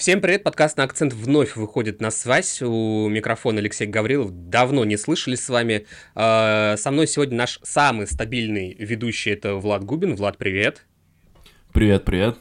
Всем 0.00 0.22
привет, 0.22 0.44
подкаст 0.44 0.78
на 0.78 0.84
акцент 0.84 1.12
вновь 1.12 1.56
выходит 1.56 2.00
на 2.00 2.10
связь. 2.10 2.62
У 2.62 3.06
микрофона 3.10 3.58
Алексей 3.58 3.86
Гаврилов. 3.86 4.30
Давно 4.48 4.86
не 4.86 4.96
слышались 4.96 5.44
с 5.44 5.50
вами. 5.50 5.84
А, 6.14 6.78
со 6.78 6.90
мной 6.90 7.06
сегодня 7.06 7.36
наш 7.36 7.60
самый 7.62 8.06
стабильный 8.06 8.72
ведущий, 8.78 9.28
это 9.28 9.56
Влад 9.56 9.84
Губин. 9.84 10.16
Влад, 10.16 10.38
привет. 10.38 10.86
Привет, 11.74 12.06
привет. 12.06 12.38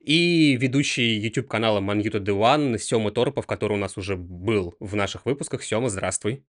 И 0.00 0.54
ведущий 0.60 1.18
YouTube 1.20 1.48
канала 1.48 1.80
Манюта 1.80 2.18
One 2.18 2.76
Сёма 2.76 3.12
Торопов, 3.12 3.46
который 3.46 3.72
у 3.72 3.80
нас 3.80 3.96
уже 3.96 4.18
был 4.18 4.74
в 4.78 4.94
наших 4.94 5.24
выпусках. 5.24 5.64
Сёма, 5.64 5.88
здравствуй. 5.88 6.44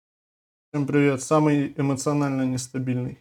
Всем 0.70 0.86
привет. 0.86 1.22
Самый 1.22 1.74
эмоционально 1.76 2.42
нестабильный. 2.42 3.18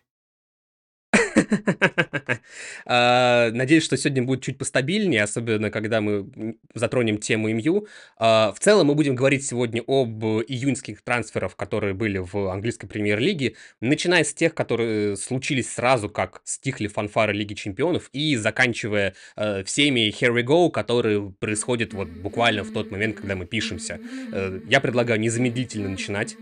А, 2.86 3.52
надеюсь, 3.52 3.84
что 3.84 3.98
сегодня 3.98 4.24
будет 4.24 4.42
чуть 4.42 4.58
постабильнее, 4.58 5.24
особенно 5.24 5.70
когда 5.70 6.00
мы 6.00 6.56
затронем 6.74 7.18
тему 7.18 7.50
МЮ. 7.50 7.88
А, 8.18 8.54
в 8.54 8.60
целом 8.60 8.88
мы 8.88 8.96
будем 8.96 9.16
говорить 9.16 9.46
сегодня 9.46 9.84
об 9.86 10.24
июньских 10.24 11.02
трансферах, 11.02 11.56
которые 11.56 11.94
были 11.94 12.20
в 12.20 12.50
английской 12.50 12.88
премьер-лиге, 12.88 13.56
начиная 13.82 14.24
с 14.24 14.34
тех, 14.34 14.54
которые 14.54 15.18
случились 15.18 15.72
сразу, 15.72 16.10
как 16.10 16.42
стихли 16.46 16.88
фанфары 16.88 17.34
Лиги 17.34 17.54
Чемпионов, 17.54 18.10
и 18.14 18.36
заканчивая 18.38 19.14
э, 19.36 19.64
всеми 19.64 20.10
Here 20.10 20.34
We 20.34 20.44
Go, 20.44 20.72
которые 20.72 21.34
происходят 21.40 21.94
вот 21.94 22.08
буквально 22.08 22.64
в 22.64 22.72
тот 22.72 22.92
момент, 22.92 23.18
когда 23.18 23.36
мы 23.36 23.46
пишемся. 23.46 24.00
Э, 24.32 24.60
я 24.68 24.80
предлагаю 24.80 25.20
незамедлительно 25.20 25.90
начинать. 25.90 26.38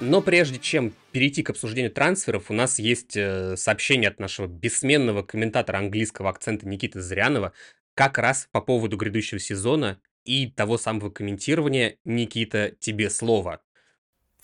Но 0.00 0.20
прежде 0.20 0.58
чем 0.58 0.92
перейти 1.12 1.42
к 1.42 1.50
обсуждению 1.50 1.90
трансферов, 1.90 2.50
у 2.50 2.54
нас 2.54 2.78
есть 2.78 3.16
э, 3.16 3.56
сообщение 3.56 4.10
от 4.10 4.18
нашего 4.18 4.46
бессменного 4.46 5.22
комментатора 5.22 5.78
английского 5.78 6.30
акцента 6.30 6.68
Никиты 6.68 7.00
Зрянова 7.00 7.52
как 7.94 8.18
раз 8.18 8.48
по 8.50 8.60
поводу 8.60 8.96
грядущего 8.96 9.38
сезона 9.38 10.00
и 10.24 10.50
того 10.50 10.78
самого 10.78 11.10
комментирования. 11.10 11.96
Никита, 12.04 12.72
тебе 12.80 13.08
слово. 13.08 13.62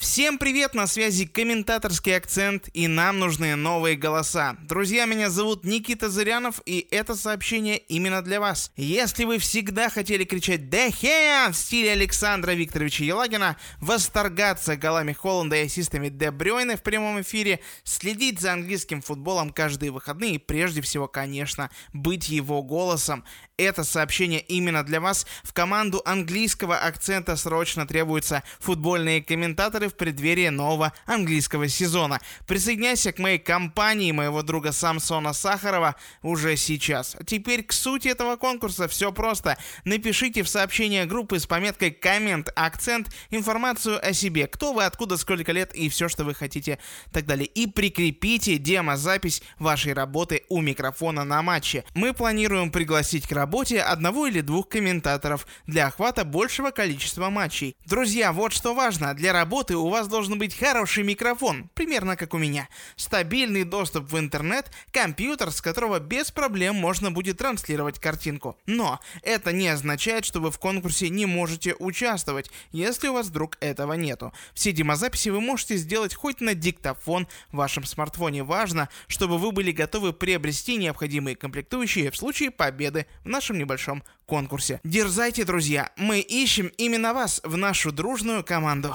Всем 0.01 0.39
привет, 0.39 0.73
на 0.73 0.87
связи 0.87 1.27
комментаторский 1.27 2.17
акцент, 2.17 2.70
и 2.73 2.89
нам 2.89 3.19
нужны 3.19 3.55
новые 3.55 3.97
голоса. 3.97 4.56
Друзья, 4.62 5.05
меня 5.05 5.29
зовут 5.29 5.62
Никита 5.65 6.09
Зырянов, 6.09 6.62
и 6.65 6.89
это 6.91 7.15
сообщение 7.15 7.77
именно 7.77 8.23
для 8.23 8.41
вас. 8.41 8.73
Если 8.77 9.25
вы 9.25 9.37
всегда 9.37 9.91
хотели 9.91 10.25
кричать 10.25 10.71
«Дехе!» 10.71 11.51
в 11.51 11.55
стиле 11.55 11.93
Александра 11.93 12.53
Викторовича 12.53 13.05
Елагина, 13.05 13.59
восторгаться 13.78 14.75
голами 14.75 15.12
Холланда 15.12 15.56
и 15.56 15.67
ассистами 15.67 16.09
Де 16.09 16.31
Брёйна 16.31 16.78
в 16.78 16.83
прямом 16.83 17.21
эфире, 17.21 17.61
следить 17.84 18.41
за 18.41 18.55
английским 18.55 19.03
футболом 19.03 19.51
каждые 19.51 19.91
выходные 19.91 20.37
и 20.37 20.39
прежде 20.39 20.81
всего, 20.81 21.09
конечно, 21.09 21.69
быть 21.93 22.31
его 22.31 22.62
голосом, 22.62 23.23
это 23.59 23.84
сообщение 23.84 24.41
именно 24.41 24.83
для 24.83 25.03
вас. 25.03 25.27
В 25.43 25.53
команду 25.53 26.01
английского 26.06 26.78
акцента 26.78 27.37
срочно 27.37 27.87
требуются 27.87 28.43
футбольные 28.59 29.23
комментаторы 29.23 29.89
в 29.91 29.96
преддверии 29.96 30.48
нового 30.48 30.92
английского 31.06 31.69
сезона. 31.69 32.20
Присоединяйся 32.46 33.12
к 33.12 33.19
моей 33.19 33.38
компании, 33.38 34.12
моего 34.12 34.42
друга 34.42 34.72
Самсона 34.72 35.32
Сахарова 35.32 35.97
уже 36.22 36.56
сейчас. 36.56 37.16
Теперь 37.27 37.64
к 37.64 37.72
сути 37.72 38.08
этого 38.08 38.36
конкурса 38.36 38.88
все 38.88 39.12
просто. 39.12 39.58
Напишите 39.84 40.42
в 40.42 40.48
сообщение 40.48 41.06
группы 41.06 41.38
с 41.38 41.47
пометкой 41.47 41.91
«Коммент 41.91 42.50
акцент» 42.56 43.08
информацию 43.30 44.05
о 44.05 44.12
себе, 44.12 44.47
кто 44.47 44.72
вы, 44.72 44.84
откуда, 44.84 45.16
сколько 45.16 45.52
лет 45.52 45.74
и 45.74 45.88
все, 45.88 46.08
что 46.08 46.25
вы 46.25 46.34
хотите, 46.34 46.78
так 47.12 47.27
далее. 47.27 47.47
И 47.47 47.66
прикрепите 47.66 48.56
демо-запись 48.58 49.42
вашей 49.58 49.92
работы 49.92 50.44
у 50.48 50.60
микрофона 50.60 51.25
на 51.25 51.42
матче. 51.42 51.84
Мы 51.94 52.12
планируем 52.12 52.70
пригласить 52.70 53.27
к 53.27 53.32
работе 53.32 53.80
одного 53.80 54.27
или 54.27 54.41
двух 54.41 54.69
комментаторов 54.69 55.47
для 55.66 55.86
охвата 55.86 56.25
большего 56.25 56.70
количества 56.70 57.31
матчей. 57.31 57.76
Друзья, 57.86 58.32
вот 58.32 58.53
что 58.53 58.75
важно. 58.75 59.15
Для 59.15 59.32
работы 59.32 59.76
у 59.80 59.88
вас 59.91 60.08
должен 60.08 60.38
быть 60.38 60.56
хороший 60.56 61.02
микрофон, 61.02 61.70
примерно 61.74 62.16
как 62.16 62.34
у 62.34 62.38
меня. 62.38 62.68
Стабильный 62.96 63.64
доступ 63.64 64.10
в 64.10 64.18
интернет, 64.18 64.70
компьютер, 64.92 65.50
с 65.50 65.60
которого 65.60 65.98
без 65.98 66.30
проблем 66.30 66.76
можно 66.76 67.10
будет 67.10 67.38
транслировать 67.38 67.98
картинку. 67.98 68.56
Но 68.66 69.00
это 69.22 69.52
не 69.52 69.68
означает, 69.68 70.24
что 70.24 70.41
вы 70.41 70.50
в 70.50 70.58
конкурсе 70.58 71.08
не 71.08 71.26
можете 71.26 71.74
участвовать, 71.78 72.50
если 72.72 73.08
у 73.08 73.14
вас 73.14 73.28
вдруг 73.28 73.56
этого 73.60 73.94
нету. 73.94 74.32
Все 74.54 74.72
демозаписи 74.72 75.28
вы 75.30 75.41
можете 75.41 75.76
сделать 75.76 76.14
хоть 76.14 76.41
на 76.41 76.54
диктофон 76.54 77.26
в 77.50 77.56
вашем 77.56 77.84
смартфоне. 77.84 78.44
Важно, 78.44 78.88
чтобы 79.06 79.38
вы 79.38 79.52
были 79.52 79.72
готовы 79.72 80.12
приобрести 80.12 80.76
необходимые 80.76 81.36
комплектующие 81.36 82.10
в 82.10 82.16
случае 82.16 82.50
победы 82.50 83.06
в 83.24 83.28
нашем 83.28 83.58
небольшом 83.58 84.02
конкурсе. 84.26 84.80
Дерзайте, 84.84 85.44
друзья, 85.44 85.91
мы 85.97 86.20
ищем 86.20 86.70
именно 86.78 87.12
вас 87.12 87.41
в 87.44 87.56
нашу 87.56 87.91
дружную 87.91 88.44
команду. 88.44 88.94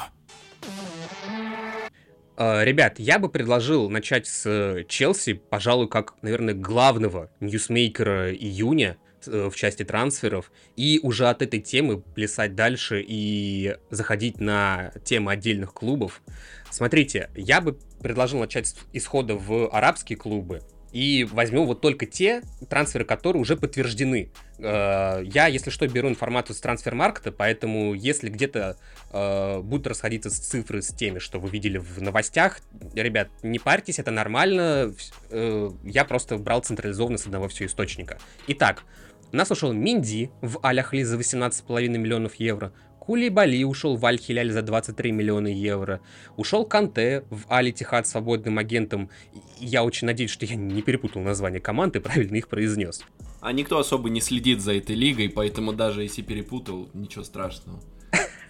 А, 2.37 2.63
ребят, 2.63 2.99
я 2.99 3.17
бы 3.17 3.29
предложил 3.29 3.89
начать 3.89 4.27
с 4.27 4.45
э, 4.45 4.83
Челси, 4.87 5.33
пожалуй, 5.33 5.87
как, 5.87 6.15
наверное, 6.21 6.53
главного 6.53 7.29
ньюсмейкера 7.39 8.33
июня 8.33 8.97
э, 9.25 9.49
в 9.49 9.55
части 9.55 9.83
трансферов, 9.83 10.51
и 10.75 10.99
уже 11.01 11.29
от 11.29 11.41
этой 11.41 11.61
темы 11.61 12.01
плясать 12.01 12.53
дальше 12.53 13.03
и 13.07 13.77
заходить 13.89 14.41
на 14.41 14.91
темы 15.05 15.31
отдельных 15.31 15.73
клубов. 15.73 16.21
Смотрите, 16.69 17.29
я 17.35 17.61
бы 17.61 17.79
предложил 18.01 18.39
начать 18.39 18.67
с 18.67 18.75
исхода 18.91 19.35
в 19.35 19.69
арабские 19.69 20.17
клубы, 20.17 20.61
и 20.95 21.25
возьму 21.25 21.65
вот 21.65 21.81
только 21.81 22.05
те 22.05 22.41
трансферы, 22.69 23.03
которые 23.03 23.41
уже 23.41 23.57
подтверждены. 23.57 24.31
Э, 24.59 25.21
я, 25.25 25.47
если 25.47 25.69
что, 25.69 25.85
беру 25.89 26.07
информацию 26.07 26.55
с 26.55 26.61
трансфер-маркета, 26.61 27.33
поэтому 27.33 27.93
если 27.93 28.29
где-то 28.29 28.77
э, 29.11 29.59
будут 29.59 29.87
расходиться 29.87 30.29
цифры 30.29 30.81
с 30.81 30.93
теми, 30.93 31.19
что 31.19 31.41
вы 31.41 31.49
видели 31.49 31.79
в 31.79 32.01
новостях, 32.01 32.61
ребят, 32.93 33.27
не 33.43 33.59
парьтесь, 33.59 33.99
это 33.99 34.11
нормально. 34.11 34.95
Э, 35.31 35.69
я 35.83 36.05
просто 36.05 36.37
брал 36.37 36.61
централизованно 36.61 37.17
с 37.17 37.25
одного 37.25 37.49
все 37.49 37.65
источника. 37.65 38.17
Итак, 38.47 38.85
у 39.33 39.35
нас 39.35 39.51
ушел 39.51 39.73
Минди 39.73 40.31
в 40.39 40.59
Аляхли 40.63 41.03
за 41.03 41.17
18,5 41.17 41.89
миллионов 41.89 42.35
евро. 42.35 42.71
Кулибали 43.05 43.63
ушел 43.63 43.97
в 43.97 44.05
Аль-Хиляль 44.05 44.51
за 44.51 44.63
23 44.63 45.11
миллиона 45.11 45.47
евро. 45.47 46.01
Ушел 46.37 46.65
Канте 46.65 47.23
в 47.29 47.43
Али-Тихад 47.49 48.07
свободным 48.07 48.57
агентом. 48.57 49.11
Я 49.59 49.83
очень 49.83 50.07
надеюсь, 50.07 50.31
что 50.31 50.45
я 50.45 50.55
не 50.55 50.81
перепутал 50.81 51.21
название 51.21 51.61
команды, 51.61 51.99
правильно 51.99 52.35
их 52.35 52.47
произнес. 52.47 53.03
А 53.41 53.51
никто 53.51 53.77
особо 53.77 54.09
не 54.09 54.21
следит 54.21 54.59
за 54.59 54.73
этой 54.73 54.95
лигой, 54.95 55.29
поэтому 55.29 55.71
даже 55.71 56.01
если 56.01 56.23
перепутал, 56.23 56.89
ничего 56.95 57.23
страшного. 57.23 57.79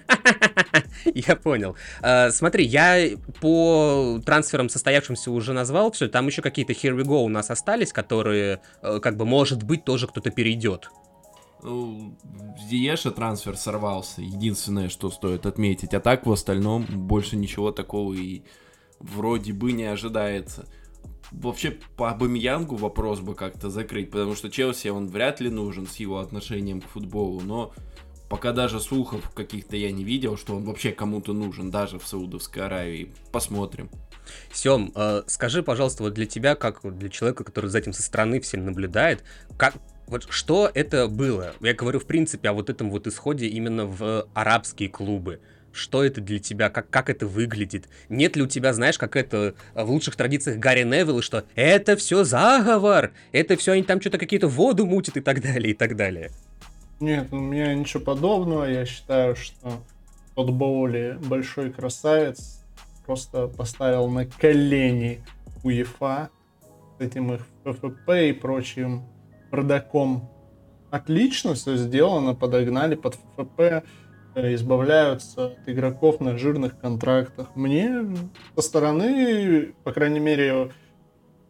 Я 1.13 1.35
понял. 1.35 1.75
Uh, 2.01 2.31
смотри, 2.31 2.65
я 2.65 3.09
по 3.41 4.21
трансферам 4.25 4.69
состоявшимся 4.69 5.31
уже 5.31 5.53
назвал 5.53 5.91
все. 5.91 6.07
Там 6.07 6.27
еще 6.27 6.41
какие-то 6.41 6.73
Here 6.73 6.95
We 6.95 7.03
Go 7.03 7.23
у 7.23 7.29
нас 7.29 7.49
остались, 7.51 7.91
которые, 7.91 8.61
uh, 8.81 8.99
как 8.99 9.17
бы, 9.17 9.25
может 9.25 9.63
быть, 9.63 9.83
тоже 9.83 10.07
кто-то 10.07 10.29
перейдет. 10.29 10.89
Ну, 11.65 12.15
в 12.21 12.69
Диеше 12.69 13.09
трансфер 13.09 13.57
сорвался. 13.57 14.21
Единственное, 14.21 14.87
что 14.87 15.09
стоит 15.09 15.47
отметить. 15.47 15.95
А 15.95 15.99
так 15.99 16.27
в 16.27 16.31
остальном 16.31 16.85
больше 16.85 17.37
ничего 17.37 17.71
такого 17.71 18.13
и 18.13 18.43
вроде 18.99 19.51
бы 19.51 19.71
не 19.71 19.85
ожидается. 19.85 20.67
Вообще 21.31 21.71
по 21.97 22.11
Абамиянгу 22.11 22.75
вопрос 22.75 23.19
бы 23.19 23.33
как-то 23.33 23.71
закрыть, 23.71 24.11
потому 24.11 24.35
что 24.35 24.51
Челси 24.51 24.89
он 24.89 25.07
вряд 25.07 25.41
ли 25.41 25.49
нужен 25.49 25.87
с 25.87 25.95
его 25.95 26.19
отношением 26.19 26.81
к 26.81 26.87
футболу, 26.87 27.41
но 27.41 27.73
пока 28.29 28.51
даже 28.51 28.79
слухов 28.79 29.31
каких-то 29.31 29.75
я 29.75 29.91
не 29.91 30.03
видел, 30.03 30.37
что 30.37 30.55
он 30.55 30.65
вообще 30.65 30.91
кому-то 30.91 31.33
нужен, 31.33 31.71
даже 31.71 31.97
в 31.97 32.07
Саудовской 32.07 32.63
Аравии. 32.63 33.11
Посмотрим. 33.31 33.89
Сем, 34.53 34.91
э, 34.93 35.23
скажи, 35.25 35.63
пожалуйста, 35.63 36.03
вот 36.03 36.13
для 36.13 36.27
тебя, 36.27 36.53
как 36.53 36.81
для 36.83 37.09
человека, 37.09 37.43
который 37.43 37.71
за 37.71 37.79
этим 37.79 37.93
со 37.93 38.03
стороны 38.03 38.39
всем 38.39 38.65
наблюдает, 38.65 39.23
как, 39.57 39.75
вот 40.07 40.27
что 40.29 40.69
это 40.73 41.07
было? 41.07 41.53
Я 41.61 41.73
говорю, 41.73 41.99
в 41.99 42.05
принципе, 42.05 42.49
о 42.49 42.53
вот 42.53 42.69
этом 42.69 42.91
вот 42.91 43.07
исходе 43.07 43.47
именно 43.47 43.85
в 43.85 44.27
арабские 44.33 44.89
клубы. 44.89 45.39
Что 45.71 46.03
это 46.03 46.21
для 46.21 46.39
тебя? 46.39 46.69
Как, 46.69 46.89
как 46.89 47.09
это 47.09 47.27
выглядит? 47.27 47.89
Нет 48.07 48.37
ли 48.37 48.43
у 48.43 48.47
тебя, 48.47 48.71
знаешь, 48.73 48.97
как 48.97 49.17
это 49.17 49.55
э, 49.73 49.83
в 49.83 49.89
лучших 49.91 50.15
традициях 50.15 50.57
Гарри 50.57 50.83
Невилла, 50.83 51.21
что 51.21 51.43
это 51.55 51.97
все 51.97 52.23
заговор, 52.23 53.11
это 53.33 53.57
все 53.57 53.73
они 53.73 53.83
там 53.83 53.99
что-то 53.99 54.17
какие-то 54.17 54.47
воду 54.47 54.85
мутят 54.85 55.17
и 55.17 55.21
так 55.21 55.41
далее, 55.41 55.71
и 55.71 55.73
так 55.73 55.97
далее? 55.97 56.31
Нет, 57.01 57.27
у 57.31 57.37
меня 57.37 57.73
ничего 57.73 58.01
подобного. 58.01 58.63
Я 58.65 58.85
считаю, 58.85 59.35
что 59.35 59.83
тот 60.33 60.49
Боули 60.51 61.17
большой 61.21 61.73
красавец 61.73 62.61
просто 63.05 63.47
поставил 63.47 64.07
на 64.07 64.25
колени 64.25 65.21
УЕФА 65.63 66.29
с 66.97 67.01
этим 67.01 67.33
их 67.33 67.41
ФФП 67.65 68.09
и 68.11 68.31
прочим 68.31 69.03
продаком 69.55 70.29
отлично 70.91 71.53
все 71.53 71.77
сделано, 71.77 72.35
подогнали 72.35 72.95
под 72.95 73.15
ФФП. 73.15 73.85
избавляются 74.35 75.45
от 75.45 75.69
игроков 75.69 76.19
на 76.19 76.37
жирных 76.37 76.77
контрактах. 76.77 77.55
Мне 77.55 78.05
со 78.55 78.61
стороны, 78.61 79.73
по 79.85 79.93
крайней 79.93 80.19
мере, 80.19 80.73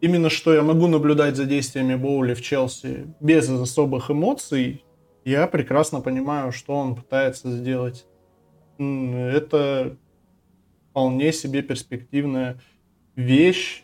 именно 0.00 0.30
что 0.30 0.54
я 0.54 0.62
могу 0.62 0.86
наблюдать 0.86 1.34
за 1.34 1.46
действиями 1.46 1.96
Боули 1.96 2.34
в 2.34 2.42
Челси 2.42 3.12
без 3.18 3.50
особых 3.50 4.08
эмоций, 4.08 4.84
я 5.24 5.48
прекрасно 5.48 6.00
понимаю, 6.00 6.52
что 6.52 6.74
он 6.74 6.94
пытается 6.94 7.50
сделать. 7.50 8.06
Это 8.78 9.96
вполне 10.90 11.32
себе 11.32 11.60
перспективная 11.62 12.60
вещь. 13.16 13.82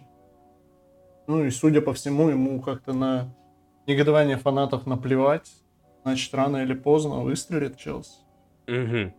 Ну 1.26 1.44
и, 1.44 1.50
судя 1.50 1.80
по 1.80 1.92
всему, 1.92 2.28
ему 2.28 2.60
как-то 2.60 2.92
на 2.92 3.34
негодование 3.87 4.37
фанатов 4.37 4.87
наплевать. 4.87 5.50
Значит, 6.05 6.34
рано 6.34 6.58
или 6.58 6.75
поздно 6.75 7.20
выстрелит 7.20 7.76
Челси. 7.76 8.11
Угу. 8.67 9.14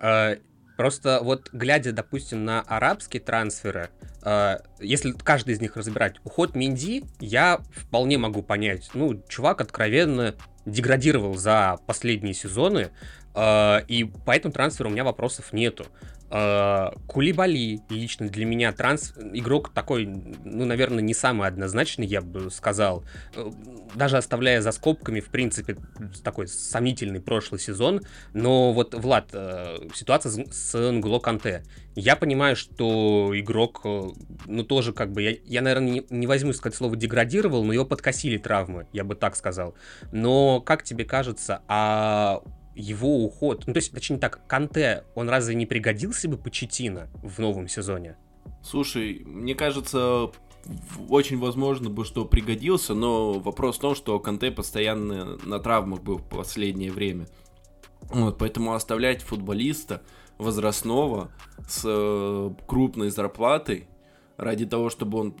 А, 0.00 0.36
просто 0.76 1.20
вот 1.22 1.50
глядя, 1.52 1.92
допустим, 1.92 2.44
на 2.44 2.60
арабские 2.62 3.22
трансферы, 3.22 3.90
а, 4.22 4.62
если 4.80 5.12
каждый 5.12 5.54
из 5.54 5.60
них 5.60 5.76
разбирать, 5.76 6.16
уход 6.24 6.56
Минди, 6.56 7.04
я 7.20 7.60
вполне 7.72 8.18
могу 8.18 8.42
понять. 8.42 8.90
Ну, 8.94 9.22
чувак 9.28 9.60
откровенно 9.60 10.34
деградировал 10.66 11.34
за 11.34 11.78
последние 11.86 12.34
сезоны, 12.34 12.90
а, 13.34 13.78
и 13.88 14.04
по 14.04 14.34
этому 14.34 14.52
трансферу 14.52 14.88
у 14.88 14.92
меня 14.92 15.04
вопросов 15.04 15.52
нету. 15.52 15.86
Uh, 16.30 16.98
Кулибали 17.06 17.80
лично 17.90 18.28
для 18.28 18.44
меня 18.44 18.72
транс 18.72 19.14
игрок 19.34 19.72
такой, 19.72 20.06
ну, 20.06 20.64
наверное, 20.64 21.02
не 21.02 21.14
самый 21.14 21.46
однозначный, 21.46 22.06
я 22.06 22.22
бы 22.22 22.50
сказал. 22.50 23.04
Э, 23.36 23.50
даже 23.94 24.16
оставляя 24.16 24.60
за 24.60 24.72
скобками, 24.72 25.20
в 25.20 25.28
принципе, 25.28 25.76
такой 26.24 26.48
сомнительный 26.48 27.20
прошлый 27.20 27.60
сезон. 27.60 28.00
Но 28.32 28.72
вот, 28.72 28.94
Влад, 28.94 29.32
uh, 29.32 29.94
ситуация 29.94 30.46
с 30.50 30.76
Нгло 30.76 31.20
Канте. 31.20 31.62
Я 31.94 32.16
понимаю, 32.16 32.56
что 32.56 33.30
игрок, 33.34 33.82
э, 33.84 34.08
ну, 34.46 34.64
тоже 34.64 34.92
как 34.92 35.12
бы, 35.12 35.22
я, 35.22 35.36
я 35.44 35.62
наверное, 35.62 35.90
не, 35.90 36.06
не 36.10 36.26
возьму 36.26 36.52
сказать 36.52 36.76
слово 36.76 36.96
деградировал, 36.96 37.64
но 37.64 37.72
его 37.72 37.84
подкосили 37.84 38.38
травмы, 38.38 38.88
я 38.92 39.04
бы 39.04 39.14
так 39.14 39.36
сказал. 39.36 39.76
Но, 40.10 40.60
как 40.60 40.82
тебе 40.82 41.04
кажется, 41.04 41.62
а 41.68 42.42
его 42.74 43.24
уход, 43.24 43.64
ну 43.66 43.72
то 43.72 43.78
есть, 43.78 43.92
точнее 43.92 44.18
так, 44.18 44.46
Канте, 44.46 45.04
он 45.14 45.28
разве 45.28 45.54
не 45.54 45.66
пригодился 45.66 46.28
бы 46.28 46.36
Почетина 46.36 47.08
в 47.22 47.38
новом 47.38 47.68
сезоне? 47.68 48.16
Слушай, 48.62 49.22
мне 49.24 49.54
кажется, 49.54 50.30
очень 51.08 51.38
возможно 51.38 51.90
бы, 51.90 52.04
что 52.04 52.24
пригодился, 52.24 52.94
но 52.94 53.34
вопрос 53.34 53.78
в 53.78 53.80
том, 53.80 53.94
что 53.94 54.18
Канте 54.18 54.50
постоянно 54.50 55.36
на 55.44 55.58
травмах 55.58 56.02
был 56.02 56.18
в 56.18 56.28
последнее 56.28 56.90
время. 56.90 57.26
Вот, 58.10 58.38
поэтому 58.38 58.74
оставлять 58.74 59.22
футболиста 59.22 60.02
возрастного 60.38 61.30
с 61.68 61.82
э, 61.84 62.50
крупной 62.66 63.10
зарплатой 63.10 63.88
ради 64.36 64.66
того, 64.66 64.90
чтобы 64.90 65.18
он 65.18 65.36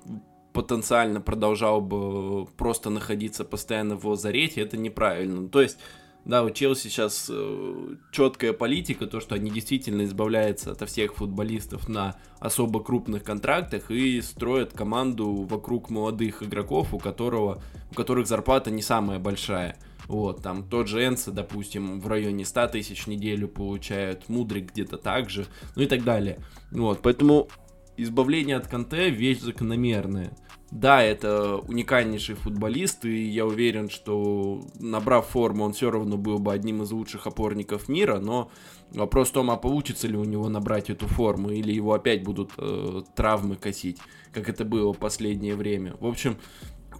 потенциально 0.52 1.20
продолжал 1.20 1.80
бы 1.80 2.46
просто 2.46 2.88
находиться 2.88 3.44
постоянно 3.44 3.96
в 3.96 4.06
лазарете, 4.06 4.60
это 4.60 4.76
неправильно. 4.76 5.48
То 5.48 5.60
есть 5.60 5.78
да, 6.24 6.42
у 6.42 6.50
Челси 6.50 6.88
сейчас 6.88 7.26
э, 7.30 7.96
четкая 8.10 8.52
политика, 8.52 9.06
то, 9.06 9.20
что 9.20 9.34
они 9.34 9.50
действительно 9.50 10.04
избавляются 10.04 10.72
от 10.72 10.88
всех 10.88 11.16
футболистов 11.16 11.88
на 11.88 12.16
особо 12.40 12.82
крупных 12.82 13.22
контрактах 13.22 13.90
и 13.90 14.20
строят 14.22 14.72
команду 14.72 15.46
вокруг 15.48 15.90
молодых 15.90 16.42
игроков, 16.42 16.94
у, 16.94 16.98
которого, 16.98 17.62
у 17.90 17.94
которых 17.94 18.26
зарплата 18.26 18.70
не 18.70 18.82
самая 18.82 19.18
большая. 19.18 19.76
Вот, 20.06 20.42
там 20.42 20.68
тот 20.68 20.88
же 20.88 21.04
Энса, 21.04 21.30
допустим, 21.30 22.00
в 22.00 22.06
районе 22.06 22.44
100 22.44 22.68
тысяч 22.68 23.04
в 23.04 23.06
неделю 23.08 23.48
получают, 23.48 24.28
Мудрик 24.28 24.72
где-то 24.72 24.98
так 24.98 25.30
же, 25.30 25.46
ну 25.76 25.82
и 25.82 25.86
так 25.86 26.04
далее. 26.04 26.38
Вот, 26.70 27.00
поэтому 27.02 27.48
избавление 27.96 28.56
от 28.56 28.66
Канте 28.66 29.10
вещь 29.10 29.40
закономерная. 29.40 30.36
Да, 30.70 31.02
это 31.02 31.58
уникальнейший 31.58 32.34
футболист, 32.34 33.04
и 33.04 33.26
я 33.26 33.46
уверен, 33.46 33.88
что 33.88 34.60
набрав 34.80 35.28
форму, 35.28 35.64
он 35.64 35.72
все 35.72 35.88
равно 35.88 36.16
был 36.16 36.40
бы 36.40 36.52
одним 36.52 36.82
из 36.82 36.90
лучших 36.90 37.28
опорников 37.28 37.88
мира, 37.88 38.18
но 38.18 38.50
вопрос 38.90 39.28
в 39.28 39.34
том, 39.34 39.52
а 39.52 39.56
получится 39.56 40.08
ли 40.08 40.16
у 40.16 40.24
него 40.24 40.48
набрать 40.48 40.90
эту 40.90 41.06
форму, 41.06 41.50
или 41.50 41.72
его 41.72 41.92
опять 41.92 42.24
будут 42.24 42.50
э, 42.58 43.02
травмы 43.14 43.54
косить, 43.54 43.98
как 44.32 44.48
это 44.48 44.64
было 44.64 44.92
в 44.92 44.98
последнее 44.98 45.54
время. 45.54 45.94
В 46.00 46.06
общем, 46.06 46.38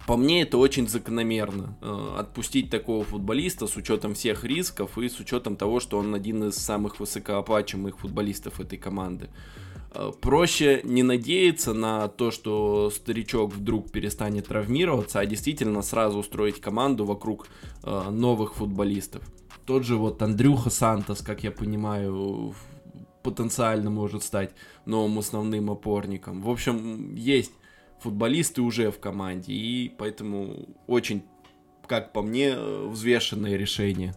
по 0.07 0.15
мне 0.15 0.43
это 0.43 0.57
очень 0.57 0.87
закономерно. 0.87 1.77
Э, 1.81 2.15
отпустить 2.19 2.69
такого 2.69 3.03
футболиста 3.03 3.67
с 3.67 3.75
учетом 3.75 4.13
всех 4.13 4.45
рисков 4.45 4.97
и 4.97 5.09
с 5.09 5.19
учетом 5.19 5.57
того, 5.57 5.79
что 5.79 5.97
он 5.97 6.15
один 6.15 6.45
из 6.45 6.55
самых 6.55 6.99
высокооплачиваемых 6.99 7.99
футболистов 7.99 8.59
этой 8.61 8.77
команды. 8.77 9.29
Э, 9.95 10.11
проще 10.19 10.81
не 10.83 11.03
надеяться 11.03 11.73
на 11.73 12.07
то, 12.07 12.31
что 12.31 12.89
старичок 12.89 13.53
вдруг 13.53 13.91
перестанет 13.91 14.47
травмироваться, 14.47 15.19
а 15.19 15.25
действительно 15.25 15.81
сразу 15.81 16.19
устроить 16.19 16.59
команду 16.59 17.05
вокруг 17.05 17.47
э, 17.83 18.09
новых 18.09 18.55
футболистов. 18.55 19.23
Тот 19.65 19.83
же 19.83 19.95
вот 19.95 20.21
Андрюха 20.21 20.69
Сантос, 20.69 21.21
как 21.21 21.43
я 21.43 21.51
понимаю, 21.51 22.53
потенциально 23.23 23.89
может 23.89 24.23
стать 24.23 24.51
новым 24.85 25.17
основным 25.19 25.71
опорником. 25.71 26.41
В 26.41 26.49
общем, 26.49 27.15
есть 27.15 27.53
футболисты 27.99 28.61
уже 28.61 28.91
в 28.91 28.99
команде, 28.99 29.53
и 29.53 29.89
поэтому 29.97 30.67
очень, 30.87 31.23
как 31.87 32.11
по 32.11 32.21
мне, 32.21 32.55
взвешенное 32.55 33.55
решение. 33.55 34.13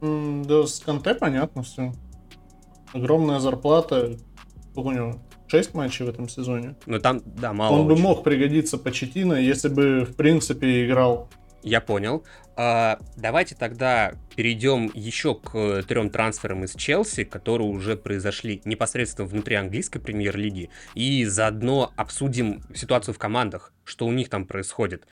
Да, 0.00 0.66
с 0.66 0.78
Канте 0.80 1.14
понятно 1.14 1.62
все. 1.62 1.92
Огромная 2.92 3.40
зарплата, 3.40 4.18
Сколько 4.72 4.88
у 4.88 4.92
него? 4.92 5.22
6 5.48 5.74
матчей 5.74 6.06
в 6.06 6.08
этом 6.08 6.28
сезоне. 6.28 6.76
Ну 6.86 6.98
там, 6.98 7.22
да, 7.26 7.52
мало. 7.52 7.74
Он 7.74 7.86
очень. 7.86 7.96
бы 7.96 8.00
мог 8.00 8.24
пригодиться 8.24 8.78
Почетино, 8.78 9.34
если 9.34 9.68
бы, 9.68 10.06
в 10.06 10.16
принципе, 10.16 10.86
играл. 10.86 11.28
Я 11.62 11.80
понял. 11.82 12.24
А, 12.56 12.98
давайте 13.16 13.54
тогда 13.54 14.14
перейдем 14.34 14.90
еще 14.94 15.34
к 15.34 15.82
трем 15.86 16.08
трансферам 16.10 16.64
из 16.64 16.74
Челси, 16.74 17.24
которые 17.24 17.68
уже 17.68 17.96
произошли 17.96 18.62
непосредственно 18.64 19.28
внутри 19.28 19.56
английской 19.56 20.00
премьер-лиги, 20.00 20.70
и 20.94 21.24
заодно 21.26 21.92
обсудим 21.96 22.62
ситуацию 22.74 23.14
в 23.14 23.18
командах, 23.18 23.72
что 23.84 24.06
у 24.06 24.12
них 24.12 24.28
там 24.28 24.46
происходит. 24.46 25.06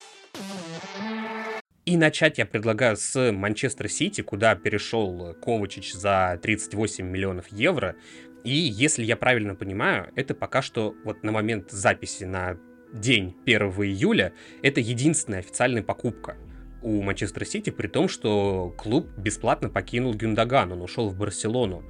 И 1.90 1.98
начать 1.98 2.38
я 2.38 2.46
предлагаю 2.46 2.98
с 2.98 3.32
Манчестер 3.32 3.90
Сити, 3.90 4.22
куда 4.22 4.54
перешел 4.54 5.34
Ковачич 5.42 5.94
за 5.94 6.40
38 6.42 7.04
миллионов 7.04 7.48
евро. 7.52 7.96
И 8.44 8.52
если 8.52 9.04
я 9.04 9.18
правильно 9.18 9.56
понимаю, 9.56 10.12
это 10.16 10.34
пока 10.34 10.62
что 10.62 10.96
вот 11.04 11.24
на 11.24 11.32
момент 11.32 11.72
записи 11.72 12.24
на 12.24 12.58
день 12.94 13.36
1 13.46 13.62
июля 13.62 14.34
это 14.62 14.80
единственная 14.80 15.40
официальная 15.40 15.84
покупка 15.84 16.38
у 16.82 17.02
Манчестер 17.02 17.46
Сити, 17.46 17.70
при 17.70 17.88
том, 17.88 18.08
что 18.08 18.74
клуб 18.78 19.08
бесплатно 19.18 19.70
покинул 19.70 20.14
Гюндаган, 20.14 20.72
он 20.72 20.82
ушел 20.82 21.10
в 21.10 21.18
Барселону. 21.18 21.84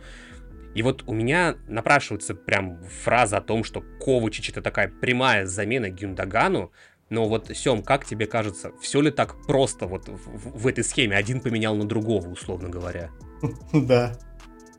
И 0.74 0.82
вот 0.82 1.04
у 1.08 1.14
меня 1.14 1.58
напрашивается 1.68 2.36
прям 2.36 2.84
фраза 3.04 3.38
о 3.38 3.42
том, 3.42 3.64
что 3.64 3.84
Ковачич 4.00 4.50
это 4.50 4.62
такая 4.62 4.88
прямая 4.88 5.46
замена 5.46 5.90
Гюндагану, 5.90 6.72
но 7.10 7.28
вот, 7.28 7.50
Сем, 7.56 7.82
как 7.82 8.06
тебе 8.06 8.28
кажется, 8.28 8.72
все 8.82 9.02
ли 9.02 9.10
так 9.10 9.36
просто 9.48 9.88
вот 9.88 10.08
в, 10.08 10.60
в 10.60 10.68
этой 10.68 10.84
схеме? 10.84 11.18
Один 11.18 11.42
поменял 11.42 11.76
на 11.76 11.86
другого, 11.86 12.28
условно 12.30 12.70
говоря. 12.70 13.10
Да, 13.74 14.16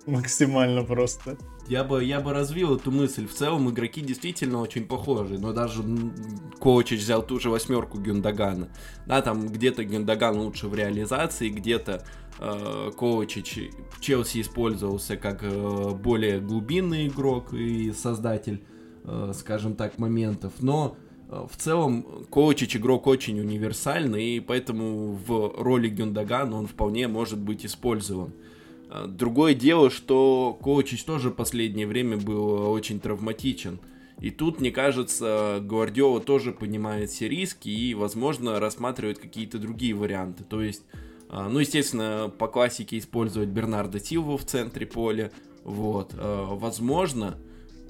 максимально 0.07 0.85
просто. 0.85 1.37
Я 1.71 1.85
бы, 1.85 2.03
я 2.03 2.21
бы 2.21 2.33
развил 2.33 2.75
эту 2.75 2.91
мысль. 2.91 3.29
В 3.29 3.33
целом 3.33 3.71
игроки 3.71 4.01
действительно 4.01 4.61
очень 4.61 4.87
похожи, 4.87 5.39
но 5.39 5.53
даже 5.53 5.85
Коучич 6.59 6.99
взял 6.99 7.25
ту 7.25 7.39
же 7.39 7.49
восьмерку 7.49 7.97
Гюндагана. 7.97 8.71
Да, 9.07 9.23
там 9.23 9.47
где-то 9.47 9.85
Гюндаган 9.85 10.37
лучше 10.37 10.67
в 10.67 10.75
реализации, 10.75 11.49
где-то 11.49 12.05
э, 12.41 12.91
Коучич 12.97 13.71
в 13.93 14.01
Челси 14.01 14.41
использовался 14.41 15.17
как 15.17 15.45
э, 15.45 15.91
более 15.91 16.41
глубинный 16.41 17.07
игрок 17.07 17.55
и 17.55 17.93
создатель, 17.93 18.65
э, 19.05 19.33
скажем 19.37 19.77
так, 19.77 19.97
моментов. 19.97 20.55
Но 20.59 20.97
э, 21.29 21.47
в 21.49 21.57
целом 21.57 22.03
Коучич 22.31 22.79
игрок 22.79 23.07
очень 23.07 23.39
универсальный, 23.39 24.39
и 24.39 24.41
поэтому 24.41 25.13
в 25.13 25.55
роли 25.57 25.89
Гюндагана 25.89 26.57
он 26.57 26.67
вполне 26.67 27.07
может 27.07 27.39
быть 27.39 27.65
использован. 27.65 28.33
А, 28.91 29.07
другое 29.07 29.55
дело, 29.55 29.89
что 29.89 30.59
Коучич 30.61 31.05
тоже 31.05 31.31
в 31.31 31.35
последнее 31.35 31.87
время 31.87 32.17
был 32.17 32.71
очень 32.71 33.01
травматичен. 33.01 33.79
И 34.21 34.31
тут, 34.31 34.61
мне 34.61 34.71
кажется, 34.71 35.61
Гвардиола 35.63 36.21
тоже 36.21 36.53
понимает 36.53 37.09
все 37.09 37.29
риски 37.29 37.69
и, 37.69 37.95
возможно, 37.95 38.61
рассматривает 38.61 39.19
какие-то 39.19 39.59
другие 39.59 39.95
варианты. 39.95 40.45
То 40.45 40.61
есть, 40.61 40.83
а, 41.29 41.49
ну, 41.49 41.61
естественно, 41.61 42.31
по 42.37 42.49
классике 42.49 42.99
использовать 42.99 43.49
Бернарда 43.49 44.01
Силву 44.01 44.37
в 44.37 44.45
центре 44.45 44.87
поля. 44.87 45.31
Вот. 45.63 46.13
А, 46.17 46.55
возможно, 46.55 47.39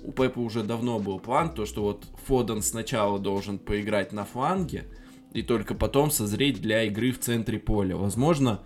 у 0.04 0.12
Пепа 0.12 0.38
уже 0.38 0.62
давно 0.62 0.98
был 0.98 1.18
план, 1.18 1.52
то, 1.52 1.64
что 1.64 1.82
вот 1.82 2.04
Фоден 2.26 2.62
сначала 2.62 3.18
должен 3.18 3.58
поиграть 3.58 4.12
на 4.12 4.24
фланге, 4.24 4.84
и 5.32 5.42
только 5.42 5.74
потом 5.74 6.10
созреть 6.10 6.60
для 6.60 6.84
игры 6.84 7.12
в 7.12 7.18
центре 7.18 7.58
поля. 7.58 7.96
Возможно, 7.96 8.60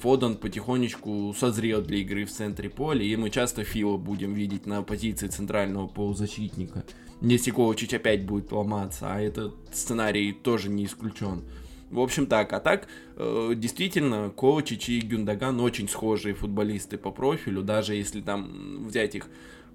Фоден 0.00 0.36
потихонечку 0.36 1.34
созрел 1.36 1.82
для 1.82 1.98
игры 1.98 2.24
в 2.24 2.30
центре 2.30 2.70
поля, 2.70 3.02
и 3.02 3.16
мы 3.16 3.30
часто 3.30 3.64
Фила 3.64 3.96
будем 3.96 4.34
видеть 4.34 4.66
на 4.66 4.82
позиции 4.82 5.28
центрального 5.28 5.86
полузащитника. 5.86 6.84
Если 7.20 7.50
Ковачич 7.50 7.94
опять 7.94 8.24
будет 8.24 8.50
ломаться, 8.52 9.12
а 9.12 9.20
этот 9.20 9.54
сценарий 9.72 10.32
тоже 10.32 10.70
не 10.70 10.86
исключен. 10.86 11.42
В 11.90 11.98
общем 11.98 12.26
так, 12.26 12.52
а 12.52 12.60
так, 12.60 12.86
э, 13.16 13.52
действительно, 13.56 14.30
Ковачич 14.30 14.88
и 14.88 15.00
Гюндаган 15.00 15.60
очень 15.60 15.88
схожие 15.88 16.34
футболисты 16.34 16.96
по 16.96 17.10
профилю, 17.10 17.62
даже 17.62 17.94
если 17.94 18.20
там 18.20 18.86
взять 18.86 19.16
их 19.16 19.28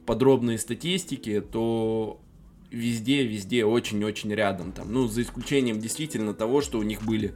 подробные 0.05 0.57
статистики, 0.57 1.41
то 1.41 2.19
везде, 2.71 3.23
везде 3.25 3.65
очень-очень 3.65 4.33
рядом 4.33 4.71
там. 4.71 4.91
Ну, 4.91 5.07
за 5.07 5.23
исключением 5.23 5.79
действительно 5.79 6.33
того, 6.33 6.61
что 6.61 6.79
у 6.79 6.83
них 6.83 7.03
были 7.03 7.33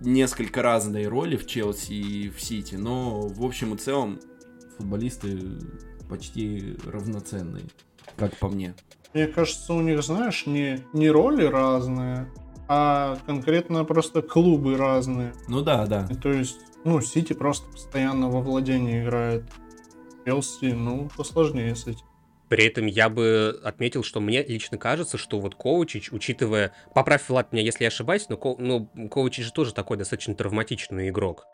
несколько 0.00 0.62
разные 0.62 1.08
роли 1.08 1.36
в 1.36 1.46
Челси 1.46 1.92
и 1.92 2.28
в 2.30 2.40
Сити, 2.40 2.74
но 2.74 3.20
в 3.20 3.44
общем 3.44 3.74
и 3.74 3.78
целом 3.78 4.20
футболисты 4.76 5.38
почти 6.08 6.76
равноценные, 6.84 7.64
как 8.16 8.36
по 8.36 8.48
мне. 8.48 8.74
Мне 9.14 9.26
кажется, 9.26 9.74
у 9.74 9.80
них, 9.80 10.02
знаешь, 10.02 10.46
не, 10.46 10.84
не 10.92 11.10
роли 11.10 11.44
разные, 11.44 12.30
а 12.68 13.18
конкретно 13.26 13.84
просто 13.84 14.22
клубы 14.22 14.76
разные. 14.76 15.32
Ну 15.48 15.62
да, 15.62 15.86
да. 15.86 16.06
И 16.10 16.14
то 16.14 16.30
есть, 16.30 16.60
ну, 16.84 17.00
Сити 17.00 17.32
просто 17.32 17.70
постоянно 17.70 18.30
во 18.30 18.40
владении 18.40 19.02
играет. 19.02 19.44
Челси, 20.24 20.72
ну, 20.72 21.08
посложнее 21.16 21.74
с 21.74 21.86
этим. 21.86 22.06
При 22.50 22.66
этом 22.66 22.86
я 22.86 23.08
бы 23.08 23.60
отметил, 23.62 24.02
что 24.02 24.20
мне 24.20 24.42
лично 24.42 24.76
кажется, 24.76 25.16
что 25.16 25.38
вот 25.38 25.54
Ковачич, 25.54 26.12
учитывая... 26.12 26.72
Поправь, 26.92 27.22
Влад, 27.28 27.52
меня, 27.52 27.62
если 27.62 27.84
я 27.84 27.88
ошибаюсь, 27.88 28.28
но 28.28 28.36
Ко... 28.36 28.56
ну, 28.58 28.90
Ковачич 29.08 29.44
же 29.44 29.52
тоже 29.52 29.72
такой 29.72 29.96
достаточно 29.96 30.34
травматичный 30.34 31.10
игрок. 31.10 31.46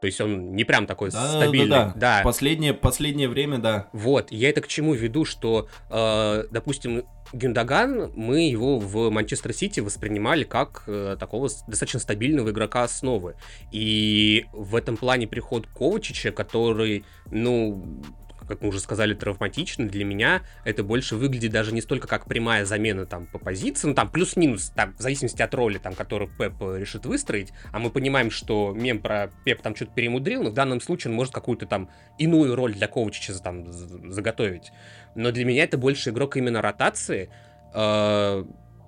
То 0.00 0.06
есть 0.06 0.20
он 0.20 0.54
не 0.54 0.62
прям 0.62 0.86
такой 0.86 1.10
да, 1.10 1.26
стабильный. 1.28 1.70
Да, 1.70 1.84
да. 1.96 2.18
да. 2.18 2.20
Последнее, 2.22 2.72
последнее 2.72 3.28
время, 3.28 3.58
да. 3.58 3.88
Вот, 3.92 4.30
я 4.30 4.48
это 4.48 4.60
к 4.60 4.68
чему 4.68 4.94
веду, 4.94 5.24
что, 5.24 5.66
э, 5.90 6.44
допустим, 6.52 7.02
Гюндаган, 7.32 8.12
мы 8.14 8.48
его 8.48 8.78
в 8.78 9.10
Манчестер 9.10 9.52
Сити 9.52 9.80
воспринимали 9.80 10.44
как 10.44 10.84
э, 10.86 11.16
такого 11.18 11.48
достаточно 11.66 11.98
стабильного 11.98 12.50
игрока 12.50 12.84
основы. 12.84 13.34
И 13.72 14.44
в 14.52 14.76
этом 14.76 14.96
плане 14.96 15.26
приход 15.26 15.66
Ковачича, 15.66 16.30
который, 16.30 17.04
ну, 17.32 18.04
как 18.46 18.62
мы 18.62 18.68
уже 18.68 18.80
сказали, 18.80 19.14
травматичны, 19.14 19.88
для 19.88 20.04
меня 20.04 20.42
это 20.64 20.82
больше 20.82 21.16
выглядит 21.16 21.52
даже 21.52 21.72
не 21.72 21.80
столько 21.80 22.06
как 22.08 22.26
прямая 22.26 22.64
замена 22.64 23.06
там 23.06 23.26
по 23.26 23.38
позиции, 23.38 23.88
ну 23.88 23.94
там 23.94 24.10
плюс-минус, 24.10 24.72
там, 24.74 24.94
в 24.96 25.00
зависимости 25.00 25.42
от 25.42 25.54
роли, 25.54 25.78
там, 25.78 25.94
которую 25.94 26.30
Пеп 26.36 26.60
решит 26.60 27.06
выстроить, 27.06 27.52
а 27.72 27.78
мы 27.78 27.90
понимаем, 27.90 28.30
что 28.30 28.72
мем 28.74 29.00
про 29.00 29.30
Пеп 29.44 29.62
там 29.62 29.74
что-то 29.74 29.92
перемудрил, 29.92 30.42
но 30.42 30.50
в 30.50 30.54
данном 30.54 30.80
случае 30.80 31.10
он 31.10 31.16
может 31.16 31.32
какую-то 31.32 31.66
там 31.66 31.90
иную 32.18 32.54
роль 32.54 32.74
для 32.74 32.88
Ковачича 32.88 33.34
там 33.38 33.70
заготовить. 33.70 34.70
Но 35.14 35.30
для 35.30 35.44
меня 35.44 35.64
это 35.64 35.78
больше 35.78 36.10
игрок 36.10 36.36
именно 36.36 36.62
ротации, 36.62 37.30
э, 37.74 38.44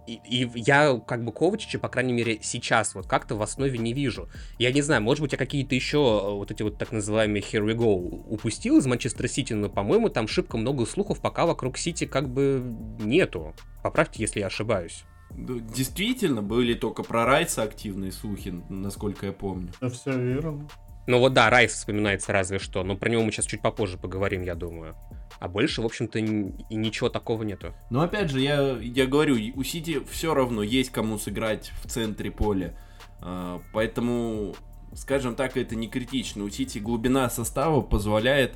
и, 0.07 0.21
и 0.25 0.51
я 0.55 1.01
как 1.07 1.25
бы 1.25 1.33
Ковачича, 1.33 1.79
по 1.79 1.89
крайней 1.89 2.13
мере, 2.13 2.39
сейчас 2.43 2.95
вот 2.95 3.07
как-то 3.07 3.35
в 3.35 3.43
основе 3.43 3.79
не 3.79 3.93
вижу. 3.93 4.29
Я 4.59 4.73
не 4.73 4.83
знаю, 4.83 5.03
может 5.03 5.23
быть, 5.23 5.33
я 5.33 5.39
какие-то 5.39 5.75
еще 5.75 5.99
э, 5.99 6.31
вот 6.33 6.51
эти 6.51 6.63
вот 6.63 6.79
так 6.79 6.93
называемые 6.93 7.43
here 7.43 7.65
we 7.65 7.75
go 7.75 7.95
упустил 8.29 8.79
из 8.79 8.87
Манчестер 8.87 9.29
Сити, 9.29 9.53
но, 9.53 9.69
по-моему, 9.69 10.09
там 10.09 10.29
шибко 10.29 10.57
много 10.57 10.87
слухов, 10.87 11.21
пока 11.21 11.47
вокруг 11.47 11.79
Сити 11.79 12.07
как 12.07 12.29
бы 12.29 12.63
нету. 13.01 13.55
Поправьте, 13.83 14.23
если 14.23 14.41
я 14.41 14.47
ошибаюсь. 14.47 15.05
Действительно, 15.31 16.41
были 16.41 16.75
только 16.75 17.03
про 17.03 17.27
Райса 17.27 17.63
активные 17.63 18.13
слухи, 18.13 18.55
насколько 18.69 19.27
я 19.27 19.33
помню. 19.33 19.73
Это 19.81 19.95
все 19.95 20.19
верно. 20.19 20.69
Ну 21.07 21.21
вот 21.21 21.33
да, 21.33 21.51
Райс 21.51 21.73
вспоминается 21.73 22.33
разве 22.33 22.59
что, 22.59 22.83
но 22.83 22.97
про 22.97 23.09
него 23.09 23.23
мы 23.23 23.31
сейчас 23.31 23.47
чуть 23.47 23.63
попозже 23.63 23.97
поговорим, 23.97 24.43
я 24.43 24.55
думаю. 24.55 24.97
А 25.39 25.49
больше, 25.49 25.83
в 25.83 25.85
общем-то, 25.85 26.19
и 26.19 26.75
ничего 26.75 27.09
такого 27.09 27.43
нету. 27.43 27.75
Но 27.91 28.01
опять 28.01 28.31
же, 28.31 28.41
я, 28.41 28.77
я 28.81 29.07
говорю, 29.07 29.37
у 29.55 29.63
Сити 29.63 30.03
все 30.11 30.35
равно 30.35 30.63
есть 30.63 30.91
кому 30.91 31.19
сыграть 31.19 31.73
в 31.83 31.89
центре 31.89 32.31
поля. 32.31 32.77
А, 33.21 33.61
поэтому, 33.73 34.57
скажем 34.95 35.37
так, 35.37 35.57
это 35.57 35.77
не 35.77 35.89
критично. 35.89 36.43
У 36.45 36.51
Сити 36.51 36.79
глубина 36.79 37.29
состава 37.29 37.83
позволяет 37.83 38.55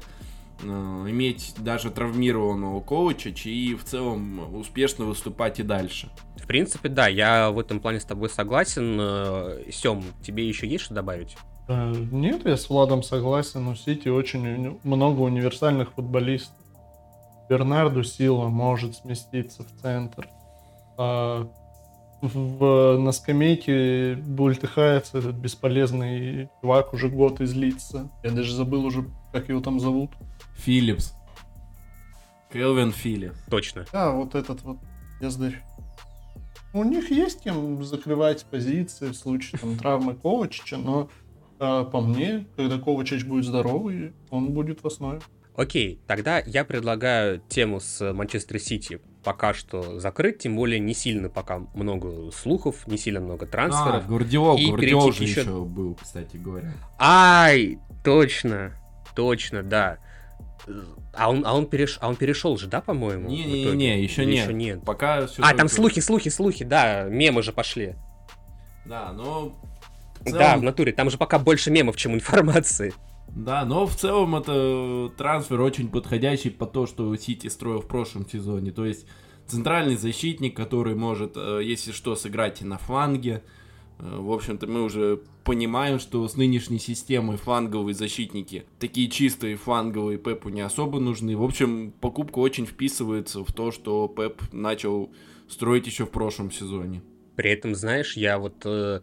а, 0.64 1.04
иметь 1.08 1.54
даже 1.58 1.90
травмированного 1.90 2.80
коуча 2.80 3.30
и 3.30 3.74
в 3.74 3.84
целом 3.84 4.56
успешно 4.56 5.04
выступать 5.04 5.60
и 5.60 5.62
дальше. 5.62 6.10
В 6.36 6.46
принципе, 6.46 6.88
да, 6.88 7.06
я 7.06 7.50
в 7.50 7.58
этом 7.58 7.78
плане 7.80 8.00
с 8.00 8.04
тобой 8.04 8.30
согласен. 8.30 8.96
Э, 8.98 9.64
Сем, 9.70 10.02
тебе 10.22 10.48
еще 10.48 10.66
есть 10.66 10.84
что 10.84 10.94
добавить? 10.94 11.36
Нет, 11.70 12.46
я 12.46 12.56
с 12.56 12.68
Владом 12.68 13.02
согласен. 13.02 13.66
У 13.68 13.74
Сити 13.74 14.08
очень 14.08 14.78
много 14.82 15.20
универсальных 15.20 15.92
футболистов. 15.92 16.56
Бернарду 17.48 18.04
Сила 18.04 18.48
может 18.48 18.96
сместиться 18.96 19.64
в 19.64 19.80
центр. 19.80 20.28
А 20.96 21.48
в, 22.22 22.98
на 22.98 23.12
скамейке 23.12 24.14
бультыхается 24.14 25.18
этот 25.18 25.36
бесполезный 25.36 26.50
чувак 26.60 26.92
уже 26.92 27.08
год 27.08 27.40
излится. 27.40 28.10
Я 28.22 28.30
даже 28.32 28.54
забыл 28.54 28.84
уже, 28.84 29.04
как 29.32 29.48
его 29.48 29.60
там 29.60 29.80
зовут. 29.80 30.10
Филлипс. 30.56 31.14
Келвин 32.52 32.92
Филлипс. 32.92 33.38
Точно. 33.48 33.86
Да, 33.92 34.12
вот 34.12 34.34
этот 34.34 34.62
вот 34.62 34.78
бездарь. 35.20 35.62
У 36.72 36.84
них 36.84 37.10
есть 37.10 37.42
кем 37.42 37.82
закрывать 37.82 38.44
позиции 38.44 39.08
в 39.08 39.14
случае 39.14 39.58
там, 39.58 39.76
травмы 39.76 40.14
Ковачича, 40.14 40.76
но 40.76 41.08
а 41.60 41.84
по 41.84 42.00
мне, 42.00 42.46
когда 42.56 42.78
Ковачич 42.78 43.24
будет 43.24 43.44
здоровый, 43.44 44.12
он 44.30 44.52
будет 44.52 44.82
в 44.82 44.86
основе. 44.86 45.20
Окей, 45.54 46.00
тогда 46.06 46.42
я 46.46 46.64
предлагаю 46.64 47.42
тему 47.48 47.80
с 47.80 48.12
Манчестер 48.12 48.58
Сити 48.58 49.00
пока 49.22 49.52
что 49.52 50.00
закрыть, 50.00 50.38
тем 50.38 50.56
более 50.56 50.80
не 50.80 50.94
сильно 50.94 51.28
пока 51.28 51.58
много 51.74 52.30
слухов, 52.32 52.86
не 52.86 52.96
сильно 52.96 53.20
много 53.20 53.46
трансферов. 53.46 54.04
А, 54.04 54.08
Гвардиол, 54.08 54.56
и 54.56 54.66
Гвардиол 54.68 55.12
же 55.12 55.24
еще... 55.24 55.40
еще 55.42 55.64
был, 55.64 55.98
кстати 56.00 56.38
говоря. 56.38 56.72
Ай, 56.98 57.78
точно, 58.02 58.72
точно, 59.14 59.62
да. 59.62 59.98
А 61.12 61.30
он, 61.30 61.42
а 61.44 61.54
он, 61.54 61.66
переш... 61.66 61.98
а 62.00 62.08
он 62.08 62.16
перешел 62.16 62.56
же, 62.56 62.66
да, 62.66 62.80
по-моему? 62.80 63.28
Не-не-не, 63.28 64.02
еще 64.02 64.24
нет. 64.24 64.44
Еще 64.44 64.54
нет. 64.54 64.84
Пока 64.84 65.26
все. 65.26 65.42
А, 65.42 65.46
только... 65.46 65.58
там 65.58 65.68
слухи, 65.68 66.00
слухи, 66.00 66.28
слухи, 66.28 66.64
да, 66.64 67.04
мемы 67.04 67.42
же 67.42 67.52
пошли. 67.52 67.96
Да, 68.86 69.12
но 69.12 69.60
целом... 70.24 70.38
Да, 70.38 70.56
в 70.56 70.62
натуре, 70.62 70.92
там 70.92 71.10
же 71.10 71.18
пока 71.18 71.38
больше 71.38 71.70
мемов, 71.70 71.96
чем 71.96 72.14
информации. 72.14 72.92
Да, 73.34 73.64
но 73.64 73.86
в 73.86 73.94
целом 73.94 74.34
это 74.36 75.12
трансфер 75.16 75.60
очень 75.60 75.88
подходящий 75.88 76.50
по 76.50 76.66
то, 76.66 76.86
что 76.86 77.14
Сити 77.16 77.46
строил 77.46 77.80
в 77.80 77.86
прошлом 77.86 78.28
сезоне. 78.28 78.72
То 78.72 78.84
есть 78.84 79.06
центральный 79.46 79.96
защитник, 79.96 80.56
который 80.56 80.94
может, 80.94 81.32
э, 81.36 81.60
если 81.62 81.92
что, 81.92 82.16
сыграть 82.16 82.62
и 82.62 82.64
на 82.64 82.78
фланге. 82.78 83.42
Э, 83.98 84.16
в 84.18 84.32
общем-то, 84.32 84.66
мы 84.66 84.82
уже 84.82 85.20
понимаем, 85.44 85.98
что 85.98 86.26
с 86.26 86.36
нынешней 86.36 86.78
системой 86.78 87.36
фланговые 87.36 87.94
защитники, 87.94 88.64
такие 88.78 89.08
чистые 89.08 89.56
фланговые 89.56 90.18
Пепу 90.18 90.48
не 90.48 90.60
особо 90.60 90.98
нужны. 91.00 91.36
В 91.36 91.44
общем, 91.44 91.92
покупка 92.00 92.38
очень 92.38 92.66
вписывается 92.66 93.44
в 93.44 93.52
то, 93.52 93.70
что 93.70 94.08
Пеп 94.08 94.42
начал 94.52 95.12
строить 95.48 95.86
еще 95.86 96.04
в 96.04 96.10
прошлом 96.10 96.50
сезоне. 96.50 97.02
При 97.36 97.50
этом, 97.50 97.74
знаешь, 97.74 98.16
я 98.16 98.38
вот 98.38 98.62
э, 98.64 99.00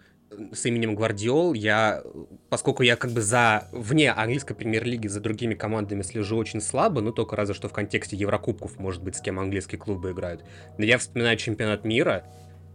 с 0.52 0.66
именем 0.66 0.96
Гвардиол, 0.96 1.54
я, 1.54 2.04
поскольку 2.50 2.84
я 2.84 2.96
как 2.96 3.12
бы 3.12 3.22
за 3.22 3.68
вне 3.72 4.12
английской 4.12 4.54
премьер-лиги 4.54 5.08
за 5.08 5.20
другими 5.20 5.54
командами 5.54 6.02
слежу 6.02 6.38
очень 6.38 6.62
слабо, 6.62 7.02
ну 7.02 7.12
только 7.12 7.36
разве 7.36 7.54
что 7.56 7.70
в 7.70 7.74
контексте 7.74 8.16
Еврокубков, 8.16 8.78
может 8.80 9.02
быть, 9.04 9.16
с 9.16 9.22
кем 9.22 9.40
английские 9.40 9.80
клубы 9.80 10.12
играют. 10.12 10.44
Но 10.78 10.86
я 10.86 10.98
вспоминаю 10.98 11.38
чемпионат 11.38 11.86
мира, 11.86 12.26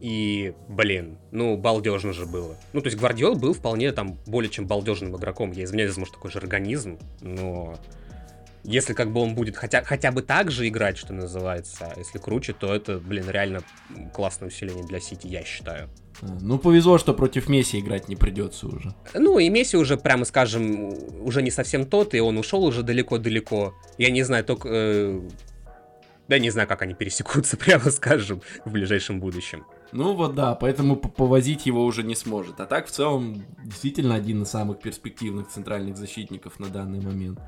и, 0.00 0.54
блин, 0.68 1.18
ну, 1.30 1.56
балдежно 1.56 2.12
же 2.12 2.26
было. 2.26 2.56
Ну, 2.72 2.80
то 2.80 2.88
есть 2.88 2.98
Гвардиол 2.98 3.36
был 3.36 3.54
вполне 3.54 3.92
там 3.92 4.18
более 4.26 4.50
чем 4.50 4.66
балдежным 4.66 5.16
игроком. 5.16 5.52
Я 5.52 5.62
извиняюсь, 5.62 5.96
может, 5.96 6.14
такой 6.14 6.32
же 6.32 6.38
организм, 6.38 6.98
но 7.20 7.78
если 8.64 8.94
как 8.94 9.12
бы 9.12 9.20
он 9.20 9.34
будет 9.34 9.56
хотя, 9.56 9.82
хотя 9.82 10.12
бы 10.12 10.22
так 10.22 10.50
же 10.50 10.68
играть, 10.68 10.96
что 10.96 11.12
называется, 11.12 11.92
а 11.94 11.98
если 11.98 12.18
круче, 12.18 12.52
то 12.52 12.74
это, 12.74 12.98
блин, 12.98 13.28
реально 13.28 13.62
классное 14.14 14.48
усиление 14.48 14.84
для 14.84 15.00
Сити, 15.00 15.26
я 15.26 15.44
считаю. 15.44 15.88
Ну, 16.20 16.58
повезло, 16.58 16.98
что 16.98 17.14
против 17.14 17.48
Месси 17.48 17.80
играть 17.80 18.08
не 18.08 18.16
придется 18.16 18.68
уже. 18.68 18.94
Ну, 19.14 19.38
и 19.38 19.48
Месси 19.48 19.76
уже, 19.76 19.96
прямо 19.96 20.24
скажем, 20.24 20.94
уже 21.24 21.42
не 21.42 21.50
совсем 21.50 21.86
тот, 21.86 22.14
и 22.14 22.20
он 22.20 22.38
ушел 22.38 22.62
уже 22.64 22.82
далеко-далеко. 22.82 23.74
Я 23.98 24.10
не 24.10 24.22
знаю, 24.22 24.44
только... 24.44 24.68
Э, 24.70 25.20
да 26.28 26.38
не 26.38 26.50
знаю, 26.50 26.68
как 26.68 26.82
они 26.82 26.94
пересекутся, 26.94 27.56
прямо 27.58 27.90
скажем, 27.90 28.42
в 28.64 28.70
ближайшем 28.70 29.20
будущем. 29.20 29.66
Ну 29.90 30.14
вот 30.14 30.34
да, 30.34 30.54
поэтому 30.54 30.96
повозить 30.96 31.66
его 31.66 31.84
уже 31.84 32.02
не 32.02 32.14
сможет. 32.14 32.60
А 32.60 32.66
так, 32.66 32.86
в 32.86 32.90
целом, 32.90 33.44
действительно 33.64 34.14
один 34.14 34.42
из 34.42 34.48
самых 34.48 34.78
перспективных 34.80 35.48
центральных 35.48 35.96
защитников 35.96 36.60
на 36.60 36.68
данный 36.68 37.00
момент. 37.00 37.40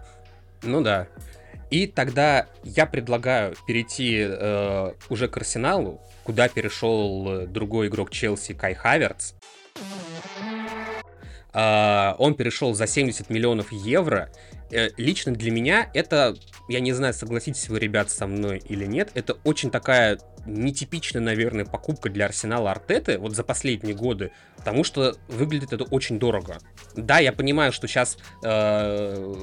Ну 0.64 0.80
да. 0.80 1.06
И 1.70 1.86
тогда 1.86 2.46
я 2.62 2.86
предлагаю 2.86 3.54
перейти 3.66 4.18
э, 4.20 4.92
уже 5.08 5.28
к 5.28 5.36
Арсеналу, 5.36 6.00
куда 6.22 6.48
перешел 6.48 7.42
э, 7.42 7.46
другой 7.46 7.88
игрок 7.88 8.10
Челси 8.10 8.54
Кай 8.54 8.74
Хаверц. 8.74 9.34
Э, 11.54 12.14
он 12.18 12.34
перешел 12.34 12.74
за 12.74 12.86
70 12.86 13.30
миллионов 13.30 13.72
евро. 13.72 14.30
Э, 14.70 14.90
лично 14.96 15.32
для 15.32 15.50
меня 15.50 15.90
это, 15.94 16.34
я 16.68 16.80
не 16.80 16.92
знаю, 16.92 17.14
согласитесь 17.14 17.68
вы, 17.68 17.78
ребят, 17.78 18.10
со 18.10 18.26
мной 18.26 18.60
или 18.68 18.84
нет, 18.84 19.10
это 19.14 19.34
очень 19.44 19.70
такая 19.70 20.18
нетипичная, 20.46 21.22
наверное, 21.22 21.64
покупка 21.64 22.10
для 22.10 22.26
Арсенала 22.26 22.70
Артеты 22.70 23.18
вот 23.18 23.34
за 23.34 23.44
последние 23.44 23.94
годы, 23.94 24.30
потому 24.56 24.84
что 24.84 25.16
выглядит 25.28 25.72
это 25.72 25.84
очень 25.84 26.18
дорого. 26.18 26.58
Да, 26.96 27.18
я 27.18 27.32
понимаю, 27.32 27.72
что 27.72 27.86
сейчас 27.86 28.18
э, 28.42 29.34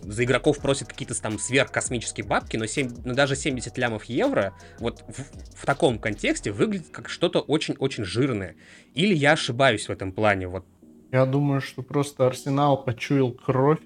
за 0.00 0.24
игроков 0.24 0.58
просят 0.58 0.88
какие-то 0.88 1.20
там 1.20 1.38
сверхкосмические 1.38 2.26
бабки, 2.26 2.56
но, 2.56 2.66
7, 2.66 3.02
но 3.04 3.14
даже 3.14 3.36
70 3.36 3.76
лямов 3.78 4.04
евро 4.04 4.52
вот 4.78 5.04
в, 5.08 5.62
в 5.62 5.66
таком 5.66 5.98
контексте 5.98 6.50
выглядит 6.50 6.88
как 6.90 7.08
что-то 7.08 7.40
очень-очень 7.40 8.04
жирное. 8.04 8.56
Или 8.94 9.14
я 9.14 9.32
ошибаюсь 9.32 9.88
в 9.88 9.92
этом 9.92 10.12
плане? 10.12 10.48
Вот. 10.48 10.64
Я 11.10 11.24
думаю, 11.24 11.60
что 11.60 11.82
просто 11.82 12.26
Арсенал 12.26 12.84
почуял 12.84 13.32
кровь 13.32 13.80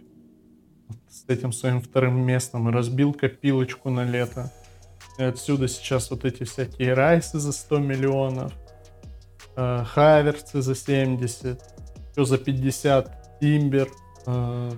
с 1.08 1.24
этим 1.28 1.52
своим 1.52 1.80
вторым 1.80 2.20
местом 2.20 2.68
и 2.68 2.72
разбил 2.72 3.12
копилочку 3.12 3.90
на 3.90 4.04
лето. 4.04 4.52
И 5.18 5.22
отсюда 5.22 5.68
сейчас 5.68 6.10
вот 6.10 6.24
эти 6.24 6.42
всякие 6.44 6.94
райсы 6.94 7.38
за 7.38 7.52
100 7.52 7.78
миллионов, 7.78 8.52
э, 9.56 9.84
хаверцы 9.84 10.62
за 10.62 10.74
70, 10.74 11.62
все 12.12 12.24
за 12.24 12.38
50, 12.38 13.38
Тимбер, 13.40 13.88
э, 14.26 14.70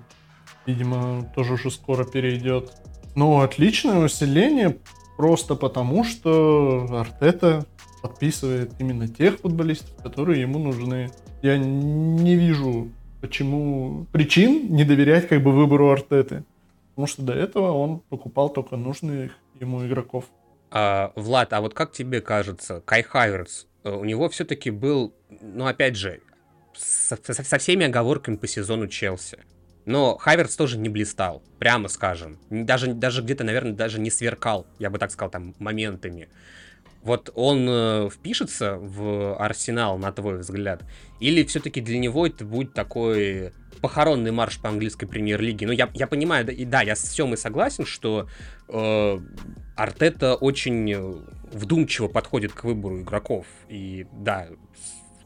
видимо, 0.66 1.30
тоже 1.34 1.54
уже 1.54 1.70
скоро 1.70 2.04
перейдет. 2.04 2.72
Ну, 3.14 3.40
отличное 3.40 4.04
усиление, 4.04 4.78
просто 5.16 5.54
потому 5.54 6.04
что 6.04 6.88
Артета 6.90 7.64
подписывает 8.04 8.72
именно 8.78 9.08
тех 9.08 9.38
футболистов, 9.40 9.96
которые 10.02 10.42
ему 10.42 10.58
нужны. 10.58 11.10
Я 11.40 11.56
не 11.56 12.36
вижу 12.36 12.90
почему 13.22 14.06
причин 14.12 14.70
не 14.74 14.84
доверять 14.84 15.26
как 15.26 15.42
бы 15.42 15.52
выбору 15.52 15.88
Артеты. 15.90 16.44
Потому 16.90 17.06
что 17.06 17.22
до 17.22 17.32
этого 17.32 17.72
он 17.72 18.00
покупал 18.00 18.50
только 18.50 18.76
нужных 18.76 19.32
ему 19.58 19.86
игроков. 19.86 20.26
А, 20.70 21.12
Влад, 21.16 21.54
а 21.54 21.62
вот 21.62 21.72
как 21.72 21.92
тебе 21.92 22.20
кажется, 22.20 22.82
Кай 22.84 23.02
Хайверс, 23.02 23.66
э, 23.84 23.90
у 23.90 24.04
него 24.04 24.28
все-таки 24.28 24.70
был, 24.70 25.14
ну 25.40 25.64
опять 25.64 25.96
же, 25.96 26.20
со, 26.74 27.16
со, 27.16 27.58
всеми 27.58 27.86
оговорками 27.86 28.36
по 28.36 28.46
сезону 28.46 28.86
Челси. 28.86 29.38
Но 29.86 30.18
Хайверс 30.18 30.56
тоже 30.56 30.76
не 30.76 30.90
блистал, 30.90 31.42
прямо 31.58 31.88
скажем. 31.88 32.38
Даже, 32.50 32.92
даже 32.92 33.22
где-то, 33.22 33.44
наверное, 33.44 33.72
даже 33.72 33.98
не 33.98 34.10
сверкал, 34.10 34.66
я 34.78 34.90
бы 34.90 34.98
так 34.98 35.10
сказал, 35.10 35.30
там, 35.30 35.54
моментами. 35.58 36.28
Вот 37.04 37.30
он 37.34 37.66
э, 37.68 38.08
впишется 38.10 38.78
в 38.78 39.36
Арсенал, 39.36 39.98
на 39.98 40.10
твой 40.10 40.38
взгляд? 40.38 40.84
Или 41.20 41.44
все-таки 41.44 41.82
для 41.82 41.98
него 41.98 42.26
это 42.26 42.46
будет 42.46 42.72
такой 42.72 43.52
похоронный 43.82 44.30
марш 44.32 44.58
по 44.58 44.70
английской 44.70 45.04
премьер-лиге? 45.04 45.66
Ну, 45.66 45.72
я, 45.72 45.90
я 45.92 46.06
понимаю, 46.06 46.46
да, 46.46 46.52
и 46.52 46.64
да, 46.64 46.80
я 46.80 46.96
с 46.96 47.02
Семой 47.02 47.36
согласен, 47.36 47.84
что 47.84 48.26
э, 48.70 49.18
Артета 49.76 50.34
очень 50.34 51.22
вдумчиво 51.52 52.08
подходит 52.08 52.54
к 52.54 52.64
выбору 52.64 53.02
игроков. 53.02 53.46
И 53.68 54.06
да, 54.12 54.48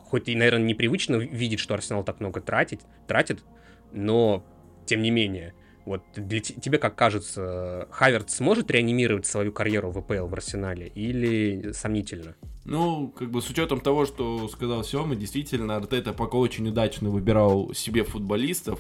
хоть 0.00 0.28
и, 0.28 0.35
наверное, 0.35 0.66
непривычно 0.66 1.14
видеть, 1.14 1.61
что 1.61 1.75
Арсенал 1.75 2.02
так 2.02 2.18
много 2.18 2.40
тратит, 2.40 2.80
тратит, 3.06 3.44
но 3.92 4.44
тем 4.85 5.00
не 5.00 5.12
менее. 5.12 5.54
Вот 5.88 6.02
для 6.14 6.40
тебе 6.40 6.76
как 6.76 6.97
кажется, 6.97 7.88
Хаверт 7.90 8.30
сможет 8.30 8.71
реанимировать 8.71 9.25
свою 9.25 9.52
карьеру 9.52 9.90
в 9.90 10.02
ВПЛ 10.02 10.26
в 10.26 10.35
Арсенале 10.35 10.88
или 10.88 11.73
сомнительно? 11.73 12.37
Ну, 12.66 13.09
как 13.09 13.30
бы 13.30 13.40
с 13.40 13.49
учетом 13.49 13.80
того, 13.80 14.04
что 14.04 14.47
сказал 14.49 14.85
Сёма, 14.85 15.16
действительно, 15.16 15.76
Артета 15.76 16.12
пока 16.12 16.37
очень 16.37 16.68
удачно 16.68 17.09
выбирал 17.09 17.73
себе 17.73 18.04
футболистов, 18.04 18.78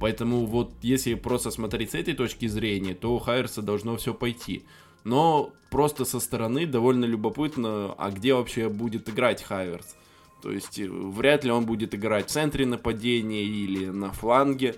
поэтому 0.00 0.46
вот 0.46 0.72
если 0.80 1.12
просто 1.12 1.50
смотреть 1.50 1.90
с 1.90 1.94
этой 1.94 2.14
точки 2.14 2.46
зрения, 2.46 2.94
то 2.94 3.14
у 3.14 3.18
Хайерса 3.18 3.60
должно 3.60 3.98
все 3.98 4.14
пойти. 4.14 4.64
Но 5.04 5.52
просто 5.70 6.06
со 6.06 6.20
стороны 6.20 6.64
довольно 6.64 7.04
любопытно, 7.04 7.94
а 7.98 8.10
где 8.10 8.32
вообще 8.32 8.70
будет 8.70 9.10
играть 9.10 9.42
Хайверс? 9.42 9.94
То 10.42 10.50
есть 10.50 10.78
э, 10.78 10.88
вряд 10.88 11.44
ли 11.44 11.50
он 11.50 11.66
будет 11.66 11.94
играть 11.94 12.28
в 12.28 12.32
центре 12.32 12.64
нападения 12.64 13.44
или 13.44 13.86
на 13.86 14.12
фланге. 14.12 14.76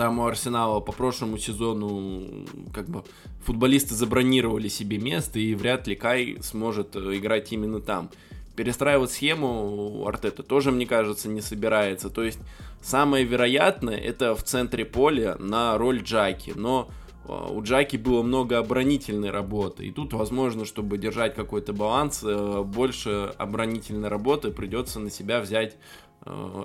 Там 0.00 0.18
у 0.18 0.24
Арсенала 0.24 0.80
по 0.80 0.92
прошлому 0.92 1.36
сезону 1.36 2.46
как 2.72 2.88
бы 2.88 3.04
футболисты 3.44 3.94
забронировали 3.94 4.68
себе 4.68 4.96
место, 4.96 5.38
и 5.38 5.54
вряд 5.54 5.86
ли 5.86 5.94
Кай 5.94 6.38
сможет 6.40 6.96
э, 6.96 7.18
играть 7.18 7.52
именно 7.52 7.82
там. 7.82 8.08
Перестраивать 8.56 9.10
схему 9.10 10.06
Артета 10.06 10.42
тоже, 10.42 10.72
мне 10.72 10.86
кажется, 10.86 11.28
не 11.28 11.42
собирается. 11.42 12.08
То 12.08 12.22
есть 12.22 12.38
самое 12.80 13.26
вероятное 13.26 13.98
это 13.98 14.34
в 14.34 14.42
центре 14.42 14.86
поля 14.86 15.36
на 15.38 15.76
роль 15.76 16.00
Джаки. 16.02 16.54
Но 16.56 16.88
э, 17.28 17.48
у 17.50 17.62
Джаки 17.62 17.98
было 17.98 18.22
много 18.22 18.56
оборонительной 18.56 19.28
работы. 19.28 19.84
И 19.84 19.92
тут, 19.92 20.14
возможно, 20.14 20.64
чтобы 20.64 20.96
держать 20.96 21.34
какой-то 21.34 21.74
баланс, 21.74 22.22
э, 22.24 22.62
больше 22.64 23.34
оборонительной 23.36 24.08
работы 24.08 24.50
придется 24.50 24.98
на 24.98 25.10
себя 25.10 25.42
взять 25.42 25.76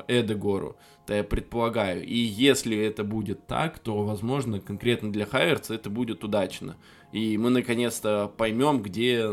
Эдегору 0.07 0.71
то 0.71 0.77
я 1.13 1.23
предполагаю. 1.23 2.03
И 2.03 2.17
если 2.17 2.77
это 2.77 3.03
будет 3.03 3.45
так, 3.45 3.79
то, 3.79 4.03
возможно, 4.03 4.59
конкретно 4.59 5.11
для 5.11 5.25
Хайверца 5.25 5.75
это 5.75 5.89
будет 5.89 6.23
удачно. 6.23 6.77
И 7.11 7.37
мы 7.37 7.51
наконец-то 7.51 8.31
поймем, 8.35 8.81
где 8.81 9.29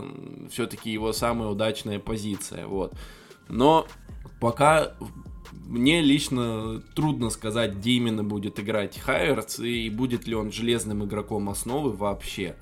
все-таки 0.51 0.91
его 0.91 1.13
самая 1.13 1.49
удачная 1.49 1.99
позиция. 1.99 2.67
Вот. 2.67 2.95
Но 3.49 3.87
пока 4.41 4.95
мне 5.53 6.03
лично 6.03 6.83
трудно 6.95 7.31
сказать, 7.31 7.75
где 7.75 7.93
именно 7.93 8.23
будет 8.23 8.61
играть 8.61 8.99
Хайверц 8.99 9.59
и 9.59 9.89
будет 9.89 10.27
ли 10.27 10.35
он 10.35 10.53
железным 10.53 11.05
игроком 11.05 11.49
основы 11.49 11.93
вообще. 11.93 12.57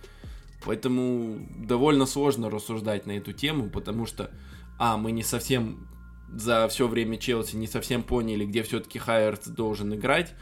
Поэтому 0.64 1.38
довольно 1.56 2.06
сложно 2.06 2.50
рассуждать 2.50 3.06
на 3.06 3.12
эту 3.12 3.32
тему, 3.32 3.70
потому 3.70 4.06
что, 4.06 4.30
а, 4.78 4.96
мы 4.96 5.10
не 5.10 5.22
совсем 5.22 5.88
за 6.32 6.68
все 6.68 6.86
время 6.86 7.18
Челси 7.18 7.56
не 7.56 7.66
совсем 7.66 8.02
поняли, 8.02 8.44
где 8.44 8.62
все-таки 8.62 8.98
Хайерс 8.98 9.48
должен 9.48 9.94
играть. 9.94 10.34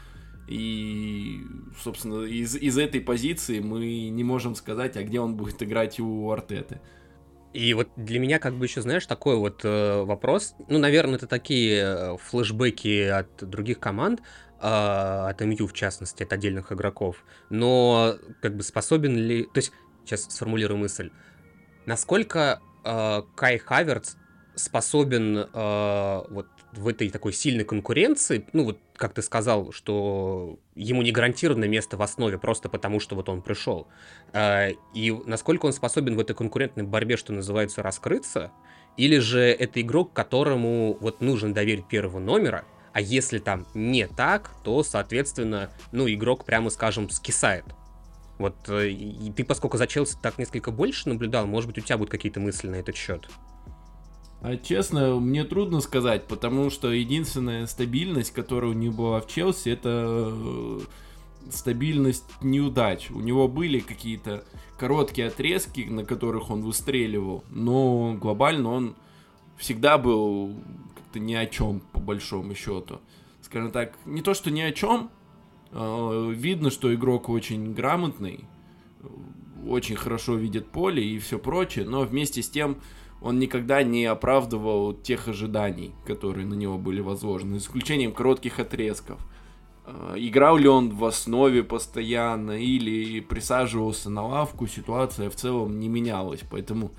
И, 0.47 1.41
собственно, 1.83 2.23
из, 2.23 2.55
из 2.55 2.77
этой 2.77 3.01
позиции 3.01 3.59
мы 3.59 4.09
не 4.09 4.23
можем 4.23 4.55
сказать, 4.55 4.97
а 4.97 5.03
где 5.03 5.19
он 5.19 5.35
будет 5.35 5.61
играть 5.61 5.99
у 5.99 6.31
Артеты. 6.31 6.81
И 7.53 7.73
вот 7.73 7.89
для 7.95 8.19
меня, 8.19 8.39
как 8.39 8.55
бы 8.55 8.65
еще, 8.65 8.81
знаешь, 8.81 9.05
такой 9.05 9.35
вот 9.35 9.61
э, 9.63 10.03
вопрос. 10.03 10.55
Ну, 10.67 10.77
наверное, 10.77 11.15
это 11.15 11.25
такие 11.25 11.83
э, 11.83 12.17
флешбеки 12.17 13.05
от 13.05 13.47
других 13.47 13.79
команд, 13.79 14.21
э, 14.59 14.67
от 14.67 15.41
МЮ, 15.41 15.67
в 15.67 15.73
частности, 15.73 16.23
от 16.23 16.31
отдельных 16.31 16.71
игроков. 16.71 17.23
Но, 17.49 18.15
как 18.41 18.55
бы, 18.55 18.61
способен 18.61 19.15
ли... 19.15 19.45
То 19.45 19.57
есть, 19.59 19.71
сейчас 20.05 20.25
сформулирую 20.25 20.77
мысль. 20.77 21.09
Насколько 21.87 22.61
э, 22.83 23.21
Кай 23.35 23.57
Хаверц 23.57 24.15
способен 24.59 25.37
э, 25.37 26.23
вот 26.29 26.47
в 26.73 26.87
этой 26.87 27.09
такой 27.09 27.33
сильной 27.33 27.63
конкуренции, 27.63 28.45
ну 28.53 28.65
вот 28.65 28.79
как 28.95 29.13
ты 29.13 29.21
сказал, 29.21 29.71
что 29.71 30.59
ему 30.75 31.01
не 31.01 31.11
гарантировано 31.11 31.65
место 31.65 31.97
в 31.97 32.01
основе 32.01 32.37
просто 32.37 32.69
потому, 32.69 32.99
что 32.99 33.15
вот 33.15 33.29
он 33.29 33.41
пришел. 33.41 33.87
Э, 34.33 34.71
и 34.93 35.11
насколько 35.25 35.65
он 35.65 35.73
способен 35.73 36.15
в 36.15 36.19
этой 36.19 36.35
конкурентной 36.35 36.83
борьбе, 36.83 37.17
что 37.17 37.33
называется, 37.33 37.81
раскрыться, 37.81 38.51
или 38.97 39.19
же 39.19 39.39
это 39.39 39.81
игрок, 39.81 40.13
которому 40.13 40.97
вот 40.99 41.21
нужно 41.21 41.53
доверить 41.53 41.87
первого 41.87 42.19
номера, 42.19 42.65
а 42.91 43.01
если 43.01 43.39
там 43.39 43.65
не 43.73 44.07
так, 44.07 44.51
то, 44.63 44.83
соответственно, 44.83 45.69
ну, 45.91 46.09
игрок, 46.09 46.43
прямо 46.45 46.69
скажем, 46.69 47.09
скисает. 47.09 47.65
Вот 48.37 48.55
э, 48.69 48.89
и 48.89 49.31
ты, 49.31 49.43
поскольку 49.43 49.77
за 49.77 49.87
Челси 49.87 50.17
так 50.21 50.37
несколько 50.37 50.71
больше 50.71 51.09
наблюдал, 51.09 51.45
может 51.45 51.69
быть, 51.69 51.77
у 51.77 51.81
тебя 51.81 51.97
будут 51.97 52.11
какие-то 52.11 52.39
мысли 52.39 52.67
на 52.67 52.75
этот 52.75 52.95
счет? 52.95 53.29
А 54.41 54.55
честно, 54.55 55.19
мне 55.19 55.43
трудно 55.43 55.81
сказать, 55.81 56.25
потому 56.27 56.69
что 56.69 56.91
единственная 56.91 57.67
стабильность, 57.67 58.31
которая 58.31 58.71
у 58.71 58.73
него 58.73 58.93
была 58.93 59.21
в 59.21 59.27
Челси, 59.27 59.69
это 59.69 60.31
э, 60.31 60.79
стабильность 61.51 62.25
неудач. 62.41 63.11
У 63.11 63.19
него 63.19 63.49
были 63.49 63.79
какие-то 63.79 64.45
короткие 64.77 65.27
отрезки, 65.27 65.81
на 65.81 66.05
которых 66.05 66.51
он 66.51 66.61
выстреливал, 66.61 67.43
но 67.49 68.15
глобально 68.19 68.71
он 68.71 68.95
всегда 69.57 69.97
был 69.97 70.55
как-то 70.95 71.19
ни 71.19 71.33
о 71.33 71.45
чем, 71.45 71.81
по 71.91 71.99
большому 71.99 72.55
счету. 72.55 73.01
Скажем 73.41 73.71
так, 73.71 73.97
не 74.05 74.21
то, 74.21 74.33
что 74.33 74.51
ни 74.51 74.61
о 74.61 74.71
чем, 74.71 75.09
э, 75.71 76.31
видно, 76.33 76.69
что 76.69 76.93
игрок 76.93 77.27
очень 77.27 77.73
грамотный, 77.73 78.45
очень 79.67 79.97
хорошо 79.97 80.35
видит 80.35 80.69
поле 80.69 81.03
и 81.03 81.19
все 81.19 81.37
прочее, 81.39 81.83
но 81.83 82.01
вместе 82.01 82.41
с 82.41 82.49
тем 82.49 82.77
он 83.21 83.39
никогда 83.39 83.83
не 83.83 84.05
оправдывал 84.05 84.93
тех 84.93 85.27
ожиданий, 85.27 85.93
которые 86.05 86.45
на 86.45 86.53
него 86.53 86.77
были 86.77 87.01
возложены, 87.01 87.59
за 87.59 87.65
исключением 87.65 88.13
коротких 88.13 88.59
отрезков. 88.59 89.19
э, 89.85 90.15
играл 90.17 90.57
ли 90.57 90.67
он 90.67 90.89
в 90.89 91.03
основе 91.03 91.63
постоянно 91.63 92.51
или 92.51 93.19
присаживался 93.19 94.09
на 94.09 94.25
лавку, 94.25 94.67
ситуация 94.67 95.29
в 95.29 95.35
целом 95.35 95.79
не 95.79 95.89
менялась. 95.89 96.41
Поэтому, 96.49 96.91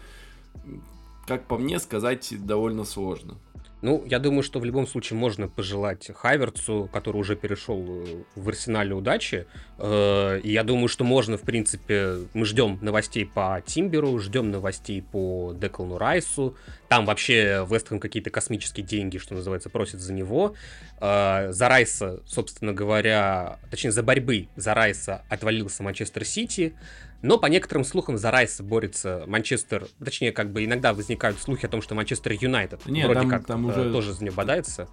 как 1.26 1.46
по 1.46 1.56
мне, 1.56 1.78
сказать 1.78 2.34
довольно 2.44 2.84
сложно. 2.84 3.36
Ну, 3.82 4.04
я 4.06 4.18
думаю, 4.18 4.42
что 4.42 4.60
в 4.60 4.64
любом 4.64 4.86
случае 4.86 5.18
можно 5.18 5.48
пожелать 5.48 6.10
Хайверцу, 6.14 6.90
который 6.92 7.16
уже 7.16 7.34
перешел 7.34 7.82
э, 7.88 8.24
в 8.36 8.48
арсенале 8.48 8.94
удачи. 8.94 9.46
Э, 9.82 10.40
и 10.42 10.52
я 10.52 10.62
думаю, 10.62 10.88
что 10.88 11.04
можно, 11.04 11.38
в 11.38 11.40
принципе, 11.42 12.18
мы 12.34 12.44
ждем 12.44 12.78
новостей 12.82 13.24
по 13.24 13.62
Тимберу, 13.64 14.18
ждем 14.18 14.50
новостей 14.50 15.00
по 15.02 15.54
Деклану 15.58 15.96
Райсу. 15.96 16.54
Там 16.88 17.06
вообще 17.06 17.66
Вестхэм 17.68 17.98
какие-то 17.98 18.28
космические 18.30 18.84
деньги, 18.84 19.16
что 19.16 19.34
называется, 19.34 19.70
просит 19.70 20.00
за 20.00 20.12
него. 20.12 20.54
Э, 21.00 21.50
за 21.52 21.68
Райса, 21.68 22.20
собственно 22.26 22.74
говоря, 22.74 23.58
точнее, 23.70 23.90
за 23.90 24.02
борьбы 24.02 24.48
за 24.54 24.74
Райса 24.74 25.24
отвалился 25.30 25.82
Манчестер 25.82 26.24
Сити. 26.26 26.74
Но 27.22 27.38
по 27.38 27.46
некоторым 27.46 27.84
слухам 27.84 28.16
за 28.18 28.30
Райса 28.30 28.62
борется 28.62 29.24
Манчестер, 29.26 29.86
точнее, 30.02 30.32
как 30.32 30.52
бы 30.52 30.64
иногда 30.64 30.92
возникают 30.94 31.38
слухи 31.38 31.66
о 31.66 31.68
том, 31.68 31.80
что 31.82 31.94
Манчестер 31.94 32.32
Юнайтед 32.32 32.84
Нет, 32.86 33.06
вроде 33.06 33.20
там, 33.20 33.30
как 33.30 33.46
там 33.46 33.66
э, 33.66 33.70
уже... 33.70 33.92
тоже 33.92 34.12
за 34.12 34.22
нее 34.24 34.32
бодается. 34.32 34.88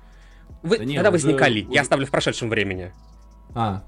Вы, 0.64 0.78
Да 0.78 0.86
нет, 0.86 0.98
когда 0.98 1.10
уже- 1.10 1.26
возникали? 1.28 1.64
уже- 1.64 1.74
Я 1.74 1.82
оставлю 1.82 2.06
в 2.06 2.12
прошедшем 2.12 2.50
времени. 2.50 2.94
А, 3.54 3.84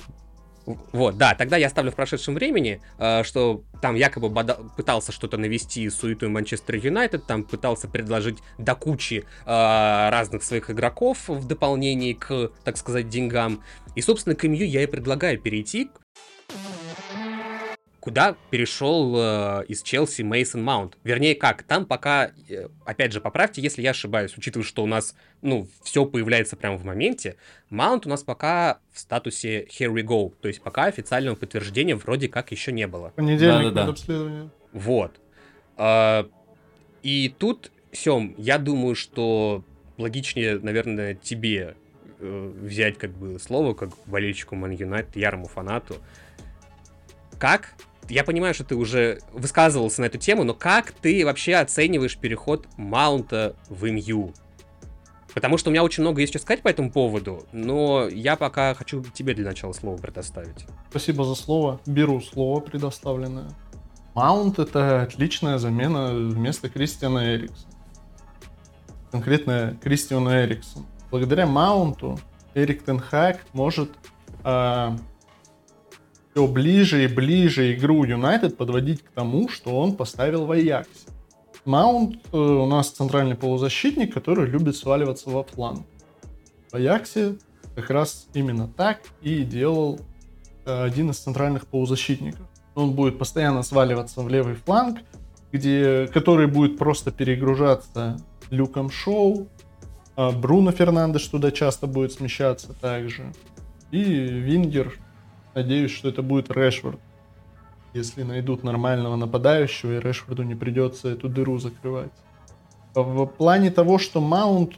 Вот, 0.91 1.17
да, 1.17 1.33
тогда 1.35 1.57
я 1.57 1.67
оставлю 1.67 1.91
в 1.91 1.95
прошедшем 1.95 2.35
времени, 2.35 2.81
э, 2.97 3.23
что 3.23 3.63
там 3.81 3.95
якобы 3.95 4.29
пытался 4.77 5.11
что-то 5.11 5.37
навести 5.37 5.89
суету 5.89 6.29
Манчестер 6.29 6.75
Юнайтед, 6.75 7.25
там 7.25 7.43
пытался 7.43 7.87
предложить 7.87 8.37
до 8.57 8.75
кучи 8.75 9.25
э, 9.45 10.09
разных 10.09 10.43
своих 10.43 10.69
игроков 10.69 11.27
в 11.27 11.47
дополнение 11.47 12.15
к, 12.15 12.51
так 12.63 12.77
сказать, 12.77 13.09
деньгам. 13.09 13.63
И, 13.95 14.01
собственно, 14.01 14.35
к 14.35 14.43
МЮ 14.43 14.65
я 14.65 14.83
и 14.83 14.87
предлагаю 14.87 15.39
перейти, 15.39 15.89
куда 18.09 18.35
перешел 18.49 19.13
э, 19.17 19.65
из 19.67 19.83
Челси 19.83 20.23
Мейсон 20.23 20.63
Маунт. 20.63 20.97
Вернее, 21.03 21.35
как, 21.35 21.61
там 21.61 21.85
пока, 21.85 22.31
э, 22.49 22.67
опять 22.83 23.13
же, 23.13 23.21
поправьте, 23.21 23.61
если 23.61 23.83
я 23.83 23.91
ошибаюсь, 23.91 24.35
учитывая, 24.35 24.65
что 24.65 24.81
у 24.81 24.87
нас, 24.87 25.13
ну, 25.43 25.67
все 25.83 26.05
появляется 26.07 26.55
прямо 26.55 26.77
в 26.77 26.83
моменте, 26.83 27.35
Маунт 27.69 28.07
у 28.07 28.09
нас 28.09 28.23
пока 28.23 28.79
в 28.91 28.99
статусе 28.99 29.65
Here 29.65 29.93
we 29.93 30.01
go, 30.01 30.33
то 30.41 30.47
есть 30.47 30.59
пока 30.63 30.85
официального 30.85 31.35
подтверждения 31.35 31.95
вроде 31.95 32.29
как 32.29 32.51
еще 32.51 32.71
не 32.71 32.87
было. 32.87 33.09
Понедельник 33.15 33.65
Да-да-да. 33.65 33.85
будет 33.85 33.99
обследование. 33.99 34.49
Вот. 34.73 35.19
А, 35.77 36.27
И 37.03 37.31
тут, 37.37 37.71
Сем, 37.91 38.33
я 38.39 38.57
думаю, 38.57 38.95
что 38.95 39.63
логичнее, 39.99 40.57
наверное, 40.57 41.13
тебе 41.13 41.75
э, 42.17 42.53
взять 42.59 42.97
как 42.97 43.11
бы 43.11 43.37
слово, 43.37 43.75
как 43.75 43.89
болельщику 44.07 44.55
Man 44.55 44.75
United, 44.75 45.11
ярому 45.13 45.47
фанату. 45.47 45.97
Как? 47.37 47.75
Я 48.09 48.23
понимаю, 48.23 48.53
что 48.55 48.63
ты 48.63 48.75
уже 48.75 49.19
высказывался 49.31 50.01
на 50.01 50.05
эту 50.05 50.17
тему, 50.17 50.43
но 50.43 50.53
как 50.53 50.91
ты 50.91 51.23
вообще 51.23 51.55
оцениваешь 51.55 52.17
переход 52.17 52.67
Маунта 52.75 53.55
в 53.69 53.85
МЮ? 53.85 54.33
Потому 55.33 55.57
что 55.59 55.69
у 55.69 55.71
меня 55.71 55.83
очень 55.83 56.01
много 56.01 56.21
есть 56.21 56.33
что 56.33 56.39
сказать 56.39 56.63
по 56.63 56.69
этому 56.69 56.91
поводу, 56.91 57.45
но 57.51 58.07
я 58.07 58.35
пока 58.35 58.73
хочу 58.73 59.03
тебе 59.13 59.35
для 59.35 59.45
начала 59.45 59.73
слово 59.73 59.97
предоставить. 59.97 60.65
Спасибо 60.89 61.23
за 61.23 61.35
слово. 61.35 61.79
Беру 61.85 62.19
слово 62.19 62.61
предоставленное. 62.61 63.49
Маунт 64.15 64.57
это 64.57 65.03
отличная 65.03 65.59
замена 65.59 66.11
вместо 66.13 66.67
Кристиана 66.67 67.35
Эриксона. 67.35 67.73
Конкретно 69.11 69.77
Кристиану 69.83 70.31
Эриксону. 70.31 70.85
Благодаря 71.11 71.45
Маунту 71.45 72.19
Эрик 72.55 72.83
Тенхак 72.83 73.45
может 73.53 73.91
все 76.39 76.47
ближе 76.47 77.03
и 77.03 77.07
ближе 77.07 77.73
игру 77.73 78.05
Юнайтед 78.05 78.55
подводить 78.55 79.03
к 79.03 79.09
тому, 79.09 79.49
что 79.49 79.77
он 79.77 79.97
поставил 79.97 80.45
в 80.45 80.51
Аяксе. 80.51 81.07
Маунт 81.65 82.15
э, 82.31 82.37
у 82.37 82.65
нас 82.65 82.91
центральный 82.91 83.35
полузащитник, 83.35 84.13
который 84.13 84.47
любит 84.47 84.77
сваливаться 84.77 85.29
во 85.29 85.43
фланг. 85.43 85.85
В 86.71 86.75
Аяксе 86.75 87.35
как 87.75 87.89
раз 87.89 88.27
именно 88.33 88.69
так 88.69 89.01
и 89.21 89.43
делал 89.43 89.99
э, 90.65 90.83
один 90.83 91.09
из 91.09 91.17
центральных 91.17 91.67
полузащитников. 91.67 92.47
Он 92.73 92.93
будет 92.93 93.19
постоянно 93.19 93.61
сваливаться 93.61 94.21
в 94.21 94.29
левый 94.29 94.55
фланг, 94.55 94.99
где, 95.51 96.07
который 96.13 96.47
будет 96.47 96.77
просто 96.77 97.11
перегружаться 97.11 98.17
Люком 98.49 98.89
Шоу, 98.89 99.49
а 100.15 100.31
Бруно 100.31 100.71
Фернандеш 100.71 101.27
туда 101.27 101.51
часто 101.51 101.85
будет 101.85 102.13
смещаться 102.13 102.71
также. 102.79 103.33
И 103.91 104.01
Вингер, 104.01 104.97
надеюсь, 105.55 105.91
что 105.91 106.09
это 106.09 106.21
будет 106.21 106.51
Решфорд. 106.51 106.99
Если 107.93 108.23
найдут 108.23 108.63
нормального 108.63 109.15
нападающего, 109.15 109.97
и 109.97 109.99
Решфорду 109.99 110.43
не 110.43 110.55
придется 110.55 111.09
эту 111.09 111.27
дыру 111.27 111.57
закрывать. 111.57 112.11
В 112.93 113.25
плане 113.25 113.71
того, 113.71 113.97
что 113.97 114.21
Маунт 114.21 114.73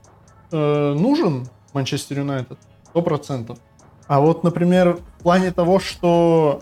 э, 0.51 0.93
нужен 0.93 1.47
Манчестер 1.73 2.19
Юнайтед, 2.19 2.57
100%. 2.93 3.57
А 4.07 4.19
вот, 4.19 4.43
например, 4.43 4.99
в 5.17 5.23
плане 5.23 5.51
того, 5.51 5.79
что... 5.79 6.61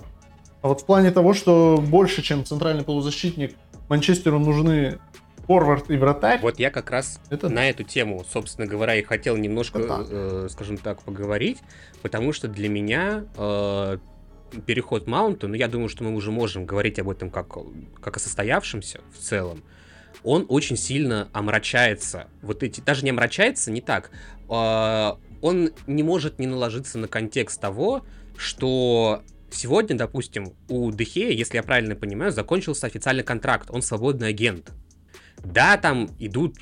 А 0.62 0.68
вот 0.68 0.82
в 0.82 0.86
плане 0.86 1.12
того, 1.12 1.34
что 1.34 1.82
больше, 1.82 2.22
чем 2.22 2.46
центральный 2.46 2.84
полузащитник, 2.84 3.56
Манчестеру 3.88 4.40
нужны 4.40 5.00
форвард 5.50 5.90
и 5.90 5.98
вратарь, 5.98 6.40
Вот 6.42 6.60
я 6.60 6.70
как 6.70 6.92
раз 6.92 7.20
это 7.32 7.50
на 7.50 7.68
эту 7.68 7.84
тему, 7.84 8.24
собственно 8.32 8.68
говоря, 8.68 8.96
и 8.96 9.02
хотел 9.02 9.36
немножко, 9.36 9.80
Это 9.80 10.06
э, 10.08 10.48
скажем 10.52 10.78
так, 10.78 11.02
поговорить, 11.02 11.58
потому 12.04 12.34
что 12.34 12.48
для 12.48 12.70
меня 12.70 13.26
э, 13.36 13.98
переход 14.68 15.08
Маунта, 15.08 15.48
ну, 15.48 15.56
я 15.56 15.68
думаю, 15.68 15.90
что 15.90 16.04
мы 16.04 16.14
уже 16.14 16.30
можем 16.30 16.68
говорить 16.68 17.00
об 17.00 17.10
этом 17.10 17.32
как, 17.32 17.48
как 18.00 18.18
о 18.18 18.20
состоявшемся 18.20 19.02
в 19.12 19.18
целом, 19.18 19.64
он 20.24 20.46
очень 20.50 20.78
сильно 20.78 21.30
омрачается. 21.34 22.28
Вот 22.44 22.62
эти, 22.62 22.80
даже 22.82 23.04
не 23.04 23.10
омрачается, 23.10 23.72
не 23.72 23.82
так. 23.82 24.12
э, 24.50 25.12
он 25.42 25.72
не 25.88 26.04
может 26.04 26.38
не 26.38 26.46
наложиться 26.46 27.00
на 27.00 27.08
контекст 27.08 27.60
того, 27.60 28.06
что 28.38 29.24
сегодня, 29.50 29.98
допустим, 29.98 30.54
у 30.68 30.92
Дехея, 30.92 31.32
если 31.32 31.58
я 31.58 31.64
правильно 31.64 31.96
понимаю, 31.96 32.32
закончился 32.32 32.86
официальный 32.86 33.24
контракт, 33.24 33.72
он 33.72 33.82
свободный 33.82 34.28
агент. 34.28 34.74
Да, 35.44 35.78
там 35.78 36.10
идут 36.20 36.58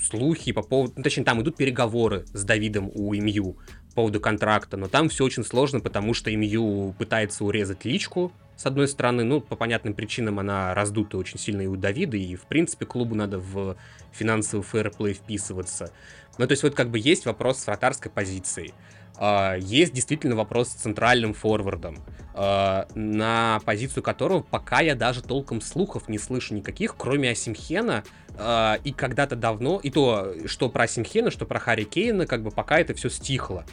слухи 0.00 0.52
по 0.52 0.62
поводу, 0.62 0.94
ну, 0.96 1.02
точнее, 1.02 1.24
там 1.24 1.42
идут 1.42 1.56
переговоры 1.56 2.24
с 2.32 2.44
Давидом 2.44 2.90
у 2.94 3.14
МЮ 3.14 3.58
по 3.90 3.94
поводу 3.94 4.20
контракта, 4.20 4.76
но 4.76 4.88
там 4.88 5.08
все 5.08 5.24
очень 5.24 5.44
сложно, 5.44 5.80
потому 5.80 6.14
что 6.14 6.30
МЮ 6.30 6.94
пытается 6.98 7.44
урезать 7.44 7.84
личку, 7.84 8.32
с 8.60 8.66
одной 8.66 8.88
стороны, 8.88 9.24
ну, 9.24 9.40
по 9.40 9.56
понятным 9.56 9.94
причинам 9.94 10.38
она 10.38 10.74
раздута 10.74 11.16
очень 11.16 11.38
сильно 11.38 11.62
и 11.62 11.66
у 11.66 11.76
Давида, 11.76 12.18
и, 12.18 12.36
в 12.36 12.42
принципе, 12.42 12.84
клубу 12.84 13.14
надо 13.14 13.38
в 13.38 13.74
финансовый 14.12 14.60
фэрплей 14.60 15.14
вписываться. 15.14 15.90
Ну, 16.36 16.46
то 16.46 16.52
есть 16.52 16.62
вот 16.62 16.74
как 16.74 16.90
бы 16.90 16.98
есть 16.98 17.24
вопрос 17.24 17.58
с 17.58 17.66
вратарской 17.66 18.10
позицией. 18.10 18.74
А, 19.22 19.54
Есть 19.56 19.92
действительно 19.92 20.34
вопрос 20.34 20.70
с 20.70 20.72
центральным 20.72 21.34
форвардом, 21.34 21.98
а, 22.32 22.88
на 22.94 23.60
позицию 23.66 24.02
которого 24.02 24.40
пока 24.40 24.80
я 24.80 24.94
даже 24.94 25.22
толком 25.22 25.60
слухов 25.60 26.08
не 26.08 26.18
слышу 26.18 26.54
никаких, 26.54 26.96
кроме 26.96 27.30
Асимхена, 27.30 28.02
а, 28.38 28.78
и 28.82 28.92
когда-то 28.92 29.36
давно, 29.36 29.78
и 29.82 29.90
то, 29.90 30.32
что 30.46 30.70
про 30.70 30.84
Асимхена, 30.84 31.30
что 31.30 31.44
про 31.44 31.58
Харри 31.58 31.84
Кейна, 31.84 32.26
как 32.26 32.42
бы 32.42 32.50
пока 32.50 32.80
это 32.80 32.94
все 32.94 33.10
стихло. 33.10 33.66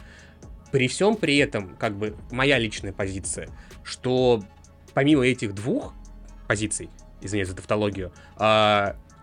При 0.70 0.86
всем 0.86 1.16
при 1.16 1.38
этом, 1.38 1.76
как 1.76 1.96
бы, 1.96 2.14
моя 2.30 2.58
личная 2.58 2.92
позиция, 2.92 3.48
что 3.82 4.44
помимо 4.92 5.26
этих 5.26 5.54
двух 5.54 5.94
позиций, 6.46 6.90
извиняюсь 7.22 7.48
за 7.48 7.56
тавтологию, 7.56 8.12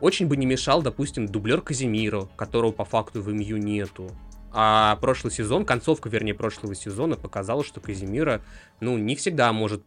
очень 0.01 0.27
бы 0.27 0.37
не 0.37 0.45
мешал, 0.45 0.81
допустим, 0.81 1.27
дублер 1.27 1.61
Казимиро, 1.61 2.27
которого 2.35 2.71
по 2.71 2.83
факту 2.83 3.21
в 3.21 3.31
МЮ 3.31 3.57
нету. 3.57 4.09
А 4.57 4.95
прошлый 5.01 5.33
сезон, 5.33 5.65
концовка, 5.65 6.07
вернее, 6.07 6.33
прошлого 6.33 6.75
сезона 6.75 7.17
показала, 7.17 7.61
что 7.61 7.81
Казимира, 7.81 8.41
ну, 8.79 8.97
не 8.97 9.17
всегда 9.17 9.51
может 9.51 9.83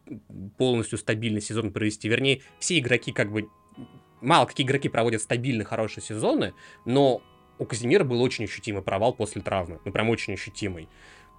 полностью 0.59 0.99
стабильный 0.99 1.41
сезон 1.41 1.73
провести. 1.73 2.07
Вернее, 2.07 2.43
все 2.59 2.79
игроки 2.79 3.13
как 3.13 3.33
бы... 3.33 3.49
Мало 4.21 4.45
какие 4.45 4.67
игроки 4.67 4.91
проводят 4.91 5.23
стабильно 5.23 5.65
хорошие 5.65 6.05
сезоны, 6.05 6.53
но 6.85 7.23
у 7.59 7.65
Казимира 7.65 8.05
был 8.05 8.21
очень 8.21 8.45
ощутимый 8.45 8.83
провал 8.83 9.15
после 9.15 9.41
травмы. 9.41 9.81
Ну, 9.87 9.91
прям 9.91 10.11
очень 10.11 10.35
ощутимый. 10.35 10.91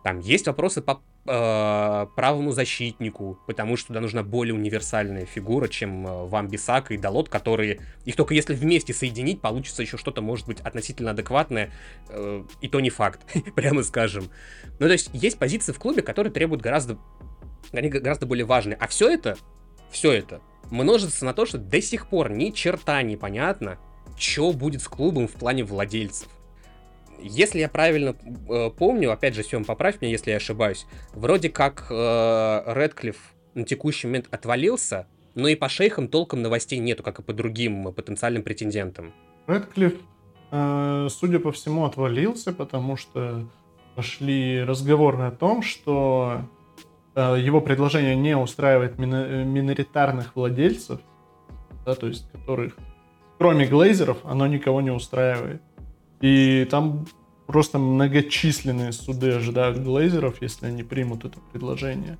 Там 0.03 0.19
есть 0.19 0.47
вопросы 0.47 0.81
по 0.81 1.01
э, 1.25 2.07
правому 2.15 2.51
защитнику, 2.51 3.37
потому 3.47 3.75
что 3.75 3.87
туда 3.87 3.99
нужна 3.99 4.23
более 4.23 4.53
универсальная 4.53 5.25
фигура, 5.25 5.67
чем 5.67 6.07
э, 6.07 6.25
Ван 6.25 6.47
Бисака 6.47 6.93
и 6.93 6.97
Далот, 6.97 7.27
которые... 7.27 7.81
Их 8.05 8.15
только 8.15 8.33
если 8.33 8.53
вместе 8.53 8.93
соединить, 8.93 9.41
получится 9.41 9.81
еще 9.81 9.97
что-то, 9.97 10.21
может 10.21 10.47
быть, 10.47 10.61
относительно 10.61 11.11
адекватное, 11.11 11.71
э, 12.09 12.43
и 12.61 12.69
то 12.69 12.79
не 12.79 12.89
факт, 12.89 13.21
прямо 13.55 13.83
скажем. 13.83 14.29
Ну, 14.79 14.87
то 14.87 14.93
есть, 14.93 15.09
есть 15.13 15.37
позиции 15.37 15.73
в 15.73 15.79
клубе, 15.79 16.01
которые 16.01 16.31
требуют 16.31 16.61
гораздо... 16.61 16.97
Они 17.73 17.89
гораздо 17.89 18.25
более 18.25 18.45
важные. 18.45 18.77
А 18.77 18.87
все 18.87 19.09
это, 19.09 19.37
все 19.91 20.13
это 20.13 20.41
множится 20.71 21.25
на 21.25 21.33
то, 21.33 21.45
что 21.45 21.57
до 21.57 21.81
сих 21.81 22.07
пор 22.07 22.31
ни 22.31 22.51
черта 22.51 23.01
не 23.01 23.17
понятно, 23.17 23.77
что 24.17 24.53
будет 24.53 24.81
с 24.81 24.87
клубом 24.87 25.27
в 25.27 25.33
плане 25.33 25.63
владельцев 25.63 26.29
если 27.21 27.59
я 27.59 27.69
правильно 27.69 28.15
э, 28.49 28.69
помню, 28.77 29.11
опять 29.11 29.35
же, 29.35 29.43
Сем, 29.43 29.65
поправь 29.65 30.01
меня, 30.01 30.11
если 30.11 30.31
я 30.31 30.37
ошибаюсь, 30.37 30.85
вроде 31.13 31.49
как 31.49 31.87
э, 31.89 32.63
Редклифф 32.65 33.17
на 33.53 33.63
текущий 33.63 34.07
момент 34.07 34.27
отвалился, 34.31 35.07
но 35.35 35.47
и 35.47 35.55
по 35.55 35.69
шейхам 35.69 36.07
толком 36.07 36.41
новостей 36.41 36.79
нету, 36.79 37.03
как 37.03 37.19
и 37.19 37.23
по 37.23 37.33
другим 37.33 37.93
потенциальным 37.93 38.43
претендентам. 38.43 39.13
Редклифф, 39.47 39.95
э, 40.51 41.07
судя 41.09 41.39
по 41.39 41.51
всему, 41.51 41.85
отвалился, 41.85 42.53
потому 42.53 42.97
что 42.97 43.47
пошли 43.95 44.63
разговоры 44.63 45.23
о 45.23 45.31
том, 45.31 45.61
что 45.61 46.41
э, 47.15 47.37
его 47.39 47.61
предложение 47.61 48.15
не 48.15 48.37
устраивает 48.37 48.97
мина- 48.97 49.43
миноритарных 49.43 50.35
владельцев, 50.35 51.01
да, 51.85 51.95
то 51.95 52.07
есть 52.07 52.31
которых, 52.31 52.77
кроме 53.37 53.65
глейзеров, 53.65 54.17
оно 54.23 54.47
никого 54.47 54.81
не 54.81 54.91
устраивает. 54.91 55.61
И 56.21 56.67
там 56.69 57.07
просто 57.47 57.79
многочисленные 57.79 58.91
суды 58.91 59.31
ожидают 59.33 59.79
глейзеров, 59.79 60.41
если 60.41 60.67
они 60.67 60.83
примут 60.83 61.25
это 61.25 61.39
предложение. 61.51 62.17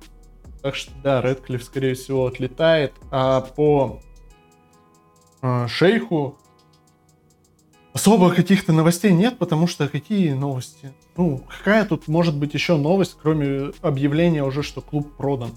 Так 0.62 0.74
что 0.74 0.92
да, 1.02 1.22
Редклифф, 1.22 1.62
скорее 1.62 1.94
всего, 1.94 2.26
отлетает. 2.26 2.92
А 3.10 3.40
по 3.40 4.00
э, 5.42 5.66
шейху 5.68 6.36
особо 7.92 8.30
каких-то 8.30 8.72
новостей 8.72 9.12
нет, 9.12 9.38
потому 9.38 9.66
что 9.66 9.88
какие 9.88 10.32
новости? 10.32 10.92
Ну, 11.16 11.44
какая 11.48 11.84
тут 11.84 12.08
может 12.08 12.36
быть 12.36 12.54
еще 12.54 12.76
новость, 12.76 13.16
кроме 13.20 13.72
объявления 13.82 14.44
уже, 14.44 14.62
что 14.62 14.80
клуб 14.80 15.16
продан? 15.16 15.52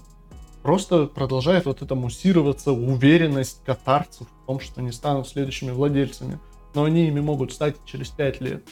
Просто 0.62 1.06
продолжает 1.06 1.66
вот 1.66 1.82
это 1.82 1.94
муссироваться 1.94 2.72
уверенность 2.72 3.62
катарцев 3.64 4.26
в 4.26 4.46
том, 4.46 4.60
что 4.60 4.80
они 4.80 4.92
станут 4.92 5.28
следующими 5.28 5.70
владельцами. 5.70 6.38
Но 6.74 6.84
они 6.84 7.06
ими 7.06 7.20
могут 7.20 7.52
стать 7.52 7.76
через 7.84 8.08
5 8.08 8.40
лет. 8.40 8.62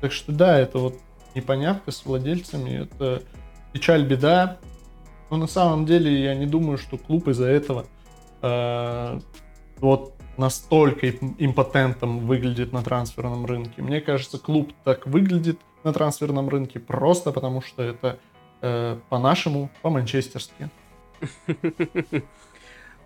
Так 0.00 0.12
что 0.12 0.32
да, 0.32 0.58
это 0.58 0.78
вот 0.78 0.96
непонятка 1.34 1.90
с 1.90 2.04
владельцами, 2.04 2.82
это 2.82 3.22
печаль, 3.72 4.06
беда. 4.06 4.58
Но 5.30 5.36
на 5.36 5.46
самом 5.46 5.86
деле 5.86 6.22
я 6.22 6.34
не 6.34 6.46
думаю, 6.46 6.78
что 6.78 6.96
клуб 6.96 7.28
из-за 7.28 7.46
этого 7.46 7.86
э, 8.42 9.20
вот 9.78 10.14
настолько 10.36 11.10
импотентом 11.10 12.20
выглядит 12.20 12.72
на 12.72 12.82
трансферном 12.82 13.46
рынке. 13.46 13.82
Мне 13.82 14.00
кажется, 14.00 14.38
клуб 14.38 14.72
так 14.84 15.06
выглядит 15.06 15.58
на 15.82 15.92
трансферном 15.92 16.48
рынке 16.48 16.80
просто 16.80 17.32
потому, 17.32 17.62
что 17.62 17.82
это 17.82 18.18
э, 18.60 18.98
по-нашему, 19.08 19.70
по-манчестерски. 19.82 20.70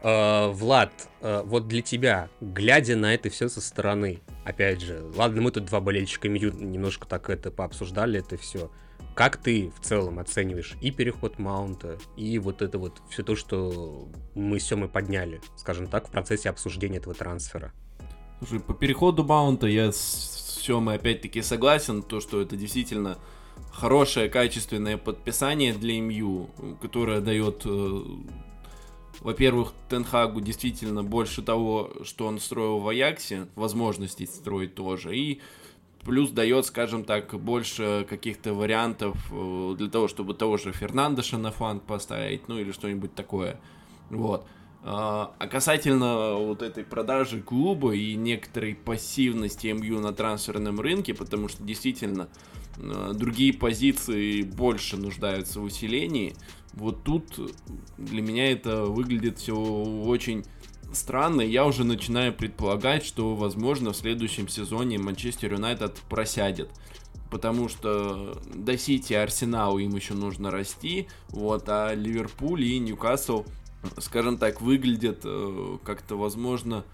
Uh, 0.00 0.52
Влад, 0.52 0.92
uh, 1.20 1.42
вот 1.44 1.66
для 1.66 1.82
тебя, 1.82 2.28
глядя 2.40 2.94
на 2.94 3.14
это 3.14 3.30
все 3.30 3.48
со 3.48 3.60
стороны, 3.60 4.20
опять 4.44 4.80
же, 4.80 5.02
ладно, 5.16 5.42
мы 5.42 5.50
тут 5.50 5.64
два 5.64 5.80
болельщика 5.80 6.28
Мью 6.28 6.52
немножко 6.52 7.06
так 7.06 7.28
это 7.30 7.50
пообсуждали, 7.50 8.20
это 8.20 8.36
все. 8.36 8.70
Как 9.16 9.36
ты 9.36 9.72
в 9.76 9.84
целом 9.84 10.20
оцениваешь 10.20 10.76
и 10.80 10.92
переход 10.92 11.40
Маунта, 11.40 11.98
и 12.16 12.38
вот 12.38 12.62
это 12.62 12.78
вот 12.78 13.02
все 13.10 13.24
то, 13.24 13.34
что 13.34 14.08
мы 14.36 14.58
все 14.58 14.76
мы 14.76 14.88
подняли, 14.88 15.40
скажем 15.56 15.88
так, 15.88 16.06
в 16.06 16.10
процессе 16.12 16.48
обсуждения 16.48 16.98
этого 16.98 17.16
трансфера? 17.16 17.72
Слушай, 18.38 18.60
по 18.60 18.74
переходу 18.74 19.24
Маунта 19.24 19.66
я 19.66 19.90
с 19.90 20.60
Семой 20.62 20.96
опять-таки 20.96 21.42
согласен, 21.42 22.02
то, 22.02 22.20
что 22.20 22.40
это 22.40 22.54
действительно 22.56 23.18
хорошее, 23.72 24.28
качественное 24.28 24.96
подписание 24.96 25.72
для 25.72 26.00
МЮ, 26.00 26.50
которое 26.80 27.20
дает, 27.20 27.62
э, 27.64 28.02
во-первых, 29.20 29.72
Тенхагу 29.88 30.40
действительно 30.40 31.02
больше 31.02 31.42
того, 31.42 31.90
что 32.02 32.26
он 32.26 32.38
строил 32.38 32.78
в 32.78 32.88
Аяксе, 32.88 33.48
возможностей 33.56 34.26
строить 34.26 34.74
тоже, 34.74 35.16
и 35.16 35.40
плюс 36.04 36.30
дает, 36.30 36.66
скажем 36.66 37.04
так, 37.04 37.34
больше 37.34 38.06
каких-то 38.08 38.54
вариантов 38.54 39.16
э, 39.32 39.74
для 39.76 39.88
того, 39.88 40.08
чтобы 40.08 40.34
того 40.34 40.56
же 40.56 40.72
Фернандеша 40.72 41.38
на 41.38 41.50
фланг 41.50 41.82
поставить, 41.84 42.48
ну 42.48 42.58
или 42.58 42.72
что-нибудь 42.72 43.14
такое. 43.14 43.60
Вот. 44.10 44.46
А, 44.84 45.34
а 45.38 45.48
касательно 45.48 46.34
вот 46.34 46.62
этой 46.62 46.84
продажи 46.84 47.42
клуба 47.42 47.94
и 47.94 48.14
некоторой 48.14 48.74
пассивности 48.74 49.66
МЮ 49.66 50.00
на 50.00 50.12
трансферном 50.12 50.80
рынке, 50.80 51.14
потому 51.14 51.48
что 51.48 51.62
действительно 51.64 52.28
другие 53.14 53.52
позиции 53.52 54.42
больше 54.42 54.96
нуждаются 54.96 55.60
в 55.60 55.64
усилении, 55.64 56.34
вот 56.74 57.02
тут 57.02 57.24
для 57.96 58.22
меня 58.22 58.52
это 58.52 58.84
выглядит 58.84 59.38
все 59.38 59.56
очень 59.56 60.44
странно, 60.92 61.40
я 61.40 61.66
уже 61.66 61.84
начинаю 61.84 62.32
предполагать, 62.32 63.04
что, 63.04 63.34
возможно, 63.34 63.92
в 63.92 63.96
следующем 63.96 64.48
сезоне 64.48 64.98
Манчестер 64.98 65.52
Юнайтед 65.54 65.96
просядет. 66.08 66.70
Потому 67.30 67.68
что 67.68 68.40
до 68.54 68.78
Сити 68.78 69.12
и 69.12 69.16
Арсеналу 69.16 69.78
им 69.78 69.94
еще 69.94 70.14
нужно 70.14 70.50
расти, 70.50 71.08
вот, 71.28 71.68
а 71.68 71.92
Ливерпуль 71.94 72.64
и 72.64 72.78
Ньюкасл, 72.78 73.44
скажем 73.98 74.38
так, 74.38 74.62
выглядят 74.62 75.20
э, 75.24 75.76
как-то, 75.84 76.16
возможно, 76.16 76.84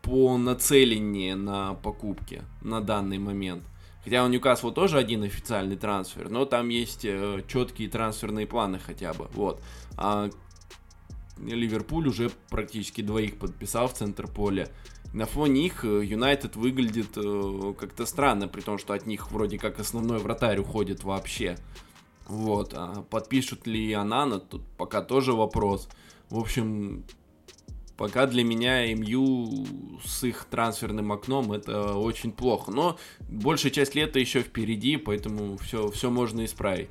по 0.00 0.38
нацеленнее 0.38 1.36
на 1.36 1.74
покупки 1.74 2.42
на 2.62 2.80
данный 2.80 3.18
момент. 3.18 3.64
Хотя 4.04 4.24
у 4.24 4.28
Ньюкасла 4.28 4.72
тоже 4.72 4.98
один 4.98 5.22
официальный 5.22 5.76
трансфер, 5.76 6.28
но 6.28 6.44
там 6.44 6.68
есть 6.68 7.04
э, 7.04 7.42
четкие 7.46 7.88
трансферные 7.88 8.46
планы 8.46 8.80
хотя 8.80 9.12
бы. 9.12 9.28
Вот. 9.34 9.62
А 9.96 10.28
Ливерпуль 11.38 12.08
уже 12.08 12.30
практически 12.50 13.00
двоих 13.00 13.38
подписал 13.38 13.88
в 13.88 13.94
центр 13.94 14.26
поля. 14.26 14.68
На 15.12 15.26
фоне 15.26 15.66
их 15.66 15.84
э, 15.84 16.04
Юнайтед 16.04 16.56
выглядит 16.56 17.16
э, 17.16 17.74
как-то 17.78 18.06
странно, 18.06 18.48
при 18.48 18.60
том, 18.60 18.78
что 18.78 18.92
от 18.94 19.06
них 19.06 19.30
вроде 19.30 19.58
как 19.58 19.78
основной 19.78 20.18
вратарь 20.18 20.58
уходит 20.58 21.04
вообще. 21.04 21.56
Вот, 22.26 22.72
а 22.74 23.04
подпишут 23.10 23.66
ли 23.66 23.92
Анана, 23.92 24.40
тут 24.40 24.62
пока 24.78 25.02
тоже 25.02 25.32
вопрос. 25.32 25.88
В 26.30 26.38
общем, 26.38 27.04
пока 27.96 28.26
для 28.26 28.44
меня 28.44 28.86
МЮ 28.94 29.66
с 30.04 30.24
их 30.24 30.46
трансферным 30.50 31.12
окном 31.12 31.52
это 31.52 31.94
очень 31.94 32.32
плохо. 32.32 32.70
Но 32.70 32.98
большая 33.28 33.72
часть 33.72 33.94
лета 33.94 34.18
еще 34.18 34.42
впереди, 34.42 34.96
поэтому 34.96 35.56
все, 35.58 35.90
все 35.90 36.10
можно 36.10 36.44
исправить. 36.44 36.90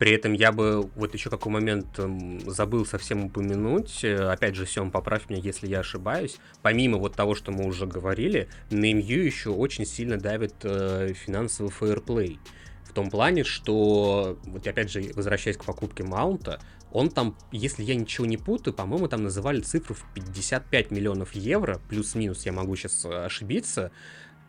При 0.00 0.12
этом 0.12 0.32
я 0.32 0.50
бы 0.50 0.88
вот 0.96 1.12
еще 1.12 1.28
какой 1.28 1.52
момент 1.52 2.00
забыл 2.46 2.86
совсем 2.86 3.26
упомянуть. 3.26 4.02
Э, 4.02 4.30
опять 4.30 4.54
же, 4.54 4.64
Сем, 4.64 4.90
поправь 4.90 5.28
меня, 5.28 5.42
если 5.42 5.66
я 5.66 5.80
ошибаюсь. 5.80 6.38
Помимо 6.62 6.96
вот 6.96 7.14
того, 7.14 7.34
что 7.34 7.52
мы 7.52 7.66
уже 7.66 7.86
говорили, 7.86 8.48
на 8.70 8.90
МЮ 8.94 9.22
еще 9.22 9.50
очень 9.50 9.84
сильно 9.84 10.16
давит 10.16 10.54
э, 10.62 11.12
финансовый 11.12 11.70
фейерплей. 11.70 12.40
В 12.84 12.92
том 12.94 13.10
плане, 13.10 13.44
что, 13.44 14.38
вот 14.44 14.66
опять 14.66 14.90
же, 14.90 15.12
возвращаясь 15.14 15.58
к 15.58 15.64
покупке 15.64 16.02
Маунта, 16.02 16.60
он 16.92 17.10
там, 17.10 17.36
если 17.52 17.82
я 17.82 17.94
ничего 17.94 18.26
не 18.26 18.36
путаю, 18.36 18.74
по-моему, 18.74 19.08
там 19.08 19.22
называли 19.22 19.60
цифру 19.60 19.94
в 19.94 20.04
55 20.14 20.90
миллионов 20.90 21.34
евро, 21.34 21.80
плюс-минус, 21.88 22.46
я 22.46 22.52
могу 22.52 22.76
сейчас 22.76 23.04
э, 23.04 23.24
ошибиться. 23.26 23.92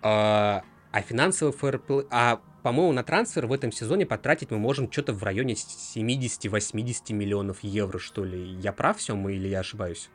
А, 0.02 0.64
а 0.92 1.02
финансовый 1.02 1.52
фэрплей... 1.52 2.06
А 2.10 2.42
по-моему, 2.64 2.92
на 2.92 3.04
трансфер 3.04 3.48
в 3.48 3.54
этом 3.54 3.72
сезоне 3.72 4.06
потратить 4.06 4.52
мы 4.52 4.60
можем 4.60 4.92
что-то 4.92 5.14
в 5.14 5.24
районе 5.24 5.54
70-80 5.54 7.14
миллионов 7.14 7.64
евро, 7.64 7.98
что 7.98 8.24
ли. 8.24 8.56
Я 8.62 8.72
прав 8.72 8.98
все 8.98 9.16
мы 9.16 9.34
или 9.34 9.48
я 9.48 9.62
ошибаюсь? 9.62 10.10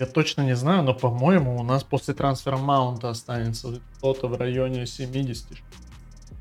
Я 0.00 0.06
точно 0.06 0.42
не 0.42 0.56
знаю, 0.56 0.82
но, 0.82 0.92
по-моему, 0.92 1.56
у 1.56 1.62
нас 1.62 1.84
после 1.84 2.14
трансфера 2.14 2.56
Маунта 2.56 3.10
останется 3.10 3.80
что-то 3.98 4.26
в 4.26 4.36
районе 4.36 4.86
70 4.86 5.46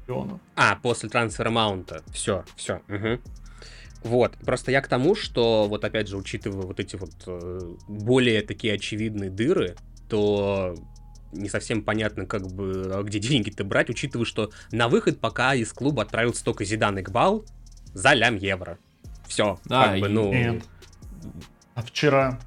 миллионов. 0.07 0.39
А, 0.55 0.75
после 0.75 1.09
трансфера 1.09 1.51
Маунта. 1.51 2.01
Все, 2.11 2.43
все. 2.55 2.81
Угу. 2.89 3.19
Вот, 4.03 4.35
просто 4.45 4.71
я 4.71 4.81
к 4.81 4.87
тому, 4.87 5.15
что, 5.15 5.67
вот 5.67 5.85
опять 5.85 6.07
же, 6.07 6.17
учитывая 6.17 6.63
вот 6.63 6.79
эти 6.79 6.95
вот 6.95 7.11
э, 7.25 7.59
более 7.87 8.41
такие 8.41 8.73
очевидные 8.73 9.29
дыры, 9.29 9.75
то 10.09 10.75
не 11.31 11.49
совсем 11.49 11.81
понятно, 11.81 12.25
как 12.25 12.47
бы, 12.47 12.91
а 12.93 13.03
где 13.03 13.19
деньги-то 13.19 13.63
брать, 13.63 13.89
учитывая, 13.89 14.25
что 14.25 14.51
на 14.71 14.87
выход 14.87 15.19
пока 15.19 15.55
из 15.55 15.71
клуба 15.73 16.03
отправился 16.03 16.43
только 16.43 16.65
Зидан 16.65 16.99
Игбал 16.99 17.45
за 17.93 18.13
лям 18.13 18.35
евро. 18.35 18.77
Все, 19.27 19.59
да, 19.65 19.85
как 19.85 19.99
бы, 19.99 20.09
ну... 20.09 20.33
Нет. 20.33 20.63
А 21.75 21.81
вчера? 21.81 22.39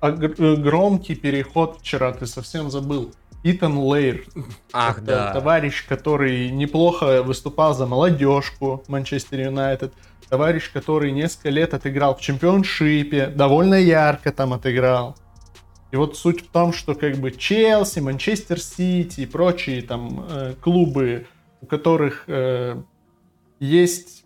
А 0.00 0.10
э, 0.10 0.56
громкий 0.56 1.14
переход 1.14 1.78
вчера, 1.80 2.12
ты 2.12 2.26
совсем 2.26 2.70
забыл. 2.70 3.12
Итан 3.42 3.78
Лейр. 3.78 4.24
Ах, 4.72 5.02
да. 5.02 5.32
Товарищ, 5.32 5.86
который 5.86 6.50
неплохо 6.50 7.22
выступал 7.22 7.74
за 7.74 7.86
молодежку 7.86 8.82
Манчестер 8.88 9.40
Юнайтед. 9.40 9.92
Товарищ, 10.30 10.70
который 10.72 11.10
несколько 11.10 11.50
лет 11.50 11.74
отыграл 11.74 12.14
в 12.14 12.20
чемпионшипе, 12.20 13.26
довольно 13.26 13.74
ярко 13.74 14.30
там 14.30 14.52
отыграл. 14.52 15.16
И 15.90 15.96
вот 15.96 16.16
суть 16.16 16.42
в 16.42 16.50
том, 16.52 16.72
что 16.72 16.94
как 16.94 17.16
бы 17.16 17.32
Челси, 17.32 17.98
Манчестер 17.98 18.60
Сити 18.60 19.22
и 19.22 19.26
прочие 19.26 19.82
там 19.82 20.24
э, 20.28 20.54
клубы, 20.60 21.26
у 21.60 21.66
которых 21.66 22.24
э, 22.28 22.80
есть 23.58 24.24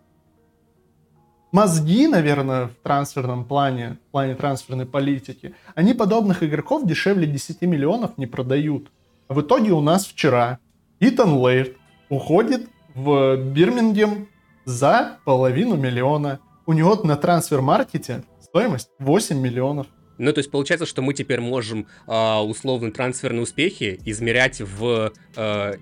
мозги, 1.52 2.06
наверное, 2.06 2.66
в 2.66 2.74
трансферном 2.82 3.46
плане, 3.46 3.96
в 4.08 4.10
плане 4.10 4.34
трансферной 4.34 4.84
политики, 4.84 5.54
они 5.74 5.94
подобных 5.94 6.42
игроков 6.42 6.86
дешевле 6.86 7.26
10 7.26 7.62
миллионов 7.62 8.18
не 8.18 8.26
продают. 8.26 8.90
А 9.28 9.32
в 9.32 9.40
итоге 9.40 9.70
у 9.70 9.80
нас 9.80 10.04
вчера 10.04 10.58
Итан 11.00 11.32
Лейрт 11.32 11.76
уходит 12.10 12.68
в 12.94 13.36
Бирмингем 13.36 14.28
за 14.64 15.18
половину 15.24 15.77
миллиона. 15.77 16.40
У 16.66 16.72
него 16.72 16.94
на 17.03 17.16
трансфер-маркете 17.16 18.24
стоимость 18.40 18.90
8 18.98 19.38
миллионов. 19.38 19.87
Ну, 20.16 20.33
то 20.33 20.38
есть 20.38 20.50
получается, 20.50 20.87
что 20.87 21.03
мы 21.03 21.12
теперь 21.12 21.40
можем 21.40 21.87
э, 22.07 22.37
условно 22.38 22.92
трансферные 22.92 23.42
успехи 23.42 24.00
измерять 24.05 24.61
в... 24.61 25.12
Э, 25.37 25.74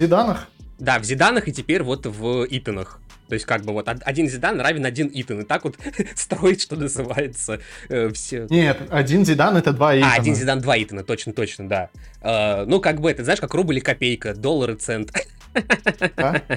Зиданах? 0.00 0.48
Да, 0.78 0.98
в 0.98 1.04
Зиданах 1.04 1.48
и 1.48 1.52
теперь 1.52 1.82
вот 1.82 2.04
в 2.04 2.46
Итанах. 2.50 3.00
То 3.28 3.34
есть 3.34 3.44
как 3.44 3.62
бы 3.62 3.72
вот 3.72 3.88
один 3.88 4.28
Зидан 4.28 4.60
равен 4.60 4.84
один 4.84 5.10
Итан. 5.12 5.40
И 5.40 5.44
так 5.44 5.64
вот 5.64 5.76
строить, 6.14 6.62
что 6.62 6.76
называется, 6.76 7.60
э, 7.88 8.10
все. 8.10 8.46
Нет, 8.50 8.78
один 8.90 9.24
Зидан 9.24 9.56
это 9.56 9.72
два 9.72 9.96
Итана. 9.96 10.12
А, 10.14 10.20
один 10.20 10.34
Зидан, 10.34 10.60
два 10.60 10.80
Итана, 10.80 11.02
точно-точно, 11.02 11.68
да. 11.68 11.90
Э, 12.22 12.64
ну, 12.66 12.80
как 12.80 13.00
бы 13.00 13.10
это, 13.10 13.24
знаешь, 13.24 13.40
как 13.40 13.54
рубль 13.54 13.78
и 13.78 13.80
копейка, 13.80 14.34
доллар 14.34 14.72
и 14.72 14.74
цент. 14.74 15.12
Да? 16.16 16.42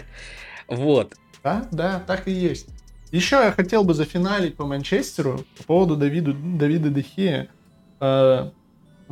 Вот. 0.67 1.15
Да, 1.43 1.67
да, 1.71 2.03
так 2.05 2.27
и 2.27 2.31
есть. 2.31 2.67
Еще 3.11 3.37
я 3.37 3.51
хотел 3.51 3.83
бы 3.83 3.93
зафиналить 3.93 4.55
по 4.55 4.65
Манчестеру 4.65 5.43
по 5.57 5.63
поводу 5.63 5.95
Давиду, 5.95 6.33
Давида 6.33 6.89
Дехея. 6.89 7.49
Э, 7.99 8.51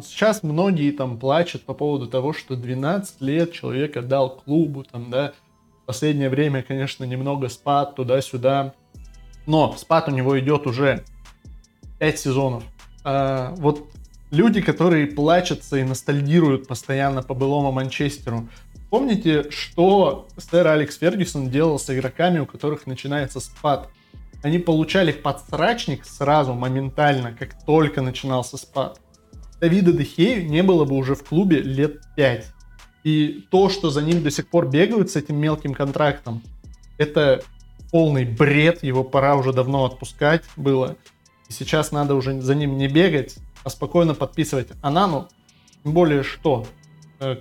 сейчас 0.04 0.44
многие 0.44 0.92
там 0.92 1.18
плачут 1.18 1.64
по 1.64 1.74
поводу 1.74 2.08
того, 2.08 2.34
что 2.34 2.56
12 2.56 3.22
лет 3.22 3.54
человек 3.54 3.98
отдал 3.98 4.38
клубу, 4.38 4.84
там, 4.84 5.10
да, 5.10 5.34
последнее 5.88 6.30
время, 6.30 6.62
конечно, 6.62 7.06
немного 7.06 7.48
спад 7.48 7.96
туда-сюда, 7.96 8.74
но 9.48 9.74
спад 9.78 10.10
у 10.10 10.12
него 10.12 10.38
идет 10.40 10.68
уже 10.68 11.04
5 12.00 12.20
сезонов. 12.20 12.64
А, 13.04 13.56
вот 13.58 13.88
люди, 14.30 14.62
которые 14.62 15.08
плачутся 15.08 15.78
и 15.78 15.84
ностальгируют 15.84 16.68
постоянно 16.68 17.24
по 17.24 17.34
былому 17.34 17.72
Манчестеру, 17.72 18.50
помните, 18.90 19.50
что 19.50 20.28
сэр 20.38 20.68
Алекс 20.68 20.98
Фергюсон 20.98 21.50
делал 21.50 21.80
с 21.80 21.90
игроками, 21.90 22.40
у 22.40 22.46
которых 22.46 22.88
начинается 22.88 23.40
спад? 23.40 23.90
Они 24.44 24.60
получали 24.60 25.12
подсрачник 25.12 26.06
сразу, 26.06 26.54
моментально, 26.54 27.34
как 27.34 27.64
только 27.66 28.02
начинался 28.02 28.58
спад. 28.58 29.00
Давида 29.60 29.92
Дехею 29.92 30.48
не 30.48 30.62
было 30.62 30.86
бы 30.86 30.96
уже 30.96 31.16
в 31.16 31.24
клубе 31.24 31.60
лет 31.62 32.02
5. 32.16 32.46
И 33.04 33.46
то, 33.50 33.70
что 33.70 33.90
за 33.90 34.02
ним 34.02 34.22
до 34.22 34.30
сих 34.30 34.48
пор 34.48 34.70
бегают 34.70 35.10
с 35.10 35.16
этим 35.16 35.38
мелким 35.38 35.74
контрактом, 35.74 36.44
это 36.98 37.42
полный 37.92 38.26
бред, 38.26 38.84
его 38.84 39.04
пора 39.04 39.36
уже 39.36 39.54
давно 39.54 39.86
отпускать 39.86 40.44
было. 40.56 40.96
И 41.50 41.54
сейчас 41.54 41.92
надо 41.92 42.16
уже 42.16 42.40
за 42.42 42.54
ним 42.54 42.78
не 42.78 42.88
бегать, 42.88 43.38
а 43.64 43.70
спокойно 43.70 44.14
подписывать 44.14 44.70
Анану. 44.82 45.30
Тем 45.84 45.94
более 45.94 46.24
что, 46.24 46.68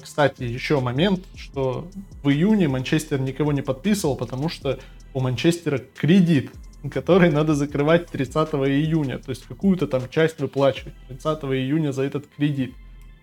кстати, 0.03 0.43
еще 0.43 0.81
момент, 0.81 1.25
что 1.37 1.89
в 2.23 2.31
июне 2.31 2.69
Манчестер 2.69 3.21
никого 3.21 3.53
не 3.53 3.63
подписывал, 3.63 4.17
потому 4.17 4.49
что 4.49 4.79
у 5.15 5.21
Манчестера 5.21 5.79
кредит 5.79 6.51
который 6.91 7.31
надо 7.31 7.55
закрывать 7.55 8.07
30 8.07 8.35
июня. 8.69 9.19
То 9.19 9.31
есть 9.31 9.47
какую-то 9.47 9.87
там 9.87 10.09
часть 10.09 10.41
выплачивать 10.41 10.95
30 11.09 11.45
июня 11.45 11.93
за 11.93 12.03
этот 12.03 12.27
кредит. 12.37 12.75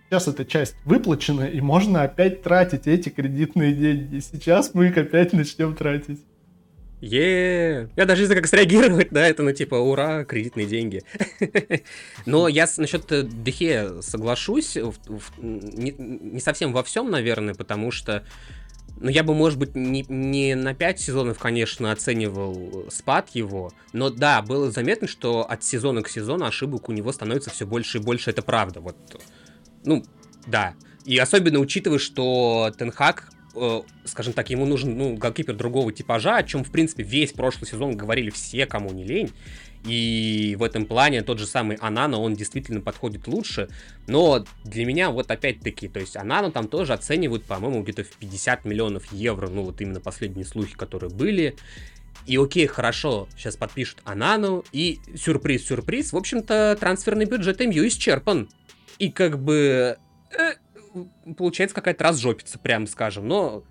Сейчас 0.10 0.28
эта 0.28 0.46
часть 0.46 0.76
выплачена, 0.86 1.44
и 1.44 1.60
можно 1.60 2.04
опять 2.04 2.44
тратить 2.44 2.88
эти 2.88 3.10
кредитные 3.10 3.74
деньги. 3.74 4.20
Сейчас 4.20 4.74
мы 4.74 4.88
их 4.88 4.98
опять 4.98 5.34
начнем 5.34 5.76
тратить. 5.76 6.20
Е 7.04 7.90
Я 7.96 8.06
даже 8.06 8.22
не 8.22 8.26
знаю, 8.28 8.42
как 8.42 8.50
среагировать 8.50 9.12
на 9.12 9.28
это, 9.28 9.44
ну 9.44 9.52
типа, 9.52 9.76
ура, 9.76 10.24
кредитные 10.24 10.66
деньги. 10.66 11.04
Но 12.26 12.48
я 12.48 12.66
насчет 12.78 13.06
Дехе 13.44 14.02
соглашусь, 14.02 14.78
не 15.38 16.40
совсем 16.40 16.72
во 16.72 16.84
всем, 16.84 17.12
наверное, 17.12 17.54
потому 17.54 17.92
что 17.92 18.24
ну, 18.98 19.10
я 19.10 19.24
бы, 19.24 19.34
может 19.34 19.60
быть, 19.60 19.76
не, 19.76 20.06
не 20.08 20.56
на 20.56 20.74
5 20.74 21.00
сезонов, 21.00 21.40
конечно, 21.40 21.92
оценивал 21.92 22.86
спад 22.90 23.30
его, 23.34 23.74
но 23.92 24.10
да, 24.10 24.42
было 24.42 24.72
заметно, 24.72 25.08
что 25.08 25.42
от 25.50 25.64
сезона 25.64 26.04
к 26.04 26.10
сезону 26.10 26.46
ошибок 26.46 26.88
у 26.90 26.94
него 26.94 27.12
становится 27.12 27.50
все 27.50 27.66
больше 27.66 27.98
и 27.98 28.02
больше, 28.02 28.30
это 28.30 28.44
правда. 28.44 28.80
Вот, 28.80 28.96
ну, 29.84 30.06
да. 30.46 30.76
И 31.06 31.18
особенно 31.18 31.60
учитывая, 31.60 32.00
что 32.00 32.72
Тенхак, 32.78 33.30
э, 33.30 33.33
скажем 34.06 34.34
так, 34.34 34.50
ему 34.50 34.66
нужен 34.66 34.98
ну, 34.98 35.16
голкипер 35.16 35.56
другого 35.56 35.92
типажа, 35.92 36.38
о 36.38 36.44
чем, 36.44 36.64
в 36.64 36.72
принципе, 36.72 37.04
весь 37.04 37.34
прошлый 37.34 37.68
сезон 37.68 37.96
говорили 37.96 38.30
все, 38.30 38.66
кому 38.66 38.92
не 38.92 39.04
лень. 39.04 39.32
И 39.86 40.56
в 40.58 40.64
этом 40.64 40.86
плане 40.86 41.22
тот 41.24 41.40
же 41.40 41.46
самый 41.46 41.76
Анана, 41.78 42.18
он 42.18 42.36
действительно 42.36 42.80
подходит 42.80 43.28
лучше. 43.28 43.68
Но 44.08 44.46
для 44.64 44.86
меня 44.86 45.12
вот 45.12 45.30
опять-таки, 45.30 45.90
то 45.90 46.00
есть 46.00 46.16
Анана 46.16 46.52
там 46.52 46.68
тоже 46.68 46.94
оценивают, 46.94 47.44
по-моему, 47.44 47.84
где-то 47.84 48.04
в 48.04 48.12
50 48.12 48.66
миллионов 48.66 49.12
евро. 49.12 49.50
Ну 49.50 49.64
вот 49.64 49.82
именно 49.82 50.00
последние 50.00 50.46
слухи, 50.46 50.76
которые 50.76 51.10
были. 51.10 51.56
И 52.26 52.38
окей, 52.38 52.68
хорошо, 52.68 53.28
сейчас 53.36 53.58
подпишут 53.58 54.00
Анану, 54.06 54.64
и 54.72 55.00
сюрприз-сюрприз, 55.14 56.14
в 56.14 56.18
общем-то, 56.18 56.78
трансферный 56.80 57.26
бюджет 57.26 57.60
МЮ 57.60 57.86
исчерпан. 57.88 58.48
И 58.98 59.10
как 59.10 59.40
бы 59.40 59.98
э, 59.98 60.03
получается 61.38 61.76
какая-то 61.76 62.04
разжопица, 62.04 62.60
прям 62.60 62.88
скажем, 62.88 63.28
но 63.28 63.64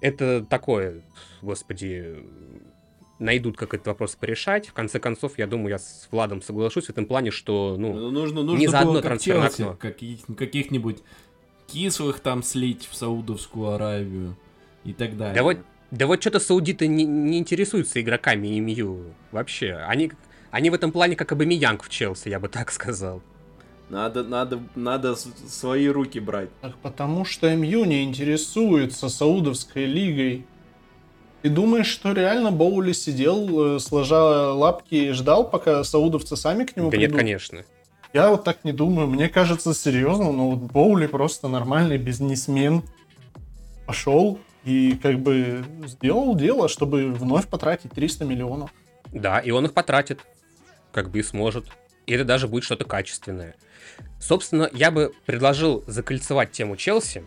это 0.00 0.44
такое, 0.44 1.02
господи, 1.42 2.16
найдут, 3.18 3.56
как 3.56 3.74
этот 3.74 3.86
вопрос 3.88 4.16
порешать. 4.16 4.68
В 4.68 4.72
конце 4.72 4.98
концов, 4.98 5.38
я 5.38 5.46
думаю, 5.46 5.70
я 5.70 5.78
с 5.78 6.08
Владом 6.10 6.42
соглашусь 6.42 6.86
в 6.86 6.90
этом 6.90 7.06
плане, 7.06 7.30
что, 7.30 7.76
ну, 7.78 7.92
ну 7.94 8.10
нужно, 8.10 8.42
нужно 8.42 8.58
не 8.58 8.66
за 8.66 8.80
одно 8.80 9.00
трансферное 9.00 9.48
окно. 9.48 9.76
Каких, 9.78 10.20
каких-нибудь 10.36 10.98
кислых 11.66 12.20
там 12.20 12.42
слить 12.42 12.88
в 12.90 12.96
Саудовскую 12.96 13.70
Аравию 13.70 14.36
и 14.84 14.92
так 14.92 15.16
далее. 15.16 15.34
Да 15.34 15.42
вот, 15.42 15.58
да 15.90 16.06
вот 16.06 16.20
что-то 16.20 16.40
саудиты 16.40 16.86
не, 16.86 17.04
не 17.04 17.38
интересуются 17.38 18.00
игроками 18.00 18.58
МЮ 18.58 19.04
вообще. 19.32 19.74
Они, 19.86 20.10
они 20.50 20.70
в 20.70 20.74
этом 20.74 20.90
плане 20.90 21.14
как 21.14 21.30
Абамиянг 21.32 21.82
в 21.82 21.90
Челси, 21.90 22.28
я 22.28 22.40
бы 22.40 22.48
так 22.48 22.72
сказал. 22.72 23.22
Надо, 23.90 24.22
надо, 24.22 24.60
надо 24.76 25.16
свои 25.16 25.88
руки 25.88 26.20
брать. 26.20 26.48
Так 26.60 26.76
потому 26.76 27.24
что 27.24 27.54
МЮ 27.54 27.84
не 27.84 28.04
интересуется 28.04 29.08
Саудовской 29.08 29.84
лигой. 29.84 30.46
Ты 31.42 31.50
думаешь, 31.50 31.88
что 31.88 32.12
реально 32.12 32.52
Боули 32.52 32.92
сидел, 32.92 33.76
э, 33.76 33.78
сложа 33.80 34.52
лапки 34.52 34.94
и 34.94 35.10
ждал, 35.10 35.48
пока 35.48 35.82
саудовцы 35.82 36.36
сами 36.36 36.64
к 36.64 36.76
нему 36.76 36.90
да 36.90 36.98
придут? 36.98 37.12
нет, 37.12 37.18
конечно. 37.18 37.64
Я 38.12 38.30
вот 38.30 38.44
так 38.44 38.62
не 38.62 38.72
думаю. 38.72 39.08
Мне 39.08 39.28
кажется, 39.28 39.74
серьезно, 39.74 40.30
ну 40.30 40.50
вот 40.50 40.70
Боули 40.70 41.06
просто 41.06 41.48
нормальный 41.48 41.98
бизнесмен. 41.98 42.82
Пошел 43.86 44.38
и 44.64 44.98
как 45.02 45.18
бы 45.18 45.64
сделал 45.86 46.36
дело, 46.36 46.68
чтобы 46.68 47.10
вновь 47.12 47.48
потратить 47.48 47.90
300 47.90 48.24
миллионов. 48.24 48.70
Да, 49.12 49.40
и 49.40 49.50
он 49.50 49.64
их 49.64 49.72
потратит. 49.72 50.20
Как 50.92 51.10
бы 51.10 51.20
и 51.20 51.22
сможет. 51.22 51.64
И 52.06 52.12
это 52.12 52.24
даже 52.24 52.46
будет 52.46 52.64
что-то 52.64 52.84
качественное. 52.84 53.56
Собственно, 54.18 54.68
я 54.72 54.90
бы 54.90 55.12
предложил 55.26 55.82
закольцевать 55.86 56.52
тему 56.52 56.76
Челси. 56.76 57.24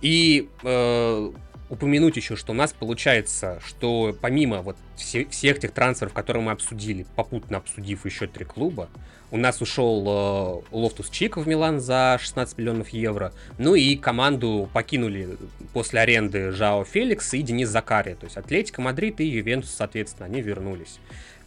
И 0.00 0.48
э, 0.62 1.32
упомянуть 1.72 2.16
еще, 2.16 2.36
что 2.36 2.52
у 2.52 2.54
нас 2.54 2.74
получается, 2.74 3.58
что 3.64 4.14
помимо 4.20 4.60
вот 4.60 4.76
все, 4.94 5.24
всех 5.26 5.58
тех 5.58 5.72
трансферов, 5.72 6.12
которые 6.12 6.42
мы 6.42 6.52
обсудили, 6.52 7.06
попутно 7.16 7.56
обсудив 7.56 8.04
еще 8.04 8.26
три 8.26 8.44
клуба, 8.44 8.90
у 9.30 9.38
нас 9.38 9.62
ушел 9.62 10.62
э, 10.70 10.76
Лофтус 10.76 11.08
Чик 11.08 11.38
в 11.38 11.48
Милан 11.48 11.80
за 11.80 12.18
16 12.20 12.58
миллионов 12.58 12.90
евро, 12.90 13.32
ну 13.56 13.74
и 13.74 13.96
команду 13.96 14.68
покинули 14.74 15.38
после 15.72 16.00
аренды 16.00 16.50
Жао 16.50 16.84
Феликс 16.84 17.32
и 17.32 17.40
Денис 17.40 17.70
Закария, 17.70 18.14
то 18.14 18.26
есть 18.26 18.36
Атлетика 18.36 18.82
Мадрид 18.82 19.20
и 19.20 19.24
Ювентус, 19.24 19.70
соответственно, 19.70 20.26
они 20.26 20.42
вернулись. 20.42 20.98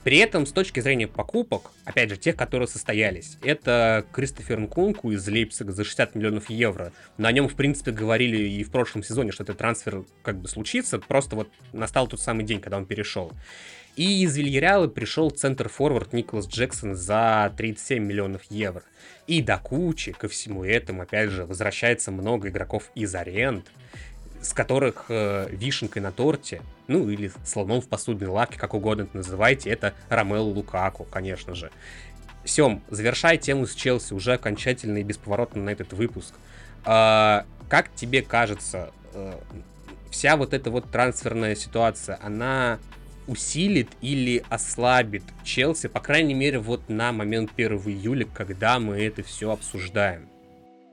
При 0.06 0.18
этом, 0.18 0.46
с 0.46 0.52
точки 0.52 0.82
зрения 0.82 1.08
покупок, 1.08 1.72
опять 1.84 2.12
же, 2.12 2.16
тех, 2.16 2.36
которые 2.36 2.68
состоялись, 2.68 3.40
это 3.42 4.06
Кристофер 4.12 4.60
Нкунку 4.60 5.12
из 5.12 5.28
Лейпцига 5.28 5.72
за 5.72 5.84
60 5.84 6.14
миллионов 6.14 6.52
евро. 6.52 6.94
На 7.18 7.32
нем, 7.32 7.48
в 7.48 7.56
принципе, 7.56 7.90
говорили 7.90 8.38
и 8.38 8.64
в 8.64 8.70
прошлом 8.70 9.02
сезоне, 9.02 9.32
что 9.32 9.42
этот 9.42 9.58
трансфер 9.58 10.04
как 10.22 10.38
бы 10.38 10.48
случится, 10.48 11.00
просто 11.00 11.36
вот 11.36 11.50
настал 11.74 12.06
тот 12.06 12.22
самый 12.22 12.46
день, 12.46 12.62
когда 12.62 12.78
он 12.78 12.86
перешел. 12.86 13.32
И 13.96 14.22
из 14.24 14.38
Вильяреала 14.38 14.88
пришел 14.88 15.32
центр-форвард 15.32 16.14
Николас 16.14 16.48
Джексон 16.48 16.94
за 16.94 17.52
37 17.58 18.04
миллионов 18.04 18.44
евро. 18.52 18.84
И 19.26 19.42
до 19.42 19.58
кучи 19.58 20.12
ко 20.12 20.28
всему 20.28 20.64
этому, 20.64 21.02
опять 21.02 21.32
же, 21.32 21.48
возвращается 21.48 22.12
много 22.12 22.50
игроков 22.50 22.92
из 22.94 23.16
аренд 23.16 23.66
с 24.46 24.54
которых 24.54 25.06
э, 25.10 25.48
вишенкой 25.50 26.02
на 26.02 26.12
торте, 26.12 26.62
ну 26.88 27.10
или 27.10 27.32
слоном 27.44 27.82
в 27.82 27.88
посудной 27.88 28.28
лавке, 28.28 28.60
как 28.60 28.74
угодно 28.74 29.04
это 29.04 29.18
называйте, 29.18 29.70
это 29.72 29.94
Ромело 30.10 30.44
Лукаку, 30.44 31.06
конечно 31.06 31.56
же. 31.56 31.72
Сем, 32.44 32.84
завершай 32.90 33.40
тему 33.40 33.66
с 33.66 33.74
Челси 33.74 34.14
уже 34.14 34.34
окончательно 34.34 35.00
и 35.00 35.04
бесповоротно 35.04 35.64
на 35.64 35.72
этот 35.72 35.94
выпуск. 35.94 36.36
Э, 36.86 37.42
как 37.68 37.90
тебе 37.96 38.22
кажется, 38.22 38.92
э, 39.14 39.34
вся 40.12 40.38
вот 40.38 40.54
эта 40.54 40.70
вот 40.70 40.92
трансферная 40.92 41.56
ситуация, 41.56 42.20
она 42.22 42.78
усилит 43.28 43.90
или 44.02 44.44
ослабит 44.50 45.24
Челси, 45.44 45.88
по 45.88 46.00
крайней 46.00 46.36
мере, 46.36 46.60
вот 46.60 46.88
на 46.88 47.12
момент 47.12 47.50
1 47.56 47.80
июля, 47.80 48.28
когда 48.32 48.78
мы 48.80 49.04
это 49.04 49.24
все 49.24 49.50
обсуждаем? 49.50 50.30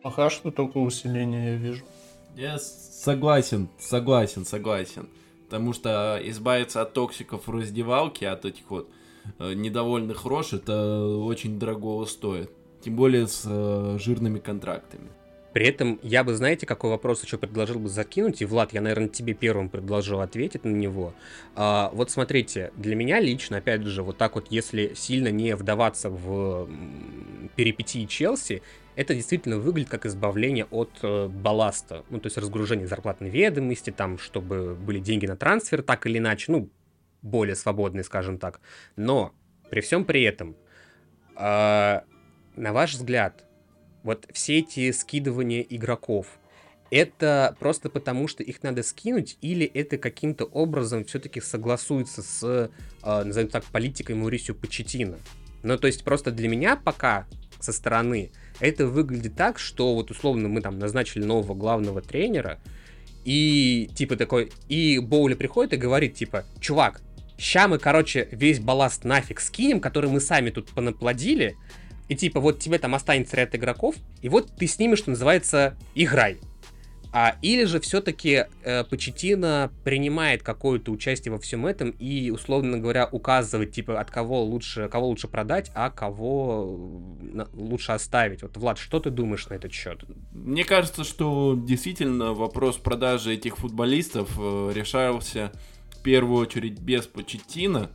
Пока 0.03 0.31
что 0.31 0.51
только 0.51 0.79
усиление 0.79 1.53
я 1.53 1.57
вижу. 1.57 1.85
Я 2.35 2.59
согласен, 3.03 3.69
согласен, 3.79 4.45
согласен. 4.45 5.09
Потому 5.45 5.73
что 5.73 6.21
избавиться 6.25 6.81
от 6.83 6.95
токсиков 6.95 7.47
в 7.47 7.51
раздевалке, 7.51 8.29
от 8.29 8.45
этих 8.45 8.71
вот 8.71 8.89
э, 9.39 9.53
недовольных 9.55 10.25
рож, 10.25 10.53
это 10.53 11.05
очень 11.05 11.59
дорого 11.59 12.07
стоит. 12.07 12.51
Тем 12.83 12.97
более 12.97 13.27
с 13.27 13.43
э, 13.45 13.99
жирными 14.01 14.39
контрактами. 14.39 15.11
При 15.53 15.67
этом 15.67 16.01
я 16.03 16.25
бы, 16.25 16.35
знаете, 16.35 16.67
какой 16.67 16.91
вопрос 16.91 17.23
еще 17.23 17.39
предложил 17.39 17.79
бы 17.79 17.89
закинуть, 17.89 18.41
и, 18.41 18.45
Влад, 18.45 18.73
я, 18.73 18.81
наверное, 18.81 19.09
тебе 19.09 19.35
первым 19.35 19.69
предложил 19.69 20.21
ответить 20.21 20.65
на 20.65 20.71
него. 20.71 21.15
А, 21.55 21.91
вот 21.93 22.11
смотрите, 22.11 22.73
для 22.77 22.97
меня 22.97 23.21
лично, 23.21 23.59
опять 23.59 23.83
же, 23.83 24.03
вот 24.03 24.17
так 24.17 24.35
вот, 24.35 24.47
если 24.51 24.95
сильно 24.95 25.29
не 25.29 25.55
вдаваться 25.55 26.09
в 26.09 26.69
перипетии 27.57 28.07
Челси, 28.07 28.63
это 28.95 29.15
действительно 29.15 29.59
выглядит 29.59 29.91
как 29.91 30.07
избавление 30.07 30.67
от 30.67 30.91
э, 31.03 31.29
балласта. 31.29 32.05
Ну, 32.11 32.21
то 32.21 32.27
есть 32.27 32.37
разгружение 32.37 32.87
зарплатной 32.87 33.31
ведомости, 33.31 33.91
там, 33.91 34.19
чтобы 34.19 34.75
были 34.75 34.99
деньги 34.99 35.27
на 35.27 35.37
трансфер, 35.37 35.83
так 35.83 36.07
или 36.07 36.19
иначе, 36.19 36.53
ну, 36.53 36.71
более 37.23 37.57
свободные, 37.57 38.05
скажем 38.05 38.39
так. 38.39 38.61
Но 38.97 39.33
при 39.71 39.81
всем 39.81 40.05
при 40.05 40.23
этом, 40.23 40.57
э, 41.37 42.01
на 42.57 42.73
ваш 42.73 42.95
взгляд, 42.95 43.47
вот 44.03 44.27
все 44.33 44.59
эти 44.59 44.91
скидывания 44.93 45.63
игроков, 45.63 46.27
это 46.91 47.57
просто 47.59 47.89
потому, 47.89 48.29
что 48.29 48.43
их 48.43 48.63
надо 48.63 48.83
скинуть, 48.83 49.39
или 49.41 49.65
это 49.65 49.97
каким-то 49.97 50.45
образом 50.45 51.05
все-таки 51.07 51.41
согласуется 51.41 52.23
с, 52.23 52.43
э, 52.43 53.25
назовем 53.25 53.49
так, 53.49 53.65
политикой 53.65 54.15
Маурисио 54.15 54.55
Почетина? 54.55 55.19
Ну, 55.63 55.79
то 55.79 55.87
есть 55.87 56.05
просто 56.05 56.31
для 56.31 56.49
меня 56.49 56.77
пока 56.77 57.27
со 57.61 57.73
стороны 57.73 58.31
это 58.61 58.87
выглядит 58.87 59.37
так, 59.37 59.59
что 59.59 59.95
вот 59.95 60.11
условно 60.11 60.49
мы 60.49 60.61
там 60.61 60.79
назначили 60.79 61.25
нового 61.25 61.55
главного 61.55 62.03
тренера, 62.03 62.59
и 63.25 63.89
типа 63.95 64.17
такой, 64.17 64.53
и 64.69 64.99
Боули 64.99 65.35
приходит 65.35 65.73
и 65.73 65.77
говорит 65.77 66.15
типа, 66.15 66.45
чувак, 66.61 67.01
ща 67.39 67.69
мы, 67.69 67.79
короче, 67.79 68.29
весь 68.33 68.59
балласт 68.59 69.05
нафиг 69.05 69.41
скинем, 69.41 69.81
который 69.81 70.11
мы 70.11 70.21
сами 70.21 70.51
тут 70.51 70.69
понаплодили, 70.71 71.57
и 72.09 72.15
типа 72.17 72.41
вот 72.41 72.59
тебе 72.59 72.79
там 72.79 72.95
останется 72.95 73.37
ряд 73.37 73.55
игроков, 73.55 73.97
и 74.21 74.29
вот 74.29 74.51
ты 74.57 74.67
с 74.67 74.79
ними, 74.79 74.95
что 74.95 75.11
называется, 75.11 75.77
играй. 75.95 76.39
А, 77.15 77.37
или 77.43 77.65
же 77.65 77.79
все-таки 77.79 78.47
э, 78.63 78.85
Почетина 78.85 79.71
принимает 79.85 80.43
какое-то 80.43 80.91
участие 80.91 81.31
во 81.31 81.39
всем 81.39 81.67
этом 81.67 81.91
и, 81.91 82.31
условно 82.31 82.79
говоря, 82.79 83.07
указывает, 83.07 83.73
типа, 83.73 84.01
от 84.01 84.11
кого 84.11 84.43
лучше, 84.43 84.89
кого 84.89 85.09
лучше 85.09 85.29
продать, 85.29 85.71
а 85.75 85.91
кого 85.91 87.11
лучше 87.53 87.93
оставить. 87.93 88.41
Вот, 88.43 88.57
Влад, 88.57 88.79
что 88.79 88.99
ты 88.99 89.11
думаешь 89.11 89.47
на 89.49 89.55
этот 89.55 89.75
счет? 89.75 90.05
Мне 90.33 90.65
кажется, 90.65 91.05
что 91.05 91.55
действительно 91.55 92.33
вопрос 92.33 92.79
продажи 92.79 93.35
этих 93.35 93.59
футболистов 93.59 94.31
э, 94.39 94.73
решался 94.75 95.53
в 95.91 96.03
первую 96.03 96.41
очередь 96.41 96.81
без 96.81 97.07
Почетина, 97.07 97.91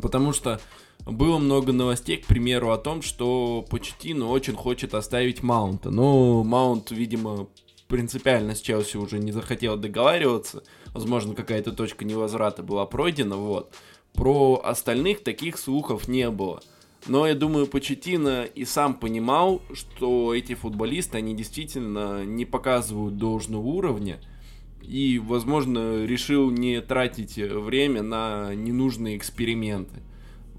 потому 0.00 0.32
что 0.32 0.60
было 1.06 1.38
много 1.38 1.72
новостей, 1.72 2.16
к 2.16 2.26
примеру, 2.26 2.72
о 2.72 2.78
том, 2.78 3.00
что 3.00 3.64
Почетину 3.70 4.28
очень 4.28 4.54
хочет 4.54 4.92
оставить 4.92 5.42
Маунта. 5.42 5.90
Но 5.90 6.42
Маунт, 6.42 6.90
видимо, 6.90 7.46
принципиально 7.86 8.56
с 8.56 8.60
Челси 8.60 8.96
уже 8.96 9.18
не 9.18 9.30
захотел 9.30 9.76
договариваться. 9.76 10.64
Возможно, 10.92 11.34
какая-то 11.34 11.72
точка 11.72 12.04
невозврата 12.04 12.62
была 12.62 12.86
пройдена, 12.86 13.36
вот. 13.36 13.72
Про 14.14 14.60
остальных 14.64 15.22
таких 15.22 15.58
слухов 15.58 16.08
не 16.08 16.28
было. 16.30 16.60
Но 17.06 17.26
я 17.26 17.36
думаю, 17.36 17.68
Почетина 17.68 18.42
и 18.42 18.64
сам 18.64 18.94
понимал, 18.94 19.62
что 19.74 20.34
эти 20.34 20.54
футболисты, 20.54 21.18
они 21.18 21.36
действительно 21.36 22.24
не 22.24 22.44
показывают 22.44 23.16
должного 23.16 23.64
уровня. 23.64 24.20
И, 24.82 25.20
возможно, 25.20 26.04
решил 26.04 26.50
не 26.50 26.80
тратить 26.80 27.36
время 27.36 28.02
на 28.02 28.54
ненужные 28.54 29.16
эксперименты. 29.16 30.02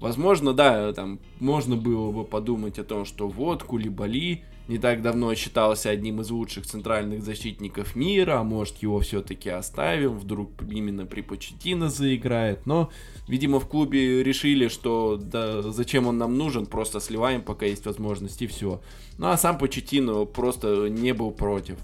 Возможно, 0.00 0.52
да, 0.52 0.92
там 0.92 1.18
можно 1.40 1.76
было 1.76 2.12
бы 2.12 2.24
подумать 2.24 2.78
о 2.78 2.84
том, 2.84 3.04
что 3.04 3.28
вот 3.28 3.64
Кулибали 3.64 4.44
не 4.68 4.78
так 4.78 5.02
давно 5.02 5.34
считался 5.34 5.90
одним 5.90 6.20
из 6.20 6.30
лучших 6.30 6.66
центральных 6.66 7.22
защитников 7.22 7.96
мира, 7.96 8.38
а 8.38 8.44
может 8.44 8.76
его 8.78 9.00
все-таки 9.00 9.48
оставим, 9.48 10.18
вдруг 10.18 10.50
именно 10.70 11.06
при 11.06 11.22
Почетино 11.22 11.88
заиграет, 11.88 12.66
но, 12.66 12.90
видимо, 13.26 13.58
в 13.60 13.66
клубе 13.66 14.22
решили, 14.22 14.68
что 14.68 15.16
да 15.16 15.62
зачем 15.62 16.06
он 16.06 16.18
нам 16.18 16.36
нужен, 16.36 16.66
просто 16.66 17.00
сливаем, 17.00 17.42
пока 17.42 17.66
есть 17.66 17.86
возможность, 17.86 18.40
и 18.42 18.46
все. 18.46 18.80
Ну 19.16 19.28
а 19.28 19.38
сам 19.38 19.58
Почетино 19.58 20.26
просто 20.26 20.88
не 20.88 21.12
был 21.12 21.30
против, 21.32 21.78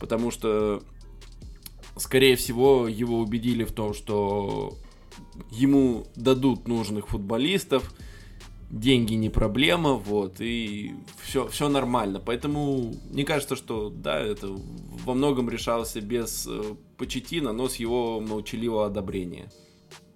потому 0.00 0.30
что, 0.32 0.82
скорее 1.96 2.36
всего, 2.36 2.88
его 2.88 3.20
убедили 3.20 3.64
в 3.64 3.72
том, 3.72 3.94
что 3.94 4.76
ему 5.50 6.06
дадут 6.16 6.68
нужных 6.68 7.08
футболистов, 7.08 7.92
деньги 8.70 9.14
не 9.14 9.30
проблема, 9.30 9.92
вот, 9.94 10.40
и 10.40 10.94
все, 11.22 11.46
все 11.48 11.68
нормально. 11.68 12.20
Поэтому 12.24 12.94
мне 13.10 13.24
кажется, 13.24 13.56
что 13.56 13.90
да, 13.90 14.18
это 14.18 14.48
во 15.04 15.14
многом 15.14 15.48
решалось 15.48 15.94
без 15.96 16.46
э, 16.48 16.74
Почетина, 16.96 17.52
но 17.52 17.68
с 17.68 17.76
его 17.76 18.20
молчаливого 18.20 18.86
одобрения. 18.86 19.50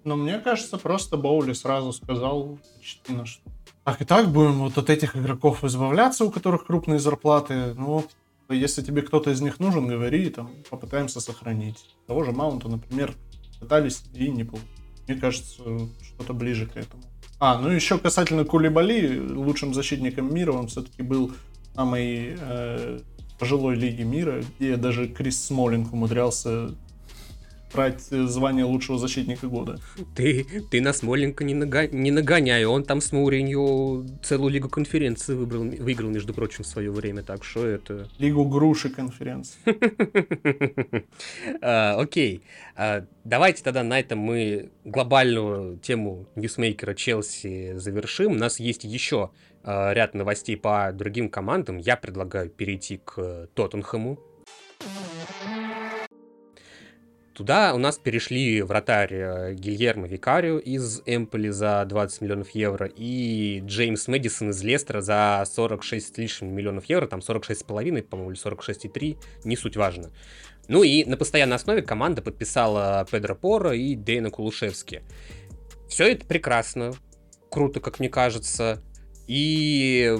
Но 0.03 0.15
мне 0.15 0.39
кажется, 0.39 0.77
просто 0.77 1.15
Боули 1.17 1.53
сразу 1.53 1.93
сказал 1.93 2.59
Почетина, 2.77 3.25
что 3.25 3.41
так 3.83 4.01
и 4.01 4.05
так 4.05 4.31
будем 4.31 4.59
вот 4.59 4.77
от 4.77 4.89
этих 4.89 5.15
игроков 5.15 5.63
избавляться, 5.63 6.23
у 6.23 6.31
которых 6.31 6.65
крупные 6.65 6.99
зарплаты. 6.99 7.73
Ну, 7.73 8.05
если 8.47 8.83
тебе 8.83 9.01
кто-то 9.01 9.31
из 9.31 9.41
них 9.41 9.59
нужен, 9.59 9.87
говори, 9.87 10.29
там, 10.29 10.51
попытаемся 10.69 11.19
сохранить. 11.19 11.83
Того 12.05 12.23
же 12.23 12.31
Маунта, 12.31 12.67
например, 12.67 13.15
пытались 13.59 14.03
и 14.13 14.29
не 14.29 14.43
получилось. 14.43 14.80
Мне 15.07 15.17
кажется, 15.17 15.63
что-то 16.01 16.33
ближе 16.33 16.65
к 16.67 16.77
этому. 16.77 17.03
А, 17.39 17.59
ну 17.59 17.69
еще 17.69 17.97
касательно 17.97 18.45
Кулибали, 18.45 19.19
лучшим 19.19 19.73
защитником 19.73 20.33
мира 20.33 20.51
он 20.51 20.67
все-таки 20.67 21.01
был 21.01 21.31
самой 21.73 22.35
э, 22.39 22.99
пожилой 23.39 23.75
лиги 23.75 24.03
мира, 24.03 24.43
где 24.59 24.77
даже 24.77 25.07
Крис 25.07 25.45
Смолинг 25.45 25.91
умудрялся 25.91 26.75
брать 27.73 28.01
звание 28.01 28.65
лучшего 28.65 28.97
защитника 28.97 29.47
года. 29.47 29.79
Ты, 30.15 30.45
ты 30.69 30.81
на 30.81 30.93
Смоленко 30.93 31.43
не, 31.43 31.53
нага... 31.53 31.87
не 31.87 32.11
нагоняй, 32.11 32.65
он 32.65 32.83
там 32.83 33.01
с 33.01 33.11
Мауриньо 33.11 34.03
целую 34.23 34.51
лигу 34.51 34.69
конференции 34.69 35.33
выбрал, 35.33 35.63
выиграл, 35.63 36.09
между 36.09 36.33
прочим, 36.33 36.63
в 36.63 36.67
свое 36.67 36.91
время, 36.91 37.23
так 37.23 37.43
что 37.43 37.65
это... 37.65 38.07
Лигу 38.19 38.45
груши 38.45 38.89
конференции. 38.89 39.59
А, 41.61 41.95
окей, 41.99 42.43
а, 42.75 43.05
давайте 43.23 43.63
тогда 43.63 43.83
на 43.83 43.99
этом 43.99 44.19
мы 44.19 44.71
глобальную 44.85 45.77
тему 45.77 46.27
ньюсмейкера 46.35 46.93
Челси 46.93 47.77
завершим. 47.77 48.33
У 48.33 48.35
нас 48.35 48.59
есть 48.59 48.83
еще 48.83 49.31
а, 49.63 49.93
ряд 49.93 50.13
новостей 50.13 50.57
по 50.57 50.91
другим 50.93 51.29
командам. 51.29 51.77
Я 51.77 51.97
предлагаю 51.97 52.49
перейти 52.49 52.97
к 52.97 53.47
Тоттенхэму. 53.53 54.19
Туда 57.33 57.73
у 57.73 57.77
нас 57.77 57.97
перешли 57.97 58.61
вратарь 58.61 59.13
э, 59.13 59.53
Гильермо 59.53 60.05
Викарио 60.05 60.59
из 60.59 61.01
Эмполи 61.05 61.49
за 61.49 61.85
20 61.85 62.21
миллионов 62.21 62.49
евро 62.49 62.87
и 62.93 63.61
Джеймс 63.65 64.07
Мэдисон 64.07 64.49
из 64.49 64.61
Лестера 64.63 65.01
за 65.01 65.43
46 65.45 66.13
с 66.13 66.17
лишним 66.17 66.53
миллионов 66.53 66.85
евро, 66.85 67.07
там 67.07 67.19
46,5, 67.19 68.01
по-моему, 68.03 68.31
или 68.31 68.39
46,3, 68.39 69.17
не 69.45 69.55
суть 69.55 69.77
важно. 69.77 70.11
Ну 70.67 70.83
и 70.83 71.05
на 71.05 71.15
постоянной 71.15 71.55
основе 71.55 71.81
команда 71.81 72.21
подписала 72.21 73.07
Педро 73.09 73.35
Пора 73.35 73.73
и 73.73 73.95
Дейна 73.95 74.29
Кулушевски. 74.29 75.03
Все 75.87 76.11
это 76.11 76.25
прекрасно, 76.25 76.93
круто, 77.49 77.79
как 77.79 77.99
мне 77.99 78.09
кажется. 78.09 78.81
И 79.27 80.17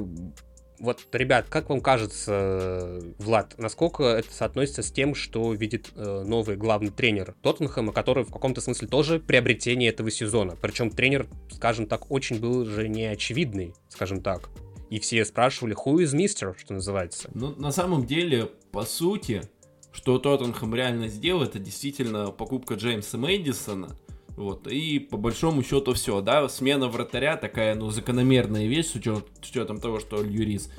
вот, 0.81 1.07
ребят, 1.13 1.45
как 1.49 1.69
вам 1.69 1.79
кажется, 1.79 2.99
Влад, 3.19 3.55
насколько 3.57 4.03
это 4.03 4.33
соотносится 4.33 4.81
с 4.81 4.91
тем, 4.91 5.13
что 5.13 5.53
видит 5.53 5.91
э, 5.95 6.23
новый 6.25 6.57
главный 6.57 6.89
тренер 6.89 7.35
Тоттенхэма, 7.41 7.93
который 7.93 8.23
в 8.23 8.31
каком-то 8.31 8.61
смысле 8.61 8.87
тоже 8.87 9.19
приобретение 9.19 9.89
этого 9.89 10.09
сезона? 10.09 10.57
Причем 10.59 10.89
тренер, 10.89 11.27
скажем 11.51 11.85
так, 11.85 12.09
очень 12.09 12.39
был 12.39 12.65
же 12.65 12.89
неочевидный, 12.89 13.75
скажем 13.89 14.21
так. 14.21 14.49
И 14.89 14.99
все 14.99 15.23
спрашивали, 15.23 15.75
who 15.75 15.97
is 16.03 16.15
Mister, 16.15 16.57
что 16.57 16.73
называется. 16.73 17.29
Ну, 17.33 17.55
на 17.55 17.71
самом 17.71 18.05
деле, 18.05 18.47
по 18.71 18.83
сути, 18.83 19.43
что 19.91 20.17
Тоттенхэм 20.17 20.73
реально 20.73 21.07
сделал, 21.07 21.43
это 21.43 21.59
действительно 21.59 22.31
покупка 22.31 22.73
Джеймса 22.73 23.17
Мэдисона– 23.17 23.95
вот, 24.35 24.67
и 24.67 24.99
по 24.99 25.17
большому 25.17 25.63
счету 25.63 25.93
все, 25.93 26.21
да, 26.21 26.47
смена 26.49 26.87
вратаря 26.87 27.37
такая, 27.37 27.75
ну, 27.75 27.89
закономерная 27.89 28.67
вещь, 28.67 28.87
с, 28.87 28.95
учет, 28.95 29.25
с 29.41 29.49
учетом 29.49 29.79
того, 29.79 29.99
что 29.99 30.21
Льюрис 30.21 30.71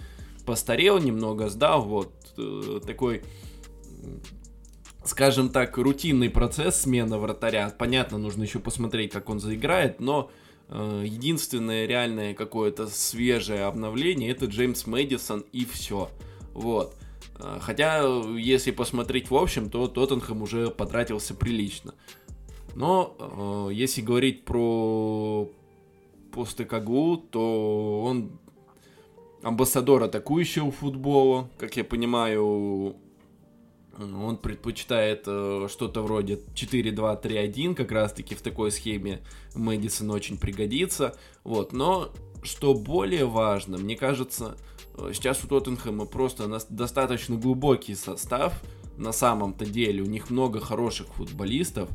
постарел 0.44 0.98
немного, 0.98 1.48
сдал, 1.48 1.82
вот, 1.82 2.12
э, 2.38 2.80
такой, 2.86 3.22
скажем 5.04 5.50
так, 5.50 5.76
рутинный 5.76 6.30
процесс 6.30 6.80
смена 6.82 7.18
вратаря. 7.18 7.72
Понятно, 7.76 8.18
нужно 8.18 8.42
еще 8.42 8.58
посмотреть, 8.58 9.12
как 9.12 9.28
он 9.28 9.40
заиграет, 9.40 10.00
но 10.00 10.30
э, 10.68 11.02
единственное 11.04 11.86
реальное 11.86 12.34
какое-то 12.34 12.86
свежее 12.88 13.64
обновление 13.64 14.30
это 14.30 14.46
Джеймс 14.46 14.86
Мэдисон 14.86 15.44
и 15.52 15.64
все. 15.64 16.10
Вот. 16.54 16.96
А, 17.36 17.58
хотя, 17.60 18.02
если 18.36 18.70
посмотреть 18.70 19.30
в 19.30 19.36
общем, 19.36 19.70
то 19.70 19.88
Тоттенхэм 19.88 20.42
уже 20.42 20.70
потратился 20.70 21.34
прилично. 21.34 21.94
Но 22.74 23.16
э, 23.18 23.74
если 23.74 24.00
говорить 24.00 24.44
про 24.44 25.48
Постекаглу, 26.32 27.18
то 27.18 28.02
он 28.04 28.32
амбассадор 29.42 30.04
атакующего 30.04 30.70
футбола, 30.70 31.48
как 31.58 31.76
я 31.76 31.84
понимаю, 31.84 32.96
он 33.98 34.36
предпочитает 34.38 35.24
э, 35.26 35.68
что-то 35.70 36.02
вроде 36.02 36.40
4-2-3-1, 36.54 37.74
как 37.74 37.92
раз-таки 37.92 38.34
в 38.34 38.42
такой 38.42 38.70
схеме 38.70 39.20
Мэдисон 39.54 40.10
очень 40.10 40.38
пригодится. 40.38 41.16
Вот, 41.44 41.72
но 41.72 42.10
что 42.42 42.74
более 42.74 43.26
важно, 43.26 43.78
мне 43.78 43.96
кажется, 43.96 44.56
э, 44.96 45.10
сейчас 45.12 45.44
у 45.44 45.48
Тоттенхэма 45.48 46.06
просто 46.06 46.48
достаточно 46.70 47.36
глубокий 47.36 47.94
состав, 47.94 48.62
на 48.96 49.12
самом-то 49.12 49.66
деле, 49.66 50.02
у 50.02 50.06
них 50.06 50.30
много 50.30 50.60
хороших 50.60 51.08
футболистов, 51.14 51.88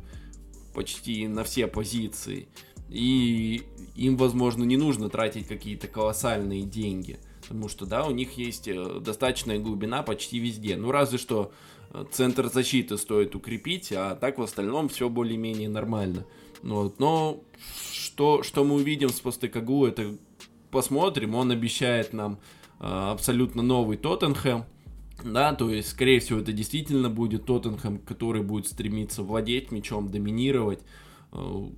почти 0.77 1.27
на 1.27 1.43
все 1.43 1.67
позиции, 1.67 2.47
и 2.87 3.63
им, 3.95 4.15
возможно, 4.15 4.63
не 4.63 4.77
нужно 4.77 5.09
тратить 5.09 5.47
какие-то 5.47 5.87
колоссальные 5.87 6.61
деньги, 6.61 7.19
потому 7.41 7.67
что, 7.67 7.85
да, 7.85 8.05
у 8.05 8.11
них 8.11 8.37
есть 8.37 8.67
э, 8.67 8.99
достаточная 9.01 9.59
глубина 9.59 10.03
почти 10.03 10.39
везде, 10.39 10.77
ну 10.77 10.91
разве 10.91 11.17
что 11.17 11.51
центр 12.11 12.47
защиты 12.47 12.97
стоит 12.97 13.35
укрепить, 13.35 13.91
а 13.91 14.15
так 14.15 14.37
в 14.37 14.41
остальном 14.41 14.89
все 14.89 15.09
более-менее 15.09 15.69
нормально. 15.69 16.25
Вот. 16.61 16.99
Но 16.99 17.43
что, 17.91 18.43
что 18.43 18.63
мы 18.63 18.75
увидим 18.75 19.09
с 19.09 19.19
Постекагу, 19.19 19.85
это 19.85 20.17
посмотрим. 20.71 21.35
Он 21.35 21.51
обещает 21.51 22.13
нам 22.13 22.39
э, 22.79 22.85
абсолютно 22.85 23.61
новый 23.61 23.97
Тоттенхэм. 23.97 24.65
Да, 25.23 25.53
то 25.53 25.69
есть, 25.69 25.89
скорее 25.89 26.19
всего, 26.19 26.39
это 26.39 26.53
действительно 26.53 27.09
будет 27.09 27.45
Тоттенхэм, 27.45 27.99
который 27.99 28.43
будет 28.43 28.67
стремиться 28.67 29.23
владеть 29.23 29.71
мячом, 29.71 30.09
доминировать. 30.09 30.79
Э, 31.31 31.69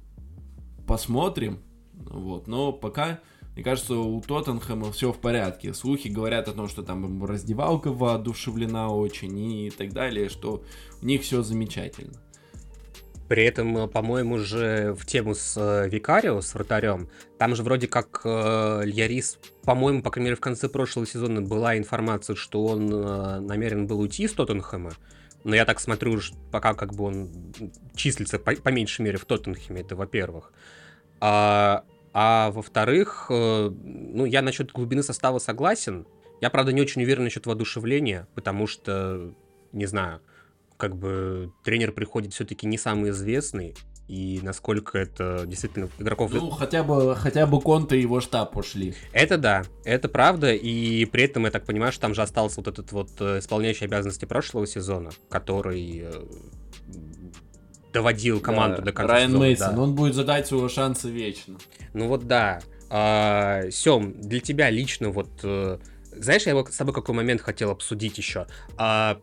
посмотрим. 0.86 1.60
Вот. 1.94 2.48
Но 2.48 2.72
пока 2.72 3.20
мне 3.60 3.64
кажется, 3.66 3.96
у 3.96 4.22
Тоттенхэма 4.22 4.90
все 4.94 5.12
в 5.12 5.18
порядке. 5.18 5.74
Слухи 5.74 6.08
говорят 6.08 6.48
о 6.48 6.54
том, 6.54 6.70
что 6.70 6.82
там 6.82 7.26
раздевалка 7.26 7.92
воодушевлена 7.92 8.88
очень 8.88 9.38
и 9.38 9.70
так 9.70 9.92
далее, 9.92 10.30
что 10.30 10.64
у 11.02 11.06
них 11.06 11.24
все 11.24 11.42
замечательно. 11.42 12.14
При 13.30 13.44
этом, 13.44 13.78
э, 13.78 13.88
по-моему, 13.88 14.40
же 14.40 14.96
в 14.98 15.06
тему 15.06 15.36
с 15.36 15.56
э, 15.56 15.88
Викарио, 15.88 16.42
с 16.42 16.54
вратарем, 16.56 17.08
там 17.38 17.56
же 17.56 17.62
вроде 17.62 17.88
как 17.88 18.22
э, 18.26 18.82
Льярис, 18.84 19.38
по-моему, 19.64 20.02
по 20.02 20.10
крайней 20.10 20.30
мере, 20.30 20.36
в 20.36 20.42
конце 20.42 20.68
прошлого 20.68 21.06
сезона 21.06 21.42
была 21.42 21.78
информация, 21.78 22.36
что 22.36 22.66
он 22.66 22.92
э, 22.92 23.40
намерен 23.40 23.86
был 23.86 24.00
уйти 24.00 24.24
из 24.24 24.34
Тоттенхэма. 24.34 24.94
Но 25.44 25.56
я 25.56 25.66
так 25.66 25.80
смотрю, 25.80 26.20
пока 26.52 26.74
как 26.74 26.94
бы 26.96 27.06
он 27.06 27.30
числится 27.96 28.40
по, 28.40 28.56
по 28.56 28.70
меньшей 28.70 29.04
мере 29.04 29.20
в 29.20 29.26
Тоттенхэме, 29.26 29.82
это 29.82 29.96
во-первых. 29.96 30.52
А, 31.22 31.84
а 32.14 32.50
во-вторых, 32.50 33.28
э, 33.30 33.70
ну, 33.70 34.26
я 34.26 34.42
насчет 34.42 34.72
глубины 34.72 35.04
состава 35.04 35.38
согласен. 35.38 36.08
Я, 36.42 36.50
правда, 36.50 36.74
не 36.74 36.82
очень 36.82 37.04
уверен 37.04 37.26
насчет 37.26 37.46
воодушевления, 37.46 38.28
потому 38.34 38.66
что, 38.66 39.34
не 39.72 39.86
знаю, 39.86 40.20
как 40.80 40.96
бы 40.96 41.52
тренер 41.64 41.92
приходит 41.92 42.34
все-таки 42.34 42.66
не 42.66 42.78
самый 42.78 43.12
известный, 43.12 43.76
и 44.08 44.40
насколько 44.42 44.98
это 44.98 45.44
действительно 45.46 45.90
игроков... 46.00 46.32
Ну, 46.34 46.50
хотя 46.50 46.84
бы, 46.84 47.16
хотя 47.18 47.46
бы 47.46 47.60
Конте 47.60 47.98
и 47.98 48.02
его 48.02 48.22
штаб 48.22 48.56
ушли. 48.56 48.96
Это 49.12 49.38
да, 49.38 49.64
это 49.84 50.08
правда, 50.08 50.54
и 50.54 51.04
при 51.06 51.24
этом, 51.26 51.44
я 51.46 51.52
так 51.52 51.66
понимаю, 51.66 51.92
что 51.92 52.02
там 52.02 52.16
же 52.16 52.22
остался 52.22 52.62
вот 52.62 52.70
этот 52.70 52.92
вот 52.94 53.10
э, 53.20 53.40
исполняющий 53.40 53.86
обязанности 53.86 54.24
прошлого 54.24 54.66
сезона, 54.66 55.12
который 55.30 56.06
э, 56.06 56.12
доводил 57.92 58.40
команду 58.40 58.78
да, 58.78 58.86
до 58.86 58.92
конца 58.94 59.14
Райан 59.14 59.30
сезона. 59.32 59.46
Мейсон, 59.46 59.76
да. 59.76 59.82
он 59.82 59.96
будет 59.96 60.16
задать 60.16 60.50
его 60.50 60.70
шансы 60.70 61.10
вечно. 61.10 61.58
Ну 61.94 62.08
вот 62.08 62.26
да. 62.26 62.62
А, 62.90 63.70
Сем, 63.70 64.20
для 64.22 64.40
тебя 64.40 64.70
лично 64.70 65.10
вот... 65.10 65.30
Э, 65.44 65.78
знаешь, 66.14 66.48
я 66.48 66.66
с 66.66 66.76
тобой 66.78 66.94
какой 66.94 67.14
момент 67.14 67.42
хотел 67.42 67.70
обсудить 67.70 68.18
еще. 68.18 68.48
А, 68.78 69.20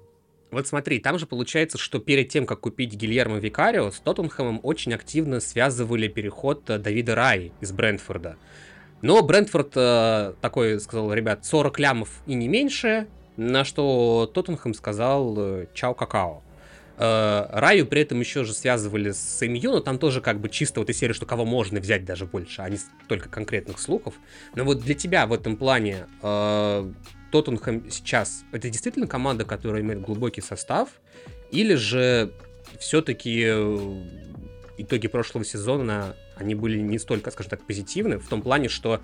вот 0.57 0.67
смотри, 0.67 0.99
там 0.99 1.19
же 1.19 1.27
получается, 1.27 1.79
что 1.79 1.99
перед 1.99 2.31
тем, 2.31 2.47
как 2.47 2.61
купить 2.61 2.95
Гильермо 2.95 3.37
Викарио, 3.37 3.91
с 3.91 4.01
Тоттенхэмом 4.01 4.61
очень 4.63 4.95
активно 4.95 5.41
связывали 5.41 6.09
переход 6.09 6.65
Давида 6.65 7.15
Рай 7.15 7.53
из 7.61 7.73
Брентфорда. 7.73 8.37
Но 9.03 9.23
Брентфорд 9.23 9.73
э, 9.77 10.33
такой 10.41 10.81
сказал, 10.81 11.13
ребят, 11.13 11.45
40 11.45 11.79
лямов 11.79 12.09
и 12.27 12.35
не 12.35 12.49
меньше, 12.49 13.07
на 13.37 13.65
что 13.65 14.31
Тоттенхэм 14.33 14.73
сказал 14.73 15.35
э, 15.39 15.67
чао 15.75 15.95
какао. 15.95 16.43
Э, 16.99 17.47
Раю 17.51 17.87
при 17.87 18.01
этом 18.01 18.21
еще 18.21 18.45
же 18.45 18.55
связывали 18.55 19.11
с 19.11 19.47
МЮ, 19.47 19.73
но 19.73 19.81
там 19.81 19.99
тоже 19.99 20.23
как 20.23 20.41
бы 20.41 20.49
чисто 20.49 20.81
вот 20.81 20.89
из 20.89 20.97
серии, 20.97 21.13
что 21.13 21.27
кого 21.27 21.45
можно 21.45 21.81
взять 21.81 22.05
даже 22.07 22.25
больше, 22.25 22.63
а 22.63 22.71
не 22.71 22.79
только 23.09 23.29
конкретных 23.29 23.79
слухов. 23.79 24.15
Но 24.55 24.65
вот 24.65 24.81
для 24.81 24.95
тебя 24.95 25.27
в 25.27 25.33
этом 25.35 25.57
плане 25.57 26.07
э, 26.23 26.93
Тоттенхэм 27.31 27.91
сейчас 27.91 28.45
это 28.53 28.69
действительно 28.71 29.07
команда, 29.07 29.45
которая 29.45 29.83
имеет 29.83 30.01
глубокий 30.01 30.41
состав, 30.41 30.89
или 31.51 31.75
же 31.75 32.33
все-таки 32.79 33.45
э, 33.47 34.03
итоги 34.79 35.09
прошлого 35.09 35.45
сезона 35.45 36.15
они 36.37 36.55
были 36.55 36.79
не 36.81 36.99
столько, 36.99 37.31
скажем 37.31 37.51
так, 37.51 37.63
позитивны, 37.63 38.19
в 38.19 38.29
том 38.29 38.43
плане, 38.43 38.69
что 38.69 39.01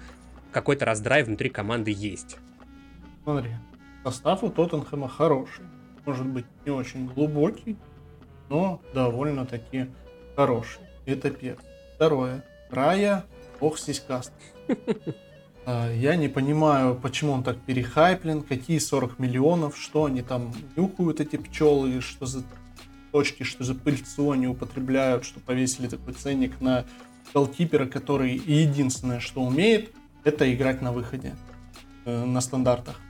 какой-то 0.53 0.85
раздрай 0.85 1.23
внутри 1.23 1.49
команды 1.49 1.91
есть. 1.91 2.37
Смотри, 3.25 3.51
состав 4.05 4.45
у 4.45 4.51
Тоттенхэма 4.51 5.09
хороший 5.09 5.65
может 6.05 6.27
быть 6.27 6.47
не 6.65 6.73
очень 6.73 7.07
глубокий, 7.07 7.77
но 8.49 8.83
довольно-таки 8.93 9.87
хороший. 10.37 10.83
Это 11.07 11.31
первое. 11.31 11.65
Второе. 11.95 12.45
Рая, 12.71 13.25
бог 13.61 13.79
сиськаст. 13.79 14.33
А, 15.65 15.93
я 15.93 16.17
не 16.17 16.29
понимаю, 16.29 16.95
почему 16.95 17.33
он 17.33 17.45
так 17.45 17.59
перехайплен, 17.59 18.43
какие 18.43 18.79
40 18.79 19.19
миллионов, 19.19 19.79
что 19.79 20.07
они 20.07 20.23
там 20.23 20.53
нюхают 20.77 21.21
эти 21.21 21.37
пчелы, 21.37 22.01
что 22.01 22.27
за 22.27 22.43
точки, 23.13 23.45
что 23.45 23.63
за 23.63 23.75
пыльцу 23.75 24.33
они 24.33 24.49
употребляют, 24.49 25.25
что 25.25 25.39
повесили 25.39 25.87
такой 25.87 26.15
ценник 26.15 26.61
на 26.61 26.85
голкипера, 27.33 27.87
который 27.87 28.35
единственное, 28.35 29.21
что 29.21 29.43
умеет, 29.43 29.93
это 30.25 30.53
играть 30.53 30.83
на 30.83 30.93
выходе, 30.93 31.35
э, 32.05 32.25
на 32.25 32.41
стандартах. 32.41 33.01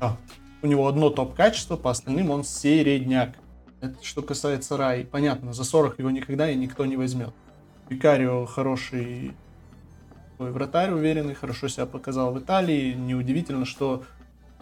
А, 0.00 0.16
у 0.62 0.66
него 0.66 0.86
одно 0.86 1.10
топ-качество, 1.10 1.76
по 1.76 1.90
остальным 1.90 2.30
он 2.30 2.44
середняк. 2.44 3.36
Это 3.80 4.02
что 4.02 4.22
касается 4.22 4.76
Рай. 4.76 5.04
Понятно, 5.04 5.52
за 5.52 5.64
40 5.64 5.98
его 5.98 6.10
никогда 6.10 6.50
и 6.50 6.54
никто 6.54 6.86
не 6.86 6.96
возьмет. 6.96 7.34
Викарио 7.88 8.46
хороший 8.46 9.32
вратарь, 10.38 10.90
уверенный, 10.92 11.34
хорошо 11.34 11.68
себя 11.68 11.86
показал 11.86 12.32
в 12.32 12.38
Италии. 12.38 12.94
Неудивительно, 12.94 13.64
что 13.64 14.04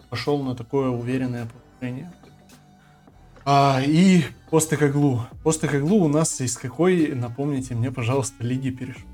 пошел 0.09 0.41
на 0.43 0.55
такое 0.55 0.89
уверенное 0.89 1.47
положение. 1.79 2.11
А, 3.43 3.81
и 3.85 4.23
Постекоглу. 4.49 5.25
Постекоглу 5.43 6.03
у 6.03 6.07
нас 6.07 6.39
из 6.41 6.57
какой, 6.57 7.13
напомните 7.15 7.73
мне, 7.73 7.91
пожалуйста, 7.91 8.43
лиги 8.43 8.69
перешел? 8.69 9.07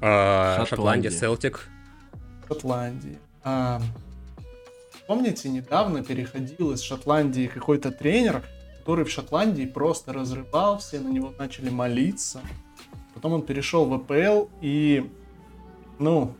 А, 0.00 0.64
Шотландия, 0.66 1.10
Селтик. 1.10 1.68
Шотландия. 2.48 3.18
А, 3.42 3.80
Помните, 5.10 5.48
недавно 5.48 6.04
переходил 6.04 6.70
из 6.70 6.82
Шотландии 6.82 7.50
какой-то 7.52 7.90
тренер, 7.90 8.44
который 8.78 9.04
в 9.04 9.10
Шотландии 9.10 9.64
просто 9.64 10.12
разрывал, 10.12 10.78
все 10.78 11.00
на 11.00 11.08
него 11.08 11.34
начали 11.36 11.68
молиться. 11.68 12.40
Потом 13.12 13.32
он 13.32 13.42
перешел 13.42 13.86
в 13.86 13.94
АПЛ 13.94 14.48
и, 14.60 15.10
ну, 16.00 16.34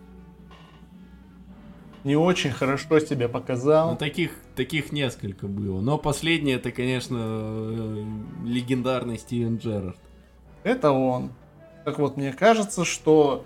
не 2.05 2.17
очень 2.17 2.51
хорошо 2.51 2.99
себя 3.01 3.29
показал. 3.29 3.91
Ну, 3.91 3.97
таких, 3.97 4.33
таких 4.57 4.91
несколько 4.93 5.47
было. 5.47 5.81
Но 5.81 5.99
последний 5.99 6.53
это, 6.53 6.73
конечно, 6.73 7.19
э, 7.21 8.05
легендарный 8.45 9.19
Стивен 9.19 9.59
Джерард. 9.59 9.99
Это 10.63 10.93
он. 10.93 11.33
Так 11.85 11.99
вот, 11.99 12.17
мне 12.17 12.33
кажется, 12.33 12.85
что 12.85 13.45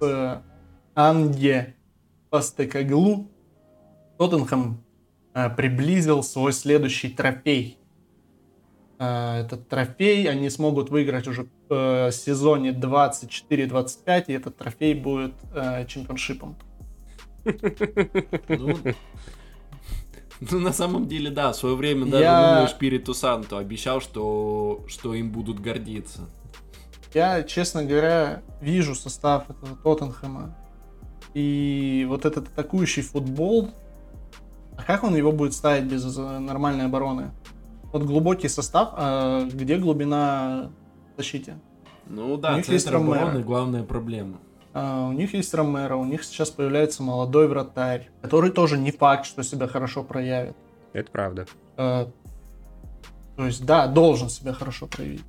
с 0.00 0.42
Анге 0.94 1.74
Пастекаглу 2.30 3.28
Тоттенхэм 4.18 4.80
э, 5.34 5.50
приблизил 5.50 6.22
свой 6.22 6.52
следующий 6.52 7.08
трофей. 7.08 7.79
Э, 9.00 9.40
этот 9.40 9.68
трофей 9.68 10.28
они 10.30 10.50
смогут 10.50 10.90
выиграть 10.90 11.26
уже 11.26 11.48
в 11.68 12.08
э, 12.08 12.12
сезоне 12.12 12.70
24-25, 12.70 14.24
и 14.28 14.32
этот 14.32 14.56
трофей 14.56 14.94
будет 14.94 15.34
чемпионшипом. 15.88 16.56
Ну, 18.48 18.76
ну, 20.40 20.58
на 20.58 20.72
самом 20.72 21.06
деле, 21.06 21.30
да, 21.30 21.52
в 21.52 21.56
свое 21.56 21.76
время 21.76 22.06
даже 22.06 22.24
я... 22.24 22.66
Шпириту 22.66 23.12
Санту 23.12 23.58
обещал, 23.58 24.00
что, 24.00 24.84
что 24.88 25.14
им 25.14 25.30
будут 25.30 25.60
гордиться. 25.60 26.28
Я, 27.12 27.42
честно 27.42 27.84
говоря, 27.84 28.42
вижу 28.60 28.94
состав 28.94 29.50
этого 29.50 29.76
Тоттенхэма. 29.76 30.56
И 31.34 32.06
вот 32.08 32.24
этот 32.24 32.48
атакующий 32.48 33.02
футбол, 33.02 33.70
А 34.76 34.82
как 34.82 35.04
он 35.04 35.14
его 35.14 35.30
будет 35.30 35.52
ставить 35.52 35.84
без 35.84 36.16
э, 36.16 36.38
нормальной 36.38 36.86
обороны? 36.86 37.32
Вот 37.92 38.02
глубокий 38.04 38.48
состав, 38.48 38.90
а 38.96 39.44
где 39.50 39.76
глубина 39.76 40.70
в 41.14 41.16
защите? 41.18 41.58
Ну 42.06 42.36
да, 42.36 42.54
У 42.54 42.56
них 42.56 42.68
есть 42.68 42.86
обороны 42.86 43.16
Ромеро. 43.18 43.44
главная 43.44 43.82
проблема. 43.82 44.38
А, 44.72 45.08
у 45.08 45.12
них 45.12 45.34
есть 45.34 45.52
Ромеро, 45.54 45.96
у 45.96 46.04
них 46.04 46.22
сейчас 46.24 46.50
появляется 46.50 47.02
молодой 47.02 47.48
вратарь, 47.48 48.08
который 48.22 48.50
тоже 48.50 48.78
не 48.78 48.92
факт, 48.92 49.26
что 49.26 49.42
себя 49.42 49.66
хорошо 49.66 50.02
проявит. 50.04 50.56
Это 50.92 51.10
правда. 51.10 51.46
А, 51.76 52.08
то 53.36 53.46
есть, 53.46 53.64
да, 53.64 53.86
должен 53.88 54.28
себя 54.28 54.52
хорошо 54.52 54.86
проявить, 54.86 55.24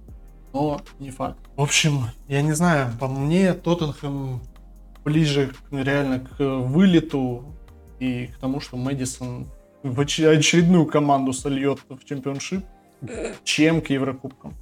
но 0.54 0.82
не 1.00 1.10
факт. 1.12 1.40
В 1.56 1.62
общем, 1.62 2.06
я 2.28 2.42
не 2.42 2.52
знаю, 2.54 2.92
по 3.00 3.08
мне 3.08 3.54
Тоттенхэм 3.54 4.42
ближе 5.04 5.48
к- 5.48 5.72
реально 5.72 6.20
к 6.20 6.40
вылету 6.40 7.46
и 8.00 8.28
к 8.28 8.38
тому, 8.38 8.60
что 8.60 8.78
Мэдисон 8.78 9.48
в 9.84 10.00
оч- 10.00 10.26
очередную 10.26 10.86
команду 10.86 11.34
сольет 11.34 11.80
в 11.90 12.04
чемпионшип, 12.06 12.64
чем 13.44 13.82
к 13.82 13.90
Еврокубкам. 13.90 14.54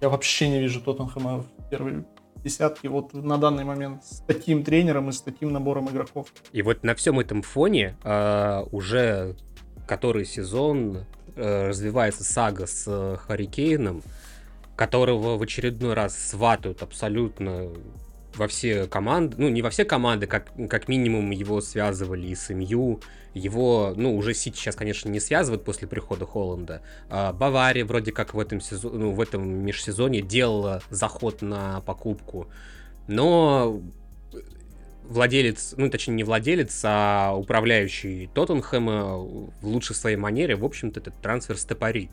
Я 0.00 0.08
вообще 0.08 0.48
не 0.48 0.60
вижу 0.60 0.80
Тоттенхэма 0.80 1.40
в 1.40 1.70
первой 1.70 2.04
десятке 2.44 2.88
вот 2.88 3.12
на 3.12 3.38
данный 3.38 3.64
момент 3.64 4.04
с 4.04 4.20
таким 4.26 4.62
тренером 4.62 5.08
и 5.08 5.12
с 5.12 5.20
таким 5.20 5.52
набором 5.52 5.88
игроков. 5.88 6.32
И 6.52 6.62
вот 6.62 6.84
на 6.84 6.94
всем 6.94 7.18
этом 7.18 7.42
фоне 7.42 7.96
а, 8.04 8.66
уже 8.70 9.36
который 9.86 10.24
сезон 10.24 11.04
э, 11.36 11.68
развивается 11.68 12.24
сага 12.24 12.66
с 12.66 12.84
э, 12.86 13.16
Харри 13.16 13.46
Кейном, 13.46 14.02
которого 14.74 15.38
в 15.38 15.42
очередной 15.42 15.94
раз 15.94 16.18
сватают 16.18 16.82
абсолютно 16.82 17.70
во 18.34 18.48
все 18.48 18.86
команды, 18.86 19.36
ну 19.38 19.48
не 19.48 19.62
во 19.62 19.70
все 19.70 19.84
команды, 19.84 20.26
как, 20.26 20.52
как 20.68 20.88
минимум 20.88 21.30
его 21.30 21.60
связывали 21.60 22.26
и 22.26 22.34
с 22.34 22.52
МЮ, 22.52 23.00
его, 23.36 23.92
ну 23.96 24.16
уже 24.16 24.34
Сити 24.34 24.56
сейчас, 24.56 24.74
конечно, 24.74 25.08
не 25.08 25.20
связывают 25.20 25.64
после 25.64 25.86
прихода 25.86 26.24
Холланда. 26.24 26.82
А 27.10 27.32
Бавария 27.32 27.84
вроде 27.84 28.10
как 28.10 28.34
в 28.34 28.40
этом 28.40 28.60
сезоне, 28.60 28.98
ну 28.98 29.12
в 29.12 29.20
этом 29.20 29.46
межсезонье 29.46 30.22
делала 30.22 30.82
заход 30.90 31.42
на 31.42 31.80
покупку, 31.82 32.48
но 33.08 33.80
владелец, 35.04 35.74
ну 35.76 35.90
точнее 35.90 36.14
не 36.14 36.24
владелец, 36.24 36.80
а 36.84 37.34
управляющий 37.36 38.28
Тоттенхэма 38.34 39.18
в 39.18 39.66
лучшей 39.66 39.94
своей 39.94 40.16
манере, 40.16 40.56
в 40.56 40.64
общем-то, 40.64 41.00
этот 41.00 41.14
трансфер 41.20 41.58
стопорит. 41.58 42.10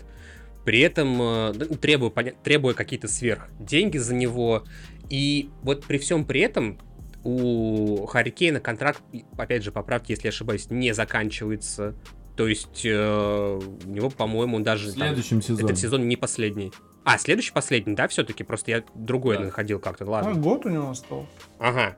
При 0.65 0.79
этом 0.79 1.21
э, 1.21 1.53
ну, 1.53 1.75
требуя, 1.75 2.09
требуя 2.43 2.73
какие-то 2.73 3.07
сверх 3.07 3.49
деньги 3.59 3.97
за 3.97 4.13
него. 4.13 4.63
И 5.09 5.49
вот 5.61 5.83
при 5.85 5.97
всем 5.97 6.23
при 6.23 6.39
этом 6.41 6.79
у 7.23 8.05
Харри 8.05 8.29
Кейна 8.31 8.59
контракт, 8.59 9.01
опять 9.37 9.63
же, 9.63 9.71
поправьте, 9.71 10.13
если 10.13 10.27
я 10.27 10.29
ошибаюсь, 10.29 10.69
не 10.69 10.93
заканчивается. 10.93 11.95
То 12.35 12.47
есть 12.47 12.81
э, 12.85 13.59
у 13.85 13.89
него, 13.89 14.09
по-моему, 14.09 14.57
В 14.57 14.63
даже 14.63 14.87
там, 14.93 15.07
следующем 15.07 15.41
сезоне. 15.41 15.65
этот 15.65 15.77
сезон 15.77 16.07
не 16.07 16.15
последний. 16.15 16.71
А, 17.05 17.17
следующий 17.17 17.51
последний, 17.53 17.95
да, 17.95 18.07
все-таки? 18.07 18.43
Просто 18.43 18.71
я 18.71 18.83
другой 18.95 19.37
Да. 19.37 19.43
находил 19.45 19.79
как-то, 19.79 20.05
А 20.05 20.09
ладно. 20.09 20.33
год 20.33 20.65
у 20.65 20.69
него 20.69 20.89
остался. 20.89 21.27
Ага. 21.59 21.95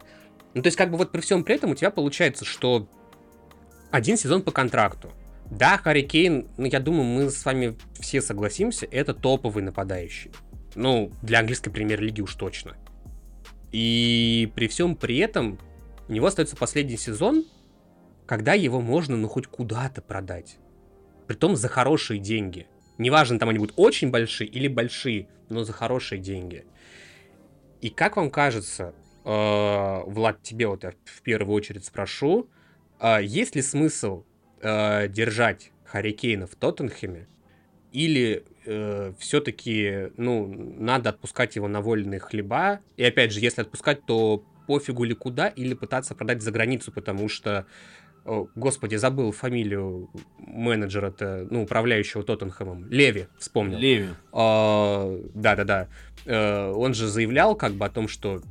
Ну, 0.53 0.61
то 0.61 0.67
есть, 0.67 0.77
как 0.77 0.91
бы 0.91 0.97
вот 0.97 1.11
при 1.11 1.21
всем 1.21 1.43
при 1.43 1.55
этом 1.55 1.71
у 1.71 1.75
тебя 1.75 1.89
получается, 1.91 2.43
что 2.43 2.87
один 3.91 4.17
сезон 4.17 4.41
по 4.41 4.51
контракту. 4.51 5.11
Да, 5.49 5.77
Харри 5.77 6.01
Кейн, 6.01 6.47
ну, 6.57 6.65
я 6.65 6.79
думаю, 6.79 7.03
мы 7.03 7.29
с 7.29 7.45
вами 7.45 7.77
все 7.99 8.21
согласимся, 8.21 8.87
это 8.89 9.13
топовый 9.13 9.63
нападающий. 9.63 10.31
Ну, 10.73 11.11
для 11.21 11.39
английской 11.39 11.69
премьер-лиги 11.69 12.21
уж 12.21 12.33
точно. 12.35 12.75
И 13.75 14.53
при 14.55 14.69
всем 14.69 14.95
при 14.95 15.17
этом 15.17 15.59
у 16.07 16.13
него 16.13 16.27
остается 16.27 16.55
последний 16.55 16.95
сезон, 16.95 17.43
когда 18.25 18.53
его 18.53 18.79
можно, 18.79 19.17
ну, 19.17 19.27
хоть 19.27 19.47
куда-то 19.47 20.01
продать. 20.01 20.59
Притом 21.27 21.57
за 21.57 21.67
хорошие 21.67 22.21
деньги. 22.21 22.67
Неважно, 22.97 23.37
там 23.37 23.49
они 23.49 23.59
будут 23.59 23.73
очень 23.75 24.11
большие 24.11 24.47
или 24.47 24.69
большие, 24.69 25.27
но 25.49 25.65
за 25.65 25.73
хорошие 25.73 26.21
деньги. 26.21 26.63
И 27.81 27.89
как 27.89 28.15
вам 28.15 28.31
кажется, 28.31 28.95
э, 29.25 30.03
Влад, 30.05 30.41
тебе 30.41 30.67
вот 30.67 30.85
я 30.85 30.93
в 31.03 31.21
первую 31.21 31.53
очередь 31.53 31.83
спрошу, 31.83 32.47
э, 33.01 33.17
есть 33.23 33.57
ли 33.57 33.61
смысл 33.61 34.23
э, 34.61 35.09
держать 35.09 35.73
Харри 35.83 36.13
Кейна 36.13 36.47
в 36.47 36.55
Тоттенхэме, 36.55 37.27
или 37.91 38.45
все-таки, 39.19 40.11
ну, 40.17 40.47
надо 40.77 41.09
отпускать 41.09 41.55
его 41.55 41.67
на 41.67 41.81
вольные 41.81 42.19
хлеба, 42.19 42.79
и 42.97 43.03
опять 43.03 43.31
же, 43.31 43.39
если 43.39 43.61
отпускать, 43.61 44.05
то 44.05 44.43
пофигу 44.67 45.03
ли 45.03 45.13
куда, 45.13 45.47
или 45.47 45.73
пытаться 45.73 46.15
продать 46.15 46.41
за 46.41 46.51
границу, 46.51 46.91
потому 46.91 47.29
что, 47.29 47.65
о, 48.25 48.47
господи, 48.55 48.95
забыл 48.95 49.31
фамилию 49.31 50.09
менеджера-то, 50.39 51.47
ну, 51.49 51.63
управляющего 51.63 52.23
Тоттенхэмом, 52.23 52.89
Леви, 52.89 53.27
вспомнил. 53.37 53.77
Леви. 53.77 54.09
А, 54.31 55.19
Да-да-да. 55.33 55.87
Э, 56.25 56.71
Он 56.71 56.93
же 56.93 57.07
заявлял 57.07 57.55
как 57.55 57.73
бы 57.73 57.85
о 57.85 57.89
том, 57.89 58.07
что 58.07 58.41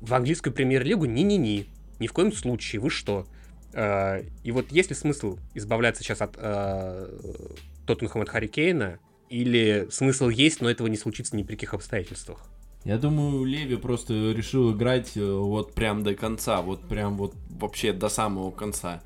в 0.00 0.12
английскую 0.12 0.52
премьер-лигу 0.52 1.04
ни-ни-ни. 1.04 1.66
Ни 2.00 2.06
в 2.06 2.12
коем 2.12 2.32
случае. 2.32 2.80
Вы 2.80 2.90
что? 2.90 3.26
Э, 3.72 4.22
И 4.42 4.50
вот 4.50 4.72
есть 4.72 4.90
ли 4.90 4.96
смысл 4.96 5.38
избавляться 5.54 6.02
сейчас 6.02 6.20
от 6.20 6.34
э, 6.36 7.08
Тоттенхэма 7.86 8.24
от 8.24 8.28
Харри 8.28 8.48
Кейна? 8.48 8.98
Или 9.34 9.88
смысл 9.90 10.28
есть, 10.28 10.60
но 10.60 10.70
этого 10.70 10.86
не 10.86 10.96
случится 10.96 11.34
ни 11.34 11.42
при 11.42 11.56
каких 11.56 11.74
обстоятельствах? 11.74 12.38
Я 12.84 12.98
думаю, 12.98 13.44
Леви 13.44 13.74
просто 13.74 14.30
решил 14.30 14.72
играть 14.72 15.16
э, 15.16 15.24
вот 15.24 15.74
прям 15.74 16.04
до 16.04 16.14
конца, 16.14 16.62
вот 16.62 16.82
прям 16.82 17.16
вот 17.16 17.34
вообще 17.50 17.92
до 17.92 18.08
самого 18.08 18.52
конца. 18.52 19.02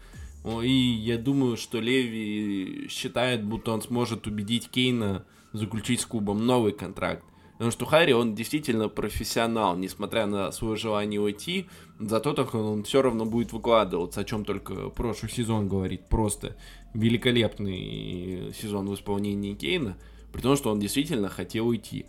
И 0.63 0.71
я 0.71 1.17
думаю, 1.17 1.57
что 1.57 1.81
Леви 1.81 2.89
считает, 2.91 3.43
будто 3.43 3.71
он 3.71 3.81
сможет 3.81 4.27
убедить 4.27 4.69
Кейна 4.69 5.25
заключить 5.55 6.03
с 6.03 6.07
клубом 6.07 6.45
новый 6.45 6.73
контракт. 6.73 7.25
Потому 7.53 7.71
что 7.71 7.87
Харри, 7.87 8.13
он 8.13 8.35
действительно 8.35 8.91
профессионал, 8.91 9.79
несмотря 9.79 10.27
на 10.27 10.53
свое 10.53 10.77
желание 10.77 11.21
уйти, 11.21 11.69
за 11.99 12.21
Тоттенхэм 12.21 12.61
он 12.61 12.85
все 12.85 13.01
равно 13.01 13.25
будет 13.25 13.53
выкладываться, 13.53 14.21
о 14.21 14.25
чем 14.25 14.45
только 14.45 14.91
прошлый 14.91 15.33
сезон 15.33 15.69
говорит. 15.69 16.07
Просто 16.11 16.55
великолепный 16.93 18.53
сезон 18.61 18.91
в 18.91 18.95
исполнении 18.95 19.55
Кейна, 19.55 19.97
при 20.33 20.41
том, 20.41 20.57
что 20.57 20.71
он 20.71 20.81
действительно 20.81 21.29
хотел 21.29 21.69
уйти. 21.69 22.07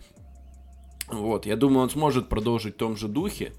Вот, 1.08 1.46
я 1.46 1.56
думаю, 1.56 1.84
он 1.84 1.90
сможет 1.90 2.30
продолжить 2.30 2.76
в 2.76 2.78
том 2.78 2.96
же 2.96 3.08
духе. 3.08 3.54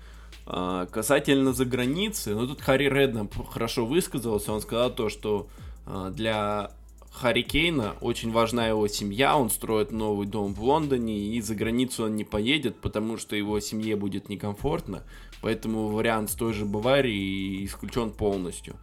А, 0.46 0.86
касательно 0.86 1.52
за 1.52 1.64
границы, 1.64 2.34
ну 2.34 2.46
тут 2.46 2.61
Харри 2.61 2.88
Реднам 2.88 3.28
хорошо 3.28 3.86
высказался, 3.86 4.52
он 4.52 4.61
сказал 4.61 4.90
то, 4.94 5.08
что 5.08 5.48
а, 5.86 6.11
для 6.11 6.72
Харри 7.12 7.42
Кейна 7.42 7.96
очень 8.00 8.32
важна 8.32 8.66
его 8.66 8.86
семья, 8.88 9.36
он 9.36 9.50
строит 9.50 9.92
новый 9.92 10.26
дом 10.26 10.54
в 10.54 10.62
Лондоне, 10.62 11.18
и 11.18 11.40
за 11.40 11.54
границу 11.54 12.04
он 12.04 12.16
не 12.16 12.24
поедет, 12.24 12.80
потому 12.80 13.16
что 13.16 13.36
его 13.36 13.61
семье 13.61 13.96
будет 13.96 14.28
некомфортно, 14.28 15.02
поэтому 15.42 15.88
вариант 15.88 16.30
с 16.30 16.34
той 16.34 16.52
же 16.52 16.64
Баварии 16.64 17.64
исключен 17.64 18.11
полностью. 18.11 18.76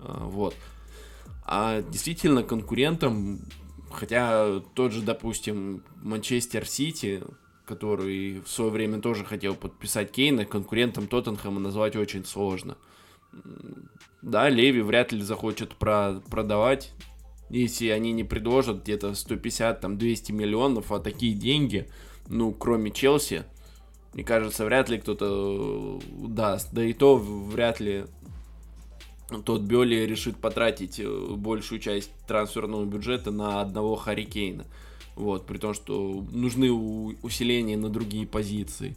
А, 0.00 0.24
вот. 0.24 0.54
А 1.44 1.82
действительно 1.82 2.42
конкурентом, 2.42 3.40
хотя 3.90 4.60
тот 4.74 4.92
же, 4.92 5.02
допустим, 5.02 5.84
Манчестер 6.02 6.66
Сити, 6.66 7.22
который 7.66 8.40
в 8.40 8.48
свое 8.48 8.70
время 8.70 9.00
тоже 9.00 9.24
хотел 9.24 9.54
подписать 9.54 10.10
Кейна, 10.10 10.44
конкурентом 10.44 11.06
Тоттенхэма 11.06 11.60
назвать 11.60 11.96
очень 11.96 12.24
сложно. 12.24 12.76
Да, 14.22 14.48
Леви 14.48 14.80
вряд 14.80 15.12
ли 15.12 15.22
захочет 15.22 15.74
про- 15.76 16.20
продавать, 16.30 16.92
если 17.50 17.88
они 17.88 18.12
не 18.12 18.24
предложат 18.24 18.82
где-то 18.82 19.14
150, 19.14 19.80
там, 19.80 19.98
200 19.98 20.32
миллионов, 20.32 20.92
а 20.92 20.98
такие 20.98 21.34
деньги, 21.34 21.88
ну, 22.26 22.52
кроме 22.52 22.90
Челси, 22.90 23.44
мне 24.14 24.24
кажется, 24.24 24.64
вряд 24.64 24.88
ли 24.88 24.98
кто-то 24.98 26.00
э, 26.00 26.26
даст. 26.28 26.72
Да 26.72 26.82
и 26.82 26.92
то 26.92 27.16
вряд 27.16 27.78
ли 27.80 28.06
тот 29.44 29.62
Бёли 29.62 30.06
решит 30.06 30.36
потратить 30.36 30.98
э, 30.98 31.34
большую 31.36 31.80
часть 31.80 32.10
трансферного 32.26 32.84
бюджета 32.84 33.30
на 33.30 33.60
одного 33.60 33.96
Харри 33.96 34.24
Кейна. 34.24 34.64
Вот, 35.16 35.46
при 35.46 35.58
том, 35.58 35.74
что 35.74 36.24
нужны 36.32 36.70
усиления 36.70 37.76
на 37.76 37.88
другие 37.88 38.26
позиции. 38.26 38.96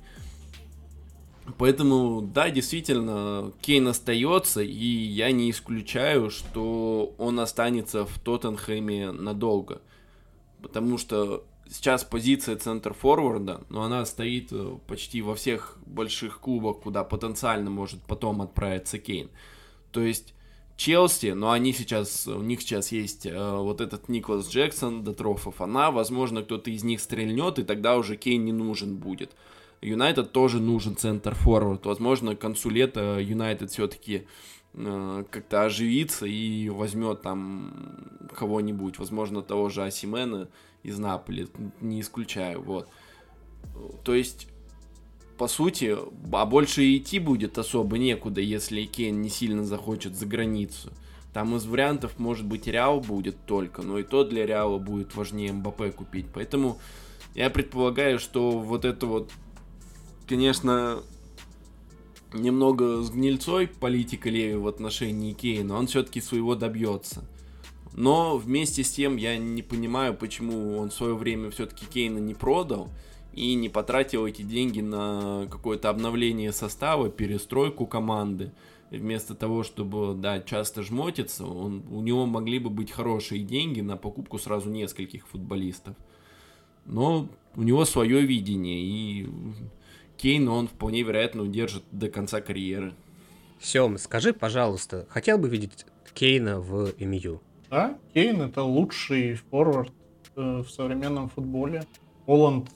Поэтому, 1.58 2.22
да, 2.22 2.50
действительно, 2.50 3.52
Кейн 3.62 3.88
остается, 3.88 4.62
и 4.62 4.86
я 4.86 5.32
не 5.32 5.50
исключаю, 5.50 6.30
что 6.30 7.14
он 7.18 7.40
останется 7.40 8.06
в 8.06 8.20
Тоттенхэме 8.20 9.12
надолго. 9.12 9.82
Потому 10.62 10.98
что 10.98 11.44
сейчас 11.70 12.04
позиция 12.04 12.56
центр 12.56 12.94
форварда, 12.94 13.62
но 13.70 13.84
она 13.84 14.06
стоит 14.06 14.50
э, 14.52 14.78
почти 14.88 15.22
во 15.22 15.36
всех 15.36 15.78
больших 15.86 16.40
клубах, 16.40 16.82
куда 16.82 17.04
потенциально 17.04 17.70
может 17.70 18.02
потом 18.04 18.42
отправиться 18.42 19.00
Кейн. 19.00 19.30
То 19.92 20.02
есть 20.02 20.34
Челси, 20.78 21.34
но 21.34 21.52
они 21.52 21.74
сейчас, 21.74 22.28
у 22.28 22.42
них 22.42 22.62
сейчас 22.62 22.92
есть 22.92 23.28
э, 23.28 23.58
вот 23.58 23.82
этот 23.82 24.10
Николас 24.10 24.50
Джексон, 24.50 25.04
Детрофа 25.04 25.52
Фана, 25.52 25.92
возможно, 25.92 26.42
кто-то 26.42 26.72
из 26.72 26.84
них 26.84 27.02
стрельнет, 27.02 27.60
и 27.60 27.64
тогда 27.64 27.98
уже 27.98 28.16
Кейн 28.16 28.44
не 28.46 28.52
нужен 28.52 28.98
будет. 28.98 29.32
Юнайтед 29.82 30.32
тоже 30.32 30.60
нужен 30.60 30.96
центр 30.96 31.36
форвард. 31.36 31.86
Возможно, 31.86 32.36
к 32.36 32.40
концу 32.40 32.70
лета 32.70 33.20
Юнайтед 33.20 33.70
все-таки 33.70 34.26
э, 34.74 35.24
как-то 35.30 35.66
оживиться 35.66 36.26
и 36.26 36.70
возьмет 36.70 37.22
там 37.22 38.08
кого-нибудь, 38.36 38.98
возможно, 38.98 39.44
того 39.44 39.70
же 39.70 39.84
Асимена 39.84 40.48
из 40.82 40.98
Наполи, 40.98 41.48
не 41.80 42.02
исключаю, 42.02 42.62
вот. 42.62 42.90
То 44.04 44.16
есть, 44.16 44.48
по 45.42 45.48
сути, 45.48 45.98
а 46.34 46.46
больше 46.46 46.96
идти 46.96 47.18
будет 47.18 47.58
особо 47.58 47.98
некуда, 47.98 48.42
если 48.42 48.84
Кейн 48.84 49.24
не 49.24 49.30
сильно 49.30 49.66
захочет 49.66 50.16
за 50.16 50.28
границу. 50.28 50.92
Там 51.34 51.56
из 51.56 51.66
вариантов, 51.66 52.20
может 52.20 52.46
быть, 52.46 52.68
Реал 52.68 53.00
будет 53.00 53.38
только, 53.48 53.82
но 53.82 53.98
и 53.98 54.04
то 54.04 54.24
для 54.24 54.46
Реала 54.46 54.78
будет 54.78 55.16
важнее 55.16 55.52
МБП 55.52 55.96
купить. 55.96 56.28
Поэтому 56.32 56.78
я 57.34 57.50
предполагаю, 57.50 58.20
что 58.20 58.52
вот 58.52 58.86
это 58.86 59.08
вот, 59.08 59.32
конечно, 60.28 61.00
немного 62.34 63.02
с 63.02 63.10
гнильцой 63.10 63.66
политика 63.66 64.30
Леви 64.30 64.58
в 64.58 64.68
отношении 64.68 65.34
Кейна, 65.34 65.76
он 65.76 65.88
все-таки 65.88 66.22
своего 66.22 66.54
добьется. 66.54 67.24
Но 67.96 68.38
вместе 68.38 68.84
с 68.84 68.92
тем 68.92 69.18
я 69.18 69.40
не 69.40 69.64
понимаю, 69.64 70.14
почему 70.14 70.78
он 70.78 70.92
в 70.92 70.94
свое 70.94 71.16
время 71.16 71.50
все-таки 71.50 71.88
Кейна 71.88 72.20
не 72.20 72.36
продал 72.36 72.90
и 73.34 73.54
не 73.56 73.70
потратил 73.70 74.26
эти 74.26 74.42
деньги 74.42 74.82
на 74.82 75.48
какое-то 75.50 75.90
обновление 75.90 76.52
состава, 76.52 77.10
перестройку 77.10 77.86
команды 77.86 78.52
вместо 78.92 79.36
того, 79.36 79.64
чтобы, 79.64 80.14
да, 80.16 80.42
часто 80.42 80.84
жмотиться, 80.84 81.46
он, 81.46 81.84
у 81.90 82.02
него 82.02 82.26
могли 82.26 82.60
бы 82.60 82.70
быть 82.70 82.92
хорошие 82.92 83.42
деньги 83.42 83.82
на 83.82 83.96
покупку 83.96 84.38
сразу 84.38 84.70
нескольких 84.70 85.28
футболистов. 85.28 85.96
Но 86.86 87.30
у 87.56 87.64
него 87.64 87.86
свое 87.86 88.22
видение, 88.22 88.82
и 88.84 89.30
Кейн 90.18 90.48
он 90.50 90.68
вполне 90.68 91.04
вероятно 91.04 91.44
удержит 91.44 91.84
до 91.92 92.10
конца 92.10 92.42
карьеры. 92.42 92.94
Сем, 93.62 93.98
скажи, 93.98 94.34
пожалуйста, 94.34 95.08
хотел 95.10 95.38
бы 95.38 95.48
видеть 95.48 95.86
Кейна 96.14 96.60
в 96.60 96.94
МЮ? 97.00 97.42
Да, 97.70 97.98
Кейн 98.14 98.42
это 98.42 98.64
лучший 98.64 99.36
форвард 99.36 99.94
э, 100.36 100.64
в 100.66 100.70
современном 100.70 101.30
футболе. 101.30 101.86
Холланд 102.26 102.70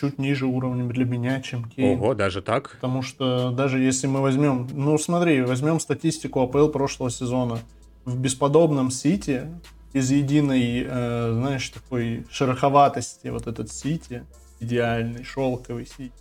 чуть 0.00 0.18
ниже 0.18 0.46
уровнем 0.46 0.90
для 0.90 1.04
меня, 1.04 1.40
чем 1.40 1.64
Кейн. 1.64 1.98
Ого, 1.98 2.14
даже 2.14 2.40
так? 2.40 2.72
Потому 2.72 3.02
что 3.02 3.50
даже 3.50 3.78
если 3.78 4.06
мы 4.06 4.20
возьмем, 4.22 4.68
ну 4.72 4.96
смотри, 4.98 5.42
возьмем 5.42 5.78
статистику 5.78 6.40
АПЛ 6.40 6.68
прошлого 6.68 7.10
сезона. 7.10 7.58
В 8.06 8.18
бесподобном 8.18 8.90
Сити 8.90 9.46
из 9.92 10.10
единой, 10.10 10.86
э, 10.88 11.32
знаешь, 11.34 11.68
такой 11.68 12.26
шероховатости 12.30 13.28
вот 13.28 13.46
этот 13.46 13.70
Сити, 13.70 14.24
идеальный, 14.58 15.22
шелковый 15.22 15.86
Сити. 15.86 16.12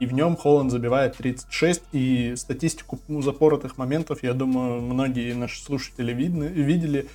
И 0.00 0.06
в 0.06 0.12
нем 0.12 0.36
Холланд 0.36 0.72
забивает 0.72 1.16
36, 1.16 1.82
и 1.92 2.34
статистику 2.36 2.98
ну, 3.06 3.22
запоротых 3.22 3.78
моментов, 3.78 4.24
я 4.24 4.34
думаю, 4.34 4.80
многие 4.80 5.32
наши 5.34 5.62
слушатели 5.62 6.12
видны, 6.12 6.46
видели. 6.46 7.06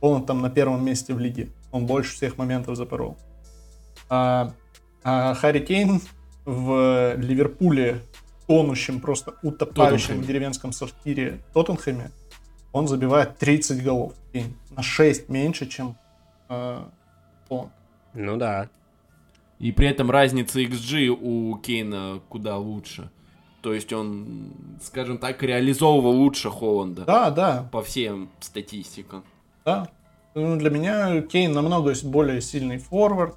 Холланд 0.00 0.26
там 0.26 0.42
на 0.42 0.50
первом 0.50 0.84
месте 0.84 1.14
в 1.14 1.20
лиге. 1.20 1.48
Он 1.70 1.86
больше 1.86 2.14
всех 2.14 2.36
моментов 2.36 2.76
запорол. 2.76 3.16
А 4.10 4.52
а 5.04 5.34
Харри 5.34 5.60
Кейн 5.60 6.00
в 6.44 7.14
Ливерпуле, 7.16 8.02
тонущем, 8.46 9.00
просто 9.00 9.34
утопающем 9.42 10.20
в 10.20 10.26
деревенском 10.26 10.72
сортире 10.72 11.40
Тоттенхэме, 11.52 12.10
он 12.72 12.88
забивает 12.88 13.38
30 13.38 13.84
голов. 13.84 14.14
Кейн. 14.32 14.56
На 14.70 14.82
6 14.82 15.28
меньше, 15.28 15.66
чем 15.66 15.96
э, 16.48 16.82
он. 17.48 17.70
Ну 18.14 18.36
да. 18.36 18.68
И 19.58 19.70
при 19.72 19.88
этом 19.88 20.10
разница 20.10 20.60
XG 20.60 21.08
у 21.08 21.56
Кейна 21.58 22.20
куда 22.28 22.56
лучше. 22.56 23.10
То 23.62 23.72
есть 23.72 23.92
он, 23.92 24.52
скажем 24.82 25.18
так, 25.18 25.42
реализовывал 25.42 26.12
лучше 26.12 26.50
Холланда. 26.50 27.04
Да, 27.04 27.30
да. 27.30 27.68
По 27.72 27.82
всем 27.82 28.30
статистикам. 28.40 29.24
Да. 29.64 29.88
Ну, 30.34 30.56
для 30.56 30.70
меня 30.70 31.22
Кейн 31.22 31.52
намного 31.52 31.94
более 32.02 32.40
сильный 32.42 32.78
форвард. 32.78 33.36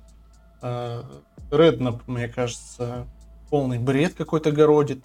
Реднап, 0.62 2.08
мне 2.08 2.28
кажется, 2.28 3.08
полный 3.50 3.80
бред 3.80 4.14
какой-то 4.14 4.52
городит. 4.52 5.04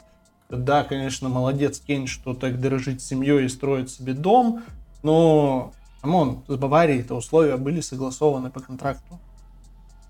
Да, 0.49 0.85
конечно, 0.85 1.29
молодец 1.29 1.81
Кейн, 1.81 2.07
что 2.07 2.35
так 2.35 2.61
дорожить 2.61 3.01
семьей 3.01 3.47
и 3.47 3.49
строит 3.49 3.91
себе 3.91 4.13
дом, 4.13 4.63
но, 5.03 5.73
come 6.03 6.27
on, 6.27 6.45
с 6.47 6.57
Баварией-то 6.57 7.15
условия 7.15 7.57
были 7.57 7.81
согласованы 7.81 8.51
по 8.51 8.61
контракту. 8.61 9.19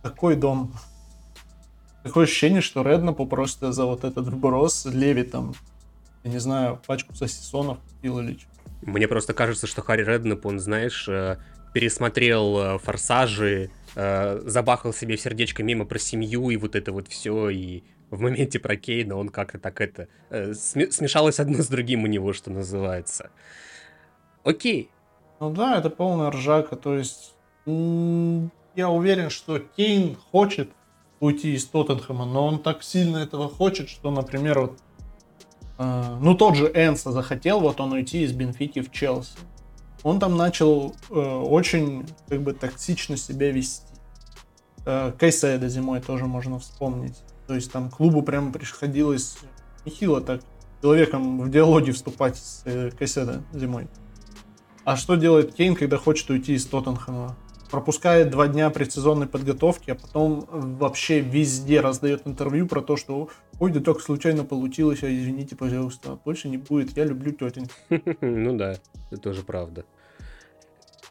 Какой 0.03 0.35
дом? 0.35 0.73
Такое 2.03 2.25
ощущение, 2.25 2.61
что 2.61 2.83
Реднапу 2.83 3.27
просто 3.27 3.71
за 3.71 3.85
вот 3.85 4.03
этот 4.03 4.27
вброс 4.27 4.85
Леви 4.87 5.23
там, 5.23 5.55
я 6.25 6.33
не 6.33 6.39
знаю, 6.39 6.81
пачку 6.85 7.15
сосисонов 7.15 7.79
купил 7.79 8.19
или 8.19 8.37
что. 8.39 8.49
Мне 8.83 9.07
просто 9.07 9.35
кажется, 9.35 9.69
что 9.69 9.81
Харри 9.83 10.05
Реднап, 10.05 10.45
он, 10.45 10.59
знаешь, 10.59 11.09
э, 11.09 11.37
пересмотрел 11.73 12.59
э, 12.59 12.79
«Форсажи», 12.79 13.71
э, 13.95 14.41
забахал 14.45 14.93
себе 14.93 15.17
сердечко 15.17 15.63
мимо 15.63 15.85
про 15.85 15.99
семью 15.99 16.51
и 16.51 16.57
вот 16.57 16.75
это 16.77 16.93
вот 16.93 17.09
все, 17.09 17.49
и 17.51 17.83
в 18.11 18.21
моменте 18.21 18.59
про 18.59 18.77
Кейна 18.77 19.17
он 19.17 19.29
как-то 19.29 19.59
так 19.59 19.81
это... 19.81 20.09
Э, 20.31 20.55
смешалось 20.55 21.41
одно 21.41 21.63
с 21.63 21.69
другим 21.69 22.05
у 22.05 22.07
него, 22.07 22.33
что 22.33 22.51
называется. 22.51 23.31
Окей. 24.45 24.91
Ну 25.41 25.51
да, 25.51 25.79
это 25.79 25.91
полная 25.91 26.31
ржака, 26.31 26.77
то 26.77 26.97
есть... 26.97 27.35
Я 28.75 28.89
уверен, 28.89 29.29
что 29.29 29.59
Кейн 29.59 30.17
хочет 30.31 30.71
уйти 31.21 31.55
из 31.55 31.67
Тоттенхэма, 31.67 32.25
но 32.25 32.47
он 32.47 32.59
так 32.59 32.83
сильно 32.83 33.19
этого 33.19 33.49
хочет, 33.49 33.89
что, 33.89 34.11
например, 34.11 34.61
вот, 34.61 34.79
э, 35.79 36.17
ну 36.21 36.35
тот 36.35 36.57
же 36.57 36.67
Энса 36.75 37.13
захотел, 37.13 37.61
вот 37.61 37.81
он 37.81 37.93
уйти 37.93 38.23
из 38.23 38.33
Бенфики 38.33 38.81
в 38.81 38.91
Челси 38.91 39.39
он 40.03 40.19
там 40.19 40.37
начал 40.37 40.95
э, 41.11 41.15
очень 41.15 42.07
как 42.29 42.43
бы 42.43 42.53
токсично 42.53 43.17
себя 43.17 43.51
вести. 43.51 43.87
Э, 44.85 45.13
Кайседа 45.19 45.69
зимой 45.69 46.01
тоже 46.01 46.27
можно 46.27 46.59
вспомнить. 46.59 47.19
То 47.47 47.55
есть 47.55 47.71
там 47.71 47.91
клубу 47.91 48.23
прямо 48.23 48.53
приходилось 48.53 49.39
нехило 49.85 50.21
так 50.21 50.43
человеком 50.81 51.41
в 51.41 51.51
диалоге 51.51 51.93
вступать 51.93 52.37
с 52.37 52.63
э, 52.65 52.91
Кайседа 52.91 53.43
зимой. 53.53 53.87
А 54.85 54.97
что 54.97 55.15
делает 55.15 55.55
Кейн, 55.55 55.77
когда 55.77 55.97
хочет 55.97 56.29
уйти 56.31 56.55
из 56.55 56.67
Тоттенхэма? 56.67 57.37
Пропускает 57.71 58.31
два 58.31 58.49
дня 58.49 58.69
предсезонной 58.69 59.27
подготовки, 59.27 59.93
а 59.93 59.95
потом 59.95 60.47
вообще 60.51 61.21
везде 61.21 61.81
раздает 61.81 62.27
интервью 62.27 62.67
про 62.67 62.83
то, 62.83 62.97
что 62.97 63.31
ой, 63.63 63.71
да 63.71 63.81
так 63.81 64.01
случайно 64.01 64.45
получилось, 64.45 65.05
а 65.05 65.07
извините, 65.07 65.55
пожалуйста, 65.55 66.19
больше 66.25 66.49
не 66.49 66.57
будет, 66.57 66.97
я 66.97 67.05
люблю 67.05 67.31
тетеньку. 67.31 67.73
Ну 68.21 68.57
да, 68.57 68.75
это 69.13 69.21
тоже 69.21 69.43
правда. 69.45 69.85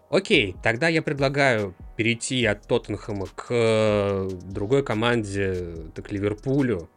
Окей, 0.10 0.58
тогда 0.62 0.90
я 0.90 1.02
предлагаю 1.02 1.74
перейти 1.96 2.44
от 2.44 2.68
Тоттенхэма 2.68 3.28
к 3.34 3.46
э, 3.52 4.30
другой 4.52 4.84
команде, 4.84 5.76
к 5.96 6.12
Ливерпулю, 6.12 6.90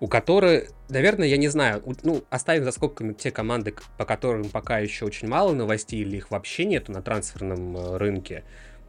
у 0.00 0.08
которой, 0.08 0.70
наверное, 0.88 1.28
я 1.28 1.36
не 1.36 1.46
знаю, 1.46 1.84
ну, 2.02 2.24
оставим 2.28 2.64
за 2.64 2.72
скобками 2.72 3.12
те 3.12 3.30
команды, 3.30 3.72
по 3.98 4.04
которым 4.04 4.50
пока 4.50 4.80
еще 4.80 5.04
очень 5.04 5.28
мало 5.28 5.52
новостей, 5.52 6.00
или 6.00 6.16
их 6.16 6.32
вообще 6.32 6.64
нету 6.64 6.90
на 6.90 7.02
трансферном 7.02 7.76
э, 7.76 7.96
рынке. 7.98 8.42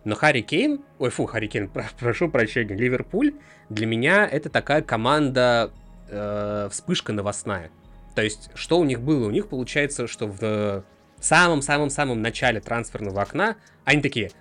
Но 0.08 0.16
Харри 0.16 0.40
Кейн, 0.40 0.86
ой, 1.00 1.10
фу, 1.10 1.26
Харри 1.26 1.48
Кейн, 1.48 1.70
прошу 2.00 2.30
прощения, 2.30 2.74
Ливерпуль, 2.74 3.34
для 3.68 3.86
меня 3.86 4.26
это 4.26 4.50
такая 4.50 4.82
команда 4.82 5.70
э, 6.08 6.70
вспышка 6.72 7.12
новостная. 7.12 7.72
То 8.16 8.22
есть, 8.22 8.50
что 8.56 8.80
у 8.80 8.86
них 8.86 9.02
было? 9.02 9.28
У 9.28 9.32
них 9.32 9.50
получается, 9.50 10.08
что 10.08 10.28
в 10.28 10.86
самом-самом-самом 11.20 12.22
начале 12.22 12.62
трансферного 12.62 13.22
окна 13.22 13.58
они 13.84 14.02
такие, 14.02 14.32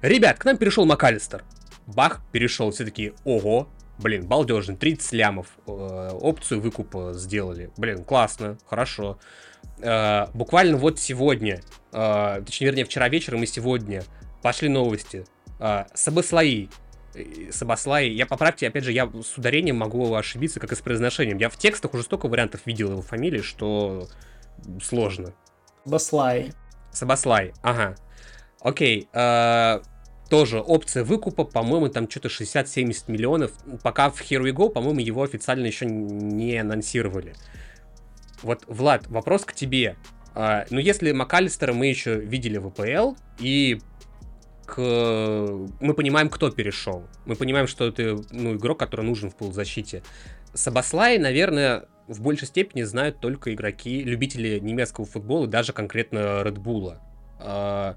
ребят, 0.00 0.38
к 0.38 0.46
нам 0.46 0.56
перешел 0.56 0.86
МакАлистер. 0.86 1.44
Бах, 1.86 2.22
перешел, 2.32 2.70
все 2.70 2.86
такие, 2.86 3.12
ого, 3.24 3.68
блин, 3.98 4.26
балдежный, 4.26 4.76
30 4.76 5.12
лямов, 5.12 5.48
э, 5.66 5.70
опцию 5.70 6.62
выкупа 6.62 7.12
сделали. 7.12 7.70
Блин, 7.76 8.04
классно, 8.04 8.56
хорошо. 8.64 9.18
Э, 9.82 10.28
буквально 10.32 10.78
вот 10.78 10.98
сегодня, 10.98 11.60
э, 11.92 12.42
точнее, 12.46 12.68
вернее, 12.68 12.84
вчера 12.86 13.10
вечером 13.10 13.42
и 13.42 13.46
сегодня 13.46 14.02
пошли 14.42 14.68
новости. 14.68 15.26
Э, 15.58 15.84
Сабаслаи, 15.94 16.68
Сабаслай, 17.50 18.10
я 18.10 18.26
поправьте, 18.26 18.68
опять 18.68 18.84
же, 18.84 18.92
я 18.92 19.10
с 19.22 19.36
ударением 19.36 19.76
могу 19.76 20.14
ошибиться, 20.14 20.60
как 20.60 20.72
и 20.72 20.76
с 20.76 20.80
произношением. 20.80 21.38
Я 21.38 21.48
в 21.48 21.56
текстах 21.56 21.94
уже 21.94 22.02
столько 22.04 22.28
вариантов 22.28 22.62
видел 22.66 22.92
его 22.92 23.02
фамилии, 23.02 23.40
что 23.40 24.08
сложно. 24.82 25.34
Сабаслай. 25.84 26.52
Сабаслай, 26.92 27.52
ага. 27.62 27.96
Окей, 28.60 29.08
э, 29.12 29.80
тоже 30.30 30.60
опция 30.60 31.02
выкупа, 31.02 31.44
по-моему, 31.44 31.88
там 31.88 32.08
что-то 32.08 32.28
60-70 32.28 33.10
миллионов. 33.10 33.52
Пока 33.82 34.10
в 34.10 34.20
Here 34.20 34.42
We 34.42 34.52
Go, 34.52 34.70
по-моему, 34.70 35.00
его 35.00 35.22
официально 35.22 35.66
еще 35.66 35.86
не 35.86 36.56
анонсировали. 36.56 37.34
Вот, 38.42 38.62
Влад, 38.66 39.08
вопрос 39.08 39.44
к 39.44 39.52
тебе. 39.52 39.96
Uh, 40.32 40.64
ну, 40.70 40.78
если 40.78 41.10
МакАлистера 41.10 41.72
мы 41.72 41.86
еще 41.86 42.14
видели 42.14 42.58
в 42.58 42.68
АПЛ, 42.68 43.16
и. 43.40 43.80
Мы 44.76 45.94
понимаем, 45.94 46.28
кто 46.28 46.50
перешел. 46.50 47.04
Мы 47.26 47.36
понимаем, 47.36 47.66
что 47.66 47.86
это 47.86 48.18
ну, 48.30 48.54
игрок, 48.54 48.78
который 48.78 49.04
нужен 49.04 49.30
в 49.30 49.36
полузащите. 49.36 50.02
Сабаслай, 50.54 51.18
наверное, 51.18 51.86
в 52.08 52.20
большей 52.20 52.48
степени 52.48 52.82
знают 52.82 53.20
только 53.20 53.54
игроки, 53.54 54.02
любители 54.02 54.58
немецкого 54.58 55.06
футбола, 55.06 55.46
даже 55.46 55.72
конкретно 55.72 56.42
Red 56.42 56.56
Bull. 56.56 56.98
Э, 57.38 57.94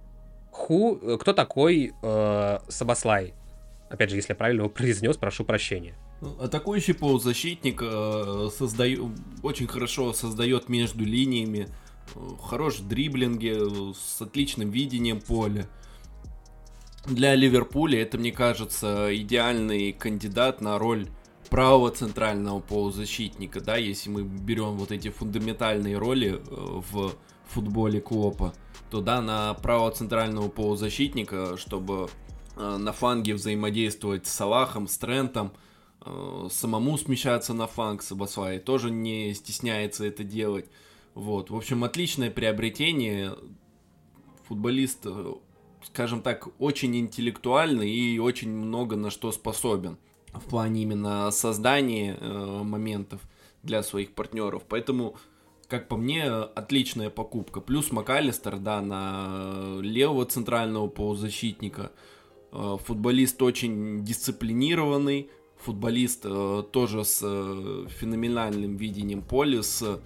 ху, 0.51 1.17
кто 1.19 1.33
такой 1.33 1.93
э, 2.01 2.59
Сабаслай? 2.67 3.33
Опять 3.89 4.09
же, 4.09 4.15
если 4.15 4.31
я 4.31 4.35
правильно 4.35 4.61
его 4.61 4.69
произнес, 4.69 5.17
прошу 5.17 5.43
прощения. 5.45 5.95
Ну, 6.21 6.37
атакующий 6.39 6.93
полузащитник 6.93 7.81
э, 7.83 8.49
создает, 8.57 9.01
очень 9.41 9.67
хорошо 9.67 10.13
создает 10.13 10.69
между 10.69 11.03
линиями, 11.03 11.67
э, 12.15 12.19
хорош 12.41 12.79
в 12.79 12.87
дриблинге, 12.87 13.59
с 13.93 14.21
отличным 14.21 14.69
видением 14.69 15.19
поля. 15.19 15.67
Для 17.05 17.35
Ливерпуля 17.35 18.01
это, 18.01 18.17
мне 18.17 18.31
кажется, 18.31 19.09
идеальный 19.13 19.91
кандидат 19.91 20.61
на 20.61 20.79
роль 20.79 21.09
правого 21.49 21.91
центрального 21.91 22.61
полузащитника, 22.61 23.59
да, 23.59 23.75
если 23.75 24.09
мы 24.09 24.23
берем 24.23 24.77
вот 24.77 24.91
эти 24.91 25.09
фундаментальные 25.09 25.97
роли 25.97 26.35
э, 26.35 26.39
в 26.47 27.13
футболе 27.47 27.99
Клопа, 27.99 28.53
то 28.89 29.01
да, 29.01 29.21
на 29.21 29.53
правого 29.55 29.91
центрального 29.91 30.47
полузащитника, 30.47 31.57
чтобы 31.57 32.09
э, 32.55 32.77
на 32.77 32.93
фланге 32.93 33.33
взаимодействовать 33.33 34.25
с 34.25 34.31
Салахом, 34.31 34.87
с 34.87 34.97
Трентом, 34.97 35.51
э, 36.05 36.47
самому 36.49 36.97
смещаться 36.97 37.53
на 37.53 37.67
фланг 37.67 38.01
Сабасвай, 38.01 38.59
тоже 38.59 38.91
не 38.91 39.33
стесняется 39.33 40.05
это 40.05 40.23
делать. 40.23 40.69
Вот, 41.15 41.49
в 41.49 41.55
общем, 41.55 41.83
отличное 41.83 42.31
приобретение. 42.31 43.35
Футболист, 44.47 45.05
скажем 45.85 46.21
так, 46.21 46.47
очень 46.59 46.95
интеллектуальный 46.97 47.89
и 47.89 48.19
очень 48.19 48.49
много 48.49 48.95
на 48.95 49.09
что 49.09 49.31
способен 49.31 49.97
в 50.33 50.45
плане 50.49 50.83
именно 50.83 51.29
создания 51.31 52.17
э, 52.19 52.63
моментов 52.63 53.21
для 53.61 53.83
своих 53.83 54.11
партнеров. 54.11 54.63
Поэтому, 54.67 55.15
как 55.67 55.87
по 55.87 55.95
мне, 55.95 56.25
отличная 56.25 57.09
покупка. 57.09 57.61
Плюс 57.61 57.91
МакАлистер, 57.91 58.57
да, 58.57 58.81
на 58.81 59.79
левого 59.81 60.25
центрального 60.25 60.87
полузащитника. 60.87 61.91
Э, 62.51 62.77
футболист 62.83 63.41
очень 63.41 64.03
дисциплинированный, 64.03 65.29
футболист 65.57 66.25
э, 66.25 66.63
тоже 66.71 67.05
с 67.05 67.21
э, 67.23 67.87
феноменальным 67.99 68.75
видением 68.75 69.21
поля, 69.21 69.61
с 69.61 70.01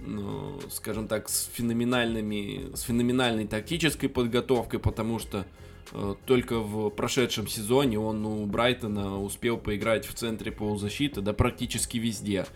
ну, 0.00 0.60
скажем 0.70 1.08
так, 1.08 1.28
с 1.28 1.50
феноменальными, 1.52 2.74
с 2.74 2.82
феноменальной 2.82 3.46
тактической 3.46 4.08
подготовкой, 4.08 4.80
потому 4.80 5.18
что 5.18 5.46
Э, 5.92 6.14
только 6.26 6.58
в 6.58 6.90
прошедшем 6.90 7.46
сезоне 7.46 7.98
он 7.98 8.24
у 8.26 8.46
Брайтона 8.46 9.20
успел 9.20 9.56
поиграть 9.58 10.06
в 10.06 10.14
центре 10.14 10.52
полузащиты, 10.52 11.20
да 11.20 11.32
практически 11.32 11.98
везде. 11.98 12.46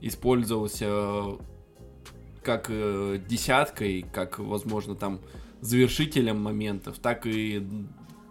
Использовался 0.00 0.86
э, 0.88 1.36
как 2.42 2.66
э, 2.68 3.20
десяткой, 3.28 4.04
как, 4.12 4.38
возможно, 4.38 4.94
там 4.94 5.20
завершителем 5.60 6.40
моментов, 6.40 6.98
так 6.98 7.26
и 7.26 7.66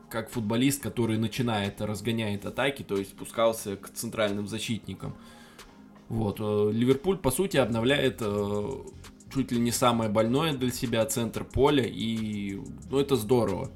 как 0.09 0.29
футболист, 0.29 0.81
который 0.81 1.17
начинает, 1.17 1.81
разгоняет 1.81 2.45
атаки, 2.45 2.83
то 2.83 2.95
есть 2.95 3.09
спускался 3.09 3.75
к 3.75 3.89
центральным 3.89 4.47
защитникам. 4.47 5.15
Вот, 6.09 6.39
Ливерпуль, 6.39 7.17
по 7.17 7.31
сути, 7.31 7.57
обновляет 7.57 8.21
чуть 9.33 9.51
ли 9.51 9.59
не 9.59 9.71
самое 9.71 10.09
больное 10.09 10.53
для 10.53 10.71
себя 10.71 11.05
центр 11.05 11.43
поля, 11.43 11.83
и 11.83 12.59
ну, 12.89 12.99
это 12.99 13.15
здорово. 13.15 13.71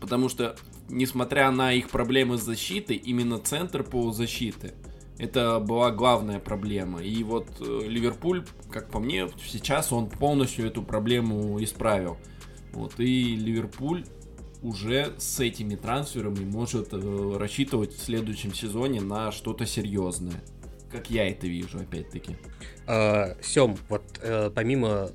Потому 0.00 0.28
что, 0.28 0.56
несмотря 0.88 1.50
на 1.50 1.72
их 1.72 1.90
проблемы 1.90 2.38
с 2.38 2.42
защитой, 2.42 2.96
именно 2.96 3.38
центр 3.38 3.82
полузащиты 3.82 4.74
это 5.22 5.60
была 5.60 5.92
главная 5.92 6.40
проблема. 6.40 7.00
И 7.00 7.22
вот 7.22 7.46
э, 7.60 7.80
Ливерпуль, 7.86 8.44
как 8.70 8.90
по 8.90 8.98
мне, 8.98 9.28
сейчас 9.46 9.92
он 9.92 10.08
полностью 10.08 10.66
эту 10.66 10.82
проблему 10.82 11.62
исправил. 11.62 12.16
Вот, 12.72 12.98
и 12.98 13.36
Ливерпуль 13.36 14.04
уже 14.62 15.14
с 15.18 15.38
этими 15.38 15.76
трансферами 15.76 16.44
может 16.44 16.88
э, 16.92 17.36
рассчитывать 17.36 17.94
в 17.94 18.02
следующем 18.02 18.52
сезоне 18.52 19.00
на 19.00 19.30
что-то 19.30 19.64
серьезное. 19.64 20.42
Как 20.92 21.10
я 21.10 21.30
это 21.30 21.46
вижу, 21.46 21.78
опять-таки. 21.78 22.36
Э, 22.86 23.34
Сем, 23.42 23.76
вот 23.88 24.02
э, 24.20 24.50
помимо 24.54 25.10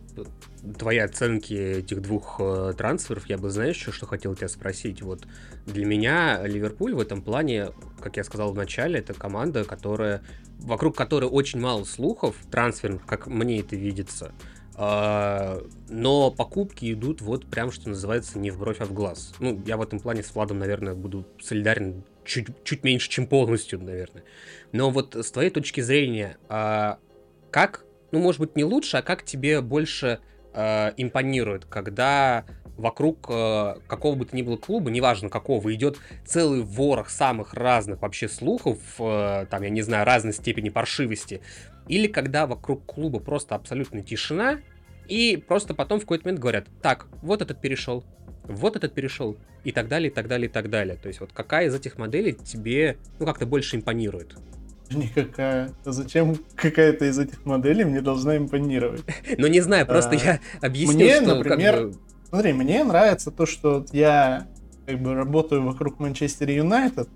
твоей 0.80 0.99
оценки 0.99 1.53
этих 1.53 2.01
двух 2.01 2.38
э, 2.39 2.73
трансферов, 2.75 3.28
я 3.28 3.38
бы, 3.38 3.51
знаешь, 3.51 3.78
что, 3.78 3.91
что 3.91 4.07
хотел 4.07 4.36
тебя 4.36 4.47
спросить? 4.47 5.03
Вот 5.03 5.28
для 5.67 5.86
меня 5.86 6.41
Ливерпуль 6.45 6.95
в 6.95 6.99
этом 6.99 7.21
плане, 7.21 7.69
как 8.01 8.17
я 8.17 8.23
сказал 8.23 8.51
в 8.53 8.55
начале, 8.55 8.99
это 8.99 9.13
команда, 9.13 9.63
которая 9.63 10.23
вокруг 10.59 10.95
которой 10.95 11.25
очень 11.25 11.59
мало 11.59 11.84
слухов 11.84 12.36
трансферных, 12.49 13.05
как 13.05 13.28
мне 13.28 13.59
это 13.59 13.75
видится. 13.75 14.34
Uh, 14.75 15.67
но 15.89 16.30
покупки 16.30 16.93
идут 16.93 17.19
вот 17.21 17.47
прям, 17.47 17.71
что 17.71 17.89
называется, 17.89 18.38
не 18.38 18.51
в 18.51 18.59
бровь, 18.59 18.80
а 18.80 18.86
в 18.86 18.93
глаз. 18.93 19.34
Ну, 19.39 19.59
я 19.65 19.75
в 19.75 19.82
этом 19.82 19.99
плане 19.99 20.21
с 20.21 20.36
Владом, 20.36 20.59
наверное, 20.59 20.93
буду 20.93 21.25
солидарен 21.41 22.03
чуть, 22.28 22.47
чуть 22.63 22.84
меньше, 22.84 23.09
чем 23.09 23.25
полностью, 23.25 23.80
наверное. 23.80 24.23
Но 24.71 24.91
вот 24.91 25.15
с 25.15 25.32
твоей 25.32 25.49
точки 25.49 25.82
зрения, 25.82 26.38
uh, 26.49 26.97
как, 27.51 27.86
ну, 28.11 28.19
может 28.19 28.39
быть, 28.39 28.55
не 28.55 28.63
лучше, 28.63 28.97
а 28.97 29.01
как 29.01 29.23
тебе 29.23 29.61
больше 29.61 30.19
э, 30.53 30.91
импонирует, 30.97 31.65
когда 31.65 32.45
вокруг 32.78 33.25
э, 33.30 33.75
какого 33.88 34.15
бы 34.15 34.25
то 34.25 34.36
ни 34.36 34.41
было 34.41 34.57
клуба, 34.57 34.91
неважно 34.91 35.30
какого, 35.30 35.73
идет 35.73 35.97
целый 36.25 36.61
ворох 36.61 37.09
самых 37.09 37.53
разных 37.53 38.01
вообще 38.01 38.30
слухов, 38.30 38.78
э, 38.99 39.45
там, 39.49 39.63
я 39.63 39.69
не 39.69 39.82
знаю, 39.82 40.05
разной 40.05 40.34
степени 40.34 40.69
паршивости, 40.69 41.41
или 41.88 42.07
когда 42.07 42.45
вокруг 42.45 42.86
клуба 42.86 43.19
просто 43.19 43.55
абсолютно 43.55 44.01
тишина, 44.03 44.59
и 45.08 45.38
просто 45.38 45.74
потом 45.74 45.99
в 45.99 46.03
какой-то 46.03 46.26
момент 46.26 46.41
говорят, 46.41 46.68
так, 46.82 47.08
вот 47.22 47.41
этот 47.41 47.62
перешел, 47.62 48.03
вот 48.43 48.76
этот 48.76 48.93
перешел, 48.93 49.38
и 49.64 49.72
так 49.72 49.88
далее, 49.88 50.10
и 50.10 50.14
так 50.14 50.28
далее, 50.28 50.47
и 50.47 50.51
так 50.51 50.70
далее. 50.70 50.95
То 50.95 51.08
есть 51.08 51.20
вот 51.20 51.32
какая 51.34 51.68
из 51.68 51.76
этих 51.76 51.97
моделей 51.97 52.34
тебе, 52.34 52.97
ну, 53.20 53.26
как-то 53.26 53.45
больше 53.45 53.76
импонирует? 53.76 54.36
Никакая. 54.89 55.72
Зачем 55.84 56.38
какая-то 56.55 57.05
из 57.05 57.20
этих 57.20 57.45
моделей 57.45 57.84
мне 57.84 58.01
должна 58.01 58.38
импонировать? 58.38 59.03
Ну, 59.38 59.47
не 59.47 59.60
знаю, 59.60 59.86
просто 59.86 60.12
а, 60.12 60.16
я 60.16 60.39
объясню, 60.62 60.95
Мне, 60.95 61.20
например, 61.20 61.91
смотри, 62.30 62.53
мне 62.53 62.84
нравится 62.84 63.32
то, 63.32 63.45
что 63.45 63.86
я 63.91 64.47
как 64.86 65.01
бы 65.01 65.14
работаю 65.14 65.64
вокруг 65.64 65.99
Манчестер 65.99 66.49
Юнайтед, 66.49 67.10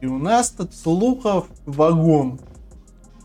и 0.00 0.06
у 0.06 0.18
нас 0.18 0.50
тут 0.50 0.74
слухов 0.74 1.48
вагон. 1.66 2.38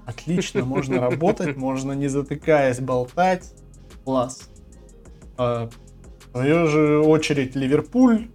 Отлично, 0.05 0.65
можно 0.65 1.01
работать, 1.09 1.55
можно 1.55 1.91
не 1.91 2.07
затыкаясь 2.07 2.79
болтать. 2.79 3.53
Класс. 4.05 4.49
А, 5.37 5.67
в 5.67 6.31
свою 6.31 6.67
же 6.67 6.99
очередь 6.99 7.55
Ливерпуль 7.55 8.29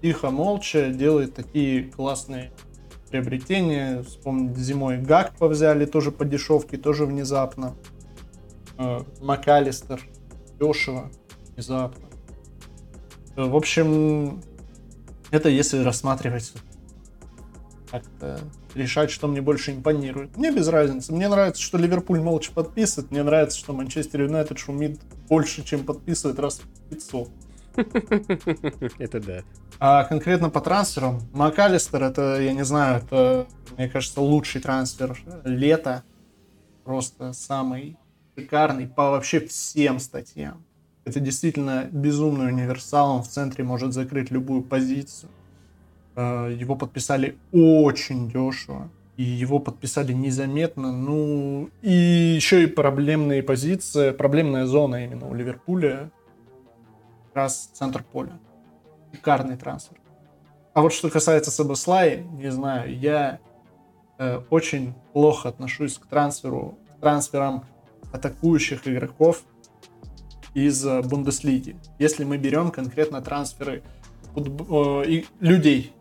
тихо, 0.00 0.30
молча 0.30 0.90
делает 0.90 1.34
такие 1.34 1.84
классные 1.84 2.52
приобретение. 3.10 4.02
Вспомнить, 4.02 4.56
зимой 4.56 4.98
Гакпа 4.98 5.48
взяли 5.48 5.86
тоже 5.86 6.12
по 6.12 6.24
дешевке, 6.24 6.76
тоже 6.76 7.06
внезапно. 7.06 7.74
Э, 8.78 9.00
МакАлистер 9.20 10.00
дешево, 10.60 11.10
внезапно. 11.54 12.06
Э, 13.36 13.44
в 13.44 13.56
общем, 13.56 14.42
это 15.30 15.48
если 15.48 15.82
рассматривать 15.82 16.52
как-то 17.90 18.38
решать, 18.76 19.10
что 19.10 19.26
мне 19.26 19.40
больше 19.40 19.72
импонирует. 19.72 20.36
Мне 20.36 20.52
без 20.52 20.68
разницы. 20.68 21.12
Мне 21.12 21.28
нравится, 21.28 21.62
что 21.62 21.78
Ливерпуль 21.78 22.20
молча 22.20 22.52
подписывает. 22.52 23.10
Мне 23.10 23.22
нравится, 23.22 23.58
что 23.58 23.72
Манчестер 23.72 24.22
Юнайтед 24.22 24.58
шумит 24.58 25.00
больше, 25.28 25.64
чем 25.64 25.84
подписывает 25.84 26.38
раз 26.38 26.60
в 26.60 26.88
500. 26.90 27.30
Это 28.98 29.20
да. 29.20 29.42
А 29.78 30.04
конкретно 30.04 30.48
по 30.48 30.60
трансферам, 30.60 31.20
МакАлистер, 31.34 32.02
это, 32.02 32.40
я 32.40 32.54
не 32.54 32.64
знаю, 32.64 33.02
это, 33.02 33.46
мне 33.76 33.88
кажется, 33.88 34.22
лучший 34.22 34.62
трансфер 34.62 35.18
лета. 35.44 36.02
Просто 36.82 37.34
самый 37.34 37.98
шикарный 38.34 38.86
по 38.86 39.10
вообще 39.10 39.40
всем 39.40 39.98
статьям. 39.98 40.64
Это 41.04 41.20
действительно 41.20 41.88
безумный 41.92 42.48
универсал, 42.48 43.16
он 43.16 43.22
в 43.22 43.28
центре 43.28 43.64
может 43.64 43.92
закрыть 43.92 44.30
любую 44.30 44.62
позицию. 44.62 45.30
А, 46.16 46.48
его 46.48 46.74
подписали 46.74 47.36
очень 47.52 48.28
дешево. 48.28 48.88
И 49.16 49.22
его 49.22 49.58
подписали 49.60 50.12
незаметно. 50.12 50.92
Ну, 50.92 51.70
и 51.82 51.92
еще 51.92 52.64
и 52.64 52.66
проблемные 52.66 53.42
позиции, 53.42 54.10
проблемная 54.10 54.66
зона 54.66 55.04
именно 55.04 55.28
у 55.28 55.34
Ливерпуля 55.34 56.10
раз 57.32 57.70
центр 57.72 58.02
поля. 58.02 58.38
Шикарный 59.12 59.56
трансфер. 59.56 59.98
А 60.74 60.82
вот 60.82 60.92
что 60.92 61.08
касается 61.08 61.50
Сабаслай, 61.50 62.22
не 62.22 62.50
знаю, 62.50 62.98
я 62.98 63.38
э, 64.18 64.40
очень 64.50 64.92
плохо 65.14 65.48
отношусь 65.48 65.96
к 65.96 66.06
трансферу, 66.06 66.78
к 66.96 67.00
трансферам 67.00 67.64
атакующих 68.12 68.86
игроков 68.86 69.42
из 70.52 70.84
э, 70.84 71.00
Бундеслиги. 71.00 71.76
Если 71.98 72.24
мы 72.24 72.36
берем 72.36 72.70
конкретно 72.70 73.22
трансферы 73.22 73.82
футб... 74.34 74.70
э, 74.70 75.22
людей, 75.40 75.94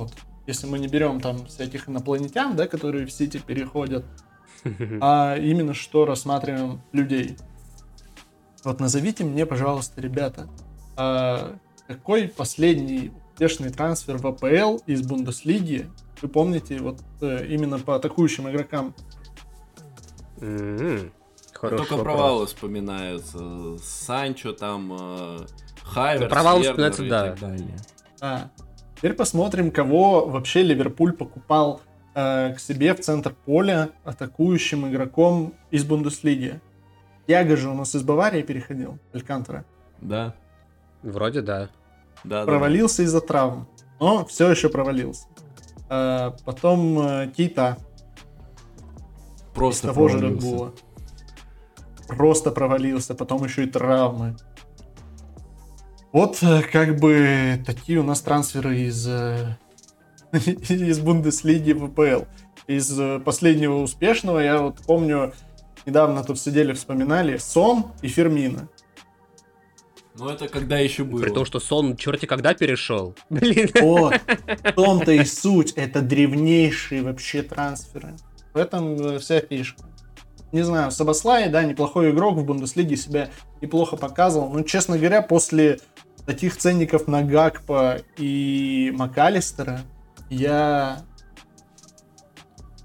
вот, 0.00 0.12
если 0.46 0.66
мы 0.66 0.78
не 0.78 0.88
берем 0.88 1.20
там 1.20 1.46
всяких 1.46 1.88
инопланетян, 1.88 2.56
да, 2.56 2.66
которые 2.66 3.06
в 3.06 3.12
Сити 3.12 3.38
переходят, 3.38 4.04
а 5.00 5.36
именно 5.36 5.74
что 5.74 6.04
рассматриваем 6.04 6.80
людей. 6.92 7.36
Вот 8.64 8.80
назовите 8.80 9.24
мне, 9.24 9.46
пожалуйста, 9.46 10.00
ребята, 10.00 10.48
а 10.96 11.56
какой 11.86 12.28
последний 12.28 13.12
успешный 13.40 13.70
трансфер 13.70 14.18
в 14.18 14.26
АПЛ 14.26 14.82
из 14.86 15.00
Бундеслиги 15.00 15.88
вы 16.20 16.28
помните 16.28 16.78
вот 16.78 17.00
э, 17.22 17.46
именно 17.48 17.78
по 17.78 17.96
атакующим 17.96 18.50
игрокам? 18.50 18.94
М-м, 20.42 21.10
Только 21.58 21.92
вопрос. 21.92 22.00
провалы 22.02 22.46
вспоминаются. 22.46 23.78
Санчо 23.78 24.52
там, 24.52 24.92
э, 24.92 25.46
Хайверс, 25.82 26.24
Да, 26.24 26.28
провалы 26.28 26.62
вспоминаются, 26.64 27.08
да. 27.08 27.34
далее. 27.36 27.76
А, 28.20 28.50
теперь 29.00 29.14
посмотрим, 29.14 29.70
кого 29.70 30.26
вообще 30.26 30.62
Ливерпуль 30.62 31.14
покупал 31.14 31.80
э, 32.14 32.52
к 32.54 32.60
себе 32.60 32.94
в 32.94 33.00
центр 33.00 33.34
поля 33.46 33.90
атакующим 34.04 34.88
игроком 34.88 35.54
из 35.70 35.84
Бундеслиги. 35.84 36.60
Яга 37.26 37.56
же 37.56 37.70
у 37.70 37.74
нас 37.74 37.94
из 37.94 38.02
Баварии 38.02 38.42
переходил, 38.42 38.98
Алькантера. 39.14 39.64
Да, 40.00 40.34
Вроде 41.02 41.40
да. 41.40 41.70
да, 42.24 42.40
да. 42.40 42.44
провалился 42.44 43.02
из-за 43.02 43.20
травм, 43.20 43.68
но 43.98 44.24
все 44.26 44.50
еще 44.50 44.68
провалился. 44.68 45.26
Э, 45.88 46.32
потом 46.44 46.98
э, 47.00 47.32
из 47.36 47.78
Просто 49.54 49.88
того 49.88 50.08
же 50.08 50.18
провалился. 50.18 50.46
Редбула. 50.46 50.74
Просто 52.08 52.50
провалился, 52.50 53.14
потом 53.14 53.44
еще 53.44 53.64
и 53.64 53.66
травмы. 53.66 54.36
Вот 56.12 56.42
э, 56.42 56.62
как 56.62 56.98
бы 56.98 57.62
такие 57.64 58.00
у 58.00 58.02
нас 58.02 58.20
трансферы 58.20 58.80
из, 58.80 59.06
э, 59.06 59.56
из 60.32 60.98
Бундеслиги 60.98 61.72
в 61.72 61.88
ВПЛ. 61.88 62.24
Из 62.66 62.98
э, 62.98 63.20
последнего 63.20 63.76
успешного 63.76 64.40
я 64.40 64.60
вот 64.60 64.78
помню, 64.86 65.32
недавно 65.86 66.24
тут 66.24 66.40
сидели, 66.40 66.72
вспоминали, 66.72 67.36
Сон 67.36 67.86
и 68.02 68.08
Фермина. 68.08 68.68
Ну 70.18 70.28
это 70.28 70.48
когда 70.48 70.78
еще 70.78 71.04
было. 71.04 71.22
При 71.22 71.30
том, 71.30 71.44
что 71.44 71.60
сон 71.60 71.96
черти 71.96 72.26
когда 72.26 72.54
перешел. 72.54 73.14
Блин. 73.30 73.70
Вот, 73.80 74.14
в 74.64 74.72
том-то 74.72 75.12
и 75.12 75.24
суть. 75.24 75.72
Это 75.76 76.02
древнейшие 76.02 77.02
вообще 77.02 77.42
трансферы. 77.42 78.16
В 78.52 78.58
этом 78.58 79.20
вся 79.20 79.40
фишка. 79.40 79.84
Не 80.52 80.62
знаю, 80.62 80.90
Сабаслай, 80.90 81.48
да, 81.48 81.62
неплохой 81.62 82.10
игрок 82.10 82.36
в 82.36 82.44
Бундеслиге 82.44 82.96
себя 82.96 83.30
неплохо 83.60 83.96
показывал. 83.96 84.50
Но, 84.50 84.62
честно 84.62 84.98
говоря, 84.98 85.22
после 85.22 85.80
таких 86.26 86.56
ценников 86.56 87.06
на 87.06 87.22
Гакпа 87.22 87.98
и 88.16 88.92
МакАлистера, 88.96 89.82
я... 90.28 91.04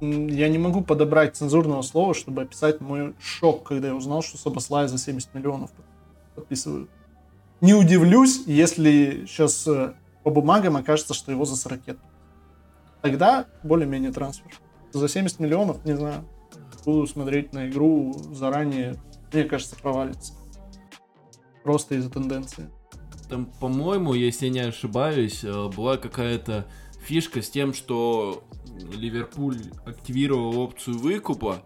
Я 0.02 0.50
не 0.50 0.58
могу 0.58 0.82
подобрать 0.82 1.38
цензурного 1.38 1.82
слова, 1.82 2.14
чтобы 2.14 2.44
описать 2.44 2.82
мой 2.82 3.16
шок, 3.20 3.64
когда 3.64 3.88
я 3.88 3.96
узнал, 3.96 4.22
что 4.22 4.38
Сабаслая 4.38 4.88
за 4.88 4.98
70 4.98 5.34
миллионов 5.34 5.72
подписывают. 6.36 6.90
Не 7.62 7.74
удивлюсь, 7.74 8.44
если 8.46 9.26
сейчас 9.26 9.66
э, 9.68 9.94
по 10.24 10.30
бумагам 10.30 10.76
окажется, 10.76 11.14
что 11.14 11.32
его 11.32 11.46
за 11.46 11.56
40. 11.56 11.98
Тогда 13.02 13.46
более-менее 13.64 14.12
трансфер. 14.12 14.52
За 14.92 15.08
70 15.08 15.40
миллионов, 15.40 15.84
не 15.86 15.96
знаю. 15.96 16.26
Буду 16.86 17.08
смотреть 17.08 17.54
на 17.54 17.68
игру 17.68 18.14
заранее. 18.32 18.96
Мне 19.34 19.44
кажется, 19.44 19.76
провалится. 19.76 20.34
Просто 21.64 21.96
из-за 21.96 22.12
тенденции. 22.12 22.70
Там, 23.28 23.48
по-моему, 23.60 24.14
если 24.14 24.46
я 24.46 24.52
не 24.52 24.60
ошибаюсь, 24.60 25.44
э, 25.44 25.70
была 25.76 25.98
какая-то 25.98 26.68
фишка 27.04 27.42
с 27.42 27.50
тем, 27.50 27.74
что 27.74 28.44
Ливерпуль 28.94 29.62
активировал 29.86 30.60
опцию 30.60 31.00
выкупа, 31.00 31.64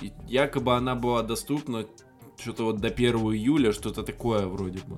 и 0.00 0.12
якобы 0.26 0.76
она 0.76 0.94
была 0.94 1.22
доступна 1.22 1.86
что-то 2.38 2.64
вот 2.64 2.80
до 2.80 2.88
1 2.88 3.16
июля, 3.34 3.72
что-то 3.72 4.02
такое 4.02 4.46
вроде 4.46 4.78
бы. 4.80 4.96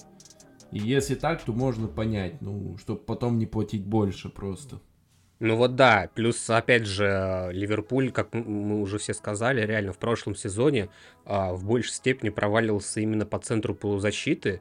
И 0.71 0.79
если 0.79 1.15
так, 1.15 1.43
то 1.45 1.53
можно 1.53 1.87
понять, 1.87 2.41
ну, 2.41 2.77
чтобы 2.79 3.01
потом 3.01 3.39
не 3.39 3.47
платить 3.47 3.85
больше 3.85 4.29
просто. 4.29 4.81
Ну 5.45 5.57
вот 5.57 5.75
да, 5.75 6.09
плюс, 6.15 6.49
опять 6.49 6.87
же, 6.87 7.49
Ливерпуль, 7.51 8.13
как 8.13 8.33
мы 8.33 8.81
уже 8.81 8.99
все 8.99 9.13
сказали, 9.13 9.67
реально 9.67 9.93
в 9.93 9.99
прошлом 9.99 10.37
сезоне 10.37 10.89
а, 11.25 11.53
в 11.53 11.65
большей 11.65 11.95
степени 11.95 12.31
проваливался 12.31 13.01
именно 13.01 13.27
по 13.27 13.41
центру 13.41 13.75
полузащиты. 13.75 14.61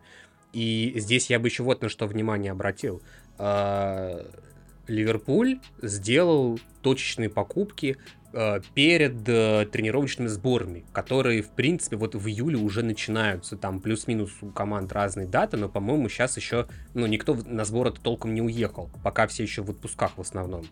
И 0.54 0.94
здесь 0.96 1.30
я 1.30 1.38
бы 1.38 1.50
еще 1.50 1.62
вот 1.62 1.84
на 1.84 1.88
что 1.88 2.08
внимание 2.08 2.52
обратил. 2.52 3.04
А, 3.38 4.26
Ливерпуль 4.88 5.60
сделал 5.84 6.60
точечные 6.82 7.30
покупки 7.30 7.98
перед 8.74 9.28
э, 9.28 9.66
тренировочными 9.72 10.28
сборами, 10.28 10.86
которые, 10.94 11.42
в 11.42 11.50
принципе, 11.50 11.98
вот 11.98 12.16
в 12.16 12.28
июле 12.28 12.58
уже 12.58 12.84
начинаются. 12.84 13.58
Там 13.58 13.80
плюс-минус 13.80 14.32
у 14.42 14.50
команд 14.52 14.92
разные 14.94 15.28
даты, 15.28 15.58
но, 15.58 15.70
по-моему, 15.70 16.10
сейчас 16.10 16.38
еще, 16.38 16.68
ну, 16.94 17.06
никто 17.08 17.36
на 17.46 17.66
сборы 17.66 17.92
толком 17.92 18.34
не 18.34 18.42
уехал, 18.42 18.90
пока 19.04 19.28
все 19.28 19.44
еще 19.44 19.62
в 19.62 19.70
отпусках 19.70 20.18
в 20.18 20.22
основном. 20.22 20.66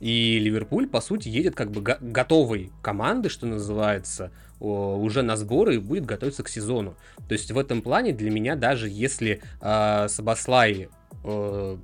И 0.00 0.38
Ливерпуль, 0.38 0.88
по 0.88 1.00
сути, 1.00 1.28
едет 1.28 1.54
как 1.54 1.70
бы 1.70 1.80
го- 1.80 1.98
готовой 2.00 2.70
команды, 2.82 3.28
что 3.28 3.46
называется, 3.46 4.30
уже 4.60 5.22
на 5.22 5.36
сборы 5.36 5.76
и 5.76 5.78
будет 5.78 6.04
готовиться 6.04 6.42
к 6.42 6.48
сезону. 6.48 6.96
То 7.28 7.32
есть 7.32 7.50
в 7.50 7.58
этом 7.58 7.82
плане 7.82 8.12
для 8.12 8.30
меня 8.30 8.56
даже 8.56 8.88
если 8.88 9.40
э, 9.60 10.06
Сабаслай 10.08 10.88
э, 11.24 11.76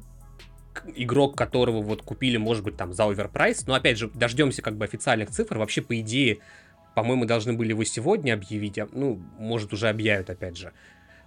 игрок, 0.94 1.36
которого 1.36 1.82
вот 1.82 2.02
купили, 2.02 2.36
может 2.36 2.64
быть, 2.64 2.76
там 2.76 2.92
за 2.92 3.04
оверпрайс, 3.04 3.66
но 3.66 3.74
опять 3.74 3.98
же, 3.98 4.08
дождемся 4.08 4.62
как 4.62 4.76
бы 4.76 4.84
официальных 4.84 5.30
цифр, 5.30 5.58
вообще, 5.58 5.82
по 5.82 5.98
идее, 6.00 6.38
по-моему, 6.94 7.24
должны 7.24 7.52
были 7.52 7.70
его 7.70 7.84
сегодня 7.84 8.34
объявить, 8.34 8.78
а, 8.78 8.88
ну, 8.92 9.20
может, 9.38 9.72
уже 9.72 9.88
объявят, 9.88 10.30
опять 10.30 10.56
же. 10.56 10.72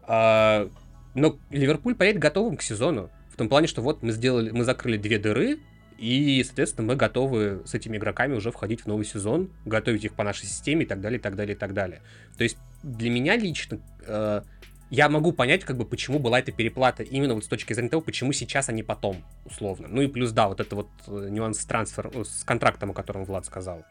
А, 0.03 0.69
но 1.13 1.37
Ливерпуль 1.49 1.95
поедет 1.95 2.21
готовым 2.21 2.57
к 2.57 2.61
сезону, 2.61 3.09
в 3.31 3.35
том 3.37 3.49
плане, 3.49 3.67
что 3.67 3.81
вот 3.81 4.01
мы 4.03 4.11
сделали, 4.11 4.51
мы 4.51 4.63
закрыли 4.63 4.97
две 4.97 5.19
дыры, 5.19 5.59
и, 5.97 6.43
соответственно, 6.45 6.87
мы 6.87 6.95
готовы 6.95 7.63
с 7.65 7.73
этими 7.73 7.97
игроками 7.97 8.35
уже 8.35 8.51
входить 8.51 8.81
в 8.81 8.85
новый 8.87 9.05
сезон, 9.05 9.49
готовить 9.65 10.05
их 10.05 10.13
по 10.13 10.23
нашей 10.23 10.45
системе 10.45 10.85
и 10.85 10.87
так 10.87 11.01
далее, 11.01 11.19
и 11.19 11.21
так 11.21 11.35
далее, 11.35 11.55
и 11.55 11.57
так 11.57 11.73
далее. 11.73 12.01
То 12.37 12.43
есть 12.43 12.57
для 12.83 13.09
меня 13.09 13.35
лично 13.35 13.79
э, 14.05 14.41
я 14.89 15.09
могу 15.09 15.33
понять, 15.33 15.63
как 15.63 15.77
бы, 15.77 15.85
почему 15.85 16.19
была 16.19 16.39
эта 16.39 16.51
переплата 16.51 17.03
именно 17.03 17.33
вот 17.33 17.43
с 17.43 17.47
точки 17.47 17.73
зрения 17.73 17.89
того, 17.89 18.01
почему 18.01 18.31
сейчас, 18.31 18.69
а 18.69 18.71
не 18.71 18.83
потом, 18.83 19.17
условно. 19.45 19.87
Ну 19.89 20.01
и 20.01 20.07
плюс, 20.07 20.31
да, 20.31 20.47
вот 20.47 20.59
это 20.59 20.75
вот 20.75 20.87
э, 21.07 21.27
нюанс 21.29 21.59
с 21.59 21.65
трансфер, 21.65 22.09
э, 22.13 22.23
с 22.23 22.43
контрактом, 22.43 22.91
о 22.91 22.93
котором 22.93 23.25
Влад 23.25 23.45
сказал. 23.45 23.83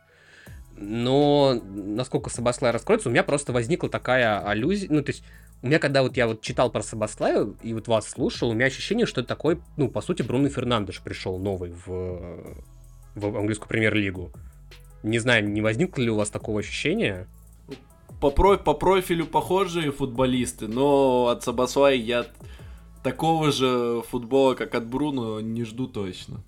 Но 0.76 1.60
насколько 1.64 2.30
Сабаслай 2.30 2.70
раскроется, 2.70 3.08
у 3.08 3.12
меня 3.12 3.24
просто 3.24 3.52
возникла 3.52 3.88
такая 3.88 4.40
аллюзия, 4.46 4.88
ну 4.90 5.02
то 5.02 5.10
есть 5.10 5.24
у 5.62 5.68
меня, 5.68 5.78
когда 5.78 6.02
вот 6.02 6.16
я 6.16 6.26
вот 6.26 6.42
читал 6.42 6.70
про 6.70 6.82
Сабаслая 6.82 7.46
и 7.62 7.72
вот 7.72 7.88
вас 7.88 8.08
слушал, 8.08 8.50
у 8.50 8.54
меня 8.54 8.66
ощущение, 8.66 9.06
что 9.06 9.22
это 9.22 9.28
такой, 9.28 9.60
ну, 9.76 9.88
по 9.88 10.00
сути, 10.02 10.22
Бруно 10.22 10.48
Фернандеш 10.48 11.00
пришел 11.00 11.38
новый 11.38 11.72
в, 11.72 12.56
в 13.14 13.36
английскую 13.36 13.68
премьер-лигу. 13.68 14.32
Не 15.02 15.18
знаю, 15.18 15.48
не 15.48 15.62
возникло 15.62 16.02
ли 16.02 16.10
у 16.10 16.16
вас 16.16 16.30
такого 16.30 16.60
ощущения? 16.60 17.26
По, 18.20 18.30
про- 18.30 18.56
по 18.56 18.74
профилю 18.74 19.26
похожие 19.26 19.92
футболисты, 19.92 20.68
но 20.68 21.28
от 21.28 21.42
Сабаслай 21.44 21.98
я 21.98 22.26
такого 23.02 23.52
же 23.52 24.02
футбола, 24.08 24.54
как 24.54 24.74
от 24.74 24.86
Бруно, 24.86 25.40
не 25.40 25.64
жду 25.64 25.86
точно. 25.86 26.42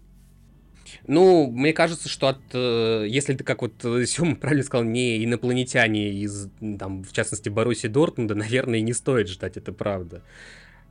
Ну, 1.07 1.51
мне 1.51 1.73
кажется, 1.73 2.09
что 2.09 2.29
от, 2.29 2.39
э, 2.53 3.07
если 3.09 3.35
ты, 3.35 3.45
как 3.45 3.61
вот 3.62 3.75
Сёма 4.07 4.37
правильно 4.37 4.64
сказал, 4.64 4.85
не 4.85 5.23
инопланетяне 5.25 6.11
из, 6.11 6.49
там, 6.79 7.05
в 7.05 7.12
частности, 7.12 7.51
Боруссии 7.51 7.89
Дортмунда, 7.89 8.35
наверное, 8.35 8.81
не 8.81 8.93
стоит 8.95 9.29
ждать, 9.29 9.57
это 9.57 9.73
правда. 9.73 10.23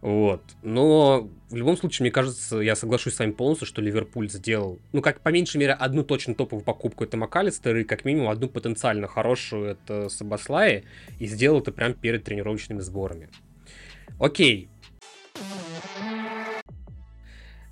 Вот. 0.02 0.42
Но 0.62 1.30
в 1.50 1.56
любом 1.56 1.76
случае, 1.78 2.06
мне 2.06 2.12
кажется, 2.12 2.58
я 2.60 2.76
соглашусь 2.76 3.16
с 3.16 3.20
вами 3.20 3.32
полностью, 3.32 3.68
что 3.68 3.82
Ливерпуль 3.82 4.30
сделал, 4.30 4.80
ну, 4.94 5.02
как 5.02 5.22
по 5.22 5.30
меньшей 5.30 5.58
мере, 5.58 5.74
одну 5.74 6.04
точно 6.04 6.36
топовую 6.36 6.64
покупку 6.64 7.04
это 7.04 7.18
МакАлистер, 7.18 7.76
и 7.78 7.84
как 7.84 8.06
минимум 8.06 8.30
одну 8.30 8.48
потенциально 8.48 9.08
хорошую 9.08 9.72
это 9.72 10.10
Сабаслай, 10.10 10.84
и 11.20 11.26
сделал 11.26 11.60
это 11.60 11.72
прямо 11.72 11.94
перед 11.94 12.24
тренировочными 12.24 12.80
сборами. 12.80 13.30
Окей, 14.20 14.70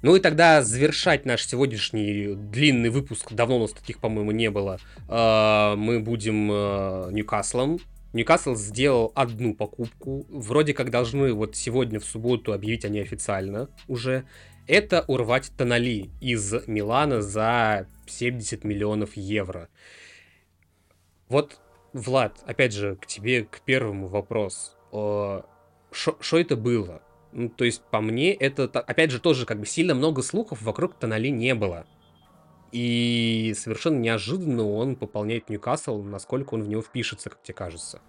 ну 0.05 0.15
и 0.15 0.19
тогда 0.19 0.61
завершать 0.61 1.25
наш 1.25 1.43
сегодняшний 1.47 2.35
длинный 2.35 2.91
выпуск, 2.91 3.33
давно 3.33 3.57
у 3.57 3.61
нас 3.61 3.71
таких, 3.71 3.97
по-моему, 3.97 4.29
не 4.29 4.51
было, 4.51 4.77
э, 5.09 5.75
мы 5.75 5.99
будем 5.99 6.51
э, 6.51 7.09
Ньюкаслом. 7.11 7.79
Ньюкасл 8.15 8.55
сделал 8.55 9.11
одну 9.13 9.53
покупку, 9.53 10.25
вроде 10.29 10.73
как 10.73 10.89
должны 10.89 11.33
вот 11.33 11.57
сегодня 11.57 11.99
в 11.99 12.05
субботу 12.05 12.53
объявить 12.53 12.85
они 12.85 13.01
официально 13.01 13.69
уже. 13.89 14.25
Это 14.67 15.03
урвать 15.09 15.51
Тонали 15.57 16.09
из 16.21 16.65
Милана 16.65 17.21
за 17.21 17.89
70 18.07 18.63
миллионов 18.63 19.17
евро. 19.17 19.67
Вот, 21.27 21.59
Влад, 21.91 22.41
опять 22.45 22.71
же, 22.71 22.95
к 22.95 23.05
тебе, 23.05 23.43
к 23.43 23.59
первому 23.59 24.07
вопрос. 24.07 24.77
Что 25.91 26.39
это 26.39 26.55
было? 26.55 27.01
Ну, 27.33 27.49
то 27.49 27.65
есть, 27.65 27.81
по 27.91 27.99
мне, 27.99 28.33
это, 28.33 28.63
опять 28.63 29.11
же, 29.11 29.19
тоже 29.19 29.45
как 29.45 29.59
бы 29.59 29.65
сильно 29.65 29.93
много 29.93 30.21
слухов 30.21 30.61
вокруг 30.61 30.95
Тонали 30.95 31.27
не 31.27 31.53
было. 31.53 31.85
И 32.75 33.53
совершенно 33.57 33.99
неожиданно 33.99 34.69
он 34.69 34.97
пополняет 34.97 35.47
Ньюкасл, 35.49 36.01
насколько 36.01 36.55
он 36.55 36.63
в 36.63 36.67
него 36.67 36.81
впишется, 36.81 37.29
как 37.29 37.41
тебе 37.41 37.53
кажется. 37.53 38.01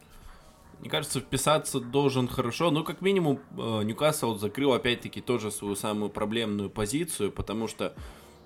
Мне 0.81 0.91
кажется, 0.91 1.21
вписаться 1.21 1.79
должен 1.79 2.27
хорошо. 2.27 2.73
Ну, 2.73 2.83
как 2.83 3.01
минимум, 3.01 3.39
э, 3.57 3.83
Ньюкасл 3.85 4.37
закрыл 4.39 4.73
опять-таки 4.73 5.21
тоже 5.21 5.53
свою 5.53 5.77
самую 5.77 6.11
проблемную 6.11 6.69
позицию, 6.69 7.31
потому 7.31 7.69
что 7.69 7.95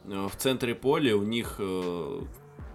э, 0.04 0.28
в 0.30 0.36
центре 0.36 0.74
поля 0.74 1.16
у 1.16 1.22
них 1.22 1.54
э, 1.58 2.20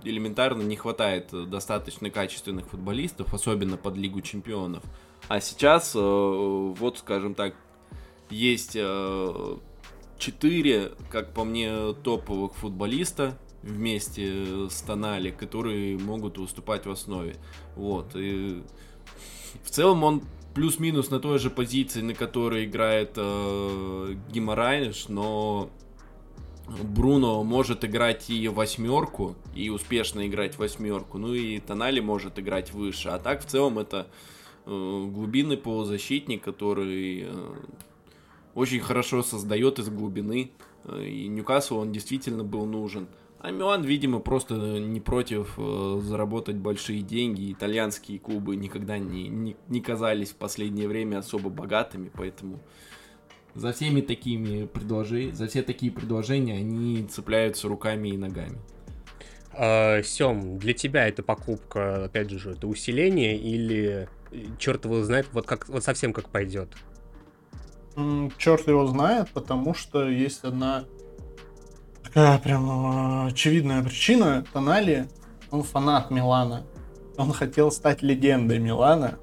элементарно 0.03 0.63
не 0.63 0.75
хватает 0.75 1.27
достаточно 1.47 2.09
качественных 2.09 2.67
футболистов, 2.69 3.31
особенно 3.31 3.77
под 3.77 3.95
Лигу 3.95 4.21
Чемпионов. 4.21 4.83
А 5.27 5.39
сейчас, 5.39 5.93
вот, 5.93 6.97
скажем 6.97 7.35
так, 7.35 7.53
есть 8.31 8.75
четыре, 10.17 10.91
как 11.11 11.33
по 11.33 11.43
мне, 11.43 11.93
топовых 12.03 12.53
футболиста 12.55 13.37
вместе 13.63 14.69
с 14.69 14.81
Тонали, 14.81 15.31
которые 15.31 15.97
могут 15.97 16.37
выступать 16.37 16.85
в 16.85 16.91
основе. 16.91 17.35
Вот. 17.75 18.15
И 18.15 18.63
в 19.63 19.69
целом 19.69 20.03
он 20.03 20.23
плюс-минус 20.53 21.09
на 21.09 21.19
той 21.19 21.39
же 21.39 21.49
позиции, 21.49 22.01
на 22.01 22.13
которой 22.13 22.65
играет 22.65 23.13
э, 23.17 24.15
Гимарайнш, 24.31 25.09
но 25.09 25.69
Бруно 26.67 27.43
может 27.43 27.85
играть 27.85 28.29
и 28.29 28.47
восьмерку, 28.47 29.35
и 29.53 29.69
успешно 29.69 30.25
играть 30.25 30.57
восьмерку, 30.57 31.17
ну 31.17 31.33
и 31.33 31.59
Тонали 31.59 31.99
может 31.99 32.39
играть 32.39 32.71
выше. 32.73 33.09
А 33.09 33.19
так 33.19 33.41
в 33.41 33.45
целом 33.45 33.77
это 33.77 34.07
э, 34.65 35.09
глубинный 35.13 35.57
полузащитник, 35.57 36.43
который 36.43 37.25
э, 37.27 37.55
очень 38.55 38.79
хорошо 38.79 39.21
создает 39.21 39.77
из 39.77 39.89
глубины. 39.89 40.51
Э, 40.85 41.03
и 41.05 41.27
Ньюкасл 41.27 41.77
он 41.77 41.91
действительно 41.91 42.43
был 42.43 42.65
нужен. 42.65 43.07
А 43.39 43.51
Милан, 43.51 43.83
видимо, 43.83 44.19
просто 44.21 44.55
не 44.55 44.99
против 44.99 45.53
э, 45.57 45.99
заработать 46.01 46.55
большие 46.55 47.01
деньги. 47.01 47.51
Итальянские 47.51 48.17
клубы 48.17 48.55
никогда 48.55 48.97
не, 48.97 49.27
не, 49.27 49.55
не 49.67 49.81
казались 49.81 50.31
в 50.31 50.35
последнее 50.37 50.87
время 50.87 51.19
особо 51.19 51.49
богатыми, 51.49 52.09
поэтому 52.11 52.59
за 53.53 53.71
всеми 53.71 54.01
такими 54.01 54.65
предложениями, 54.65 55.35
за 55.35 55.47
все 55.47 55.61
такие 55.61 55.91
предложения 55.91 56.55
они 56.55 57.03
цепляются 57.03 57.67
руками 57.67 58.09
и 58.09 58.17
ногами. 58.17 58.57
А, 59.53 60.01
Сем, 60.01 60.57
для 60.57 60.73
тебя 60.73 61.07
эта 61.07 61.23
покупка, 61.23 62.05
опять 62.05 62.29
же, 62.29 62.51
это 62.51 62.67
усиление 62.67 63.37
или 63.37 64.09
э, 64.31 64.45
черт 64.57 64.85
его 64.85 65.03
знает, 65.03 65.27
вот 65.33 65.45
как 65.45 65.69
вот 65.69 65.83
совсем 65.83 66.13
как 66.13 66.29
пойдет? 66.29 66.69
Черт 68.37 68.67
его 68.67 68.85
знает, 68.87 69.29
потому 69.31 69.73
что 69.73 70.07
есть 70.09 70.43
одна 70.43 70.85
такая 72.15 72.39
прям 72.39 72.65
ну, 72.65 73.25
очевидная 73.25 73.83
причина. 73.83 74.45
Тонали, 74.53 75.07
он 75.51 75.63
фанат 75.63 76.11
Милана. 76.11 76.65
Он 77.17 77.33
хотел 77.33 77.71
стать 77.71 78.01
легендой 78.01 78.57
Милана. 78.57 79.19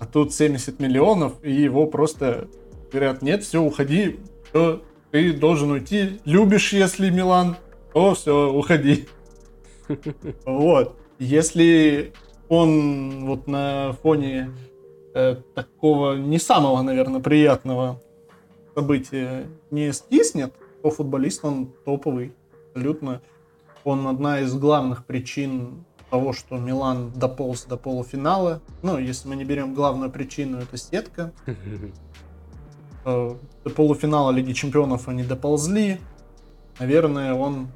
А 0.00 0.06
тут 0.06 0.34
70 0.34 0.80
миллионов, 0.80 1.34
и 1.44 1.52
его 1.52 1.86
просто 1.86 2.48
говорят, 2.90 3.22
нет, 3.22 3.44
все, 3.44 3.62
уходи, 3.62 4.18
все, 4.48 4.82
ты 5.12 5.32
должен 5.32 5.70
уйти. 5.70 6.20
Любишь, 6.24 6.72
если 6.72 7.08
Милан, 7.10 7.56
то 7.92 8.14
все, 8.14 8.52
уходи. 8.52 9.08
Вот. 10.44 10.98
Если 11.18 12.12
он 12.48 13.26
вот 13.26 13.46
на 13.46 13.92
фоне 14.02 14.50
э, 15.14 15.36
такого 15.54 16.14
не 16.14 16.38
самого, 16.38 16.82
наверное, 16.82 17.20
приятного 17.20 18.00
события 18.74 19.46
не 19.70 19.92
стиснет, 19.92 20.54
то 20.82 20.90
футболист, 20.90 21.44
он 21.44 21.72
топовый, 21.84 22.32
абсолютно. 22.74 23.20
Он 23.84 24.06
одна 24.06 24.40
из 24.40 24.54
главных 24.54 25.04
причин 25.04 25.84
того, 26.10 26.32
что 26.32 26.56
Милан 26.56 27.10
дополз 27.12 27.64
до 27.64 27.76
полуфинала. 27.76 28.60
Ну, 28.82 28.98
если 28.98 29.28
мы 29.28 29.36
не 29.36 29.44
берем 29.44 29.74
главную 29.74 30.10
причину, 30.10 30.58
это 30.58 30.76
сетка. 30.76 31.32
Э, 33.04 33.36
до 33.64 33.70
полуфинала 33.70 34.32
Лиги 34.32 34.52
Чемпионов 34.52 35.08
они 35.08 35.22
доползли. 35.22 36.00
Наверное, 36.80 37.32
он 37.32 37.68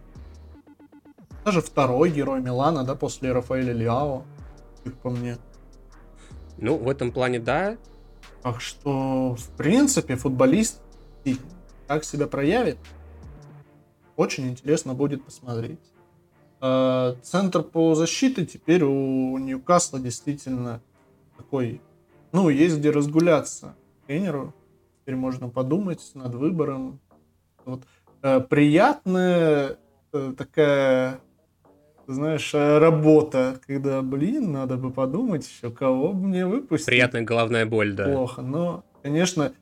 даже 1.45 1.61
второй 1.61 2.11
герой 2.11 2.41
Милана, 2.41 2.85
да, 2.85 2.97
после 2.97 3.33
Рафаэля 3.33 3.73
Лиао, 3.73 4.25
как 4.85 4.95
по 4.95 5.11
мне. 5.11 5.39
Ну, 6.63 6.77
в 6.77 6.89
этом 6.89 7.11
плане, 7.11 7.41
да. 7.41 7.77
Так 8.43 8.61
что, 8.61 9.35
в 9.35 9.49
принципе, 9.57 10.15
футболист 10.15 10.81
как 11.89 12.05
себя 12.05 12.27
проявит, 12.27 12.79
очень 14.17 14.49
интересно 14.49 14.95
будет 14.95 15.25
посмотреть. 15.25 15.81
А, 16.61 17.17
центр 17.23 17.63
по 17.63 17.97
защите 17.97 18.47
теперь 18.47 18.85
у 18.85 19.37
Ньюкасла 19.39 19.99
действительно 19.99 20.81
такой, 21.37 21.83
ну, 22.31 22.49
есть 22.49 22.79
где 22.79 22.91
разгуляться 22.91 23.75
тренеру. 24.07 24.55
Теперь 25.01 25.17
можно 25.17 25.49
подумать 25.49 26.13
над 26.15 26.35
выбором. 26.37 27.01
Вот, 27.65 27.83
э, 28.23 28.41
приятная 28.41 29.79
э, 30.13 30.35
такая, 30.39 31.21
знаешь, 32.07 32.53
работа, 32.55 33.61
когда, 33.67 34.03
блин, 34.03 34.53
надо 34.53 34.77
бы 34.77 34.91
подумать 34.91 35.49
еще, 35.49 35.71
кого 35.71 36.13
бы 36.13 36.29
мне 36.29 36.47
выпустить. 36.47 36.87
Приятная 36.87 37.23
головная 37.23 37.67
боль, 37.67 37.95
да. 37.95 38.05
Плохо, 38.05 38.43
но, 38.43 38.85
конечно, 39.03 39.53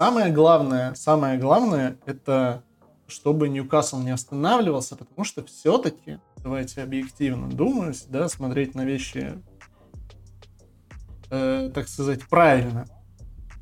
Самое 0.00 0.32
главное, 0.32 0.94
самое 0.94 1.38
главное, 1.38 1.96
это 2.06 2.62
чтобы 3.08 3.48
Ньюкасл 3.48 3.98
не 3.98 4.10
останавливался, 4.10 4.94
потому 4.94 5.24
что 5.24 5.44
все-таки, 5.44 6.20
давайте 6.36 6.82
объективно 6.82 7.48
думать, 7.48 8.04
да, 8.08 8.28
смотреть 8.28 8.76
на 8.76 8.84
вещи, 8.84 9.42
э, 11.30 11.70
так 11.74 11.88
сказать, 11.88 12.22
правильно. 12.28 12.86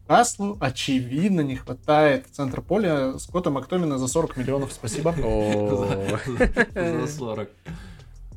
Каслу, 0.06 0.58
очевидно, 0.60 1.40
не 1.40 1.56
хватает 1.56 2.26
в 2.26 2.32
центр 2.32 2.60
поля 2.60 3.18
Скотта 3.18 3.50
Мактомина 3.50 3.96
за 3.96 4.06
40 4.06 4.36
миллионов. 4.36 4.72
Спасибо. 4.72 5.14
За 6.74 7.06
40. 7.06 7.48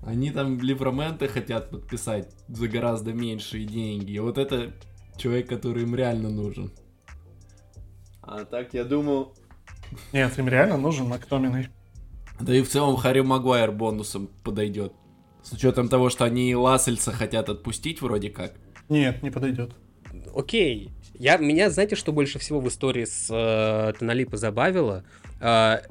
Они 0.09 0.31
там 0.31 0.57
Livramento 0.57 1.27
хотят 1.27 1.69
подписать 1.69 2.29
за 2.47 2.67
гораздо 2.67 3.13
меньшие 3.13 3.63
деньги. 3.65 4.17
Вот 4.17 4.39
это 4.39 4.73
человек, 5.17 5.47
который 5.47 5.83
им 5.83 5.93
реально 5.93 6.29
нужен. 6.29 6.71
А 8.23 8.43
так 8.43 8.73
я 8.73 8.83
думал... 8.83 9.35
Нет, 10.11 10.35
им 10.39 10.47
реально 10.47 10.77
нужен 10.77 11.07
Мактоминой. 11.07 11.67
Да 12.39 12.55
и 12.55 12.63
в 12.63 12.69
целом 12.69 12.95
Харри 12.95 13.21
Магуайр 13.21 13.71
бонусом 13.71 14.31
подойдет. 14.43 14.93
С 15.43 15.51
учетом 15.51 15.89
того, 15.89 16.09
что 16.09 16.25
они 16.25 16.55
Лассельса 16.55 17.11
хотят 17.11 17.47
отпустить 17.47 18.01
вроде 18.01 18.31
как. 18.31 18.55
Нет, 18.89 19.21
не 19.21 19.29
подойдет. 19.29 19.75
Окей. 20.35 20.89
Я, 21.13 21.37
меня, 21.37 21.69
знаете, 21.69 21.95
что 21.95 22.11
больше 22.11 22.39
всего 22.39 22.59
в 22.59 22.67
истории 22.67 23.05
с 23.05 23.27
э, 23.29 23.93
Тонали 23.99 24.23
позабавило? 24.23 25.03
Э, 25.39 25.81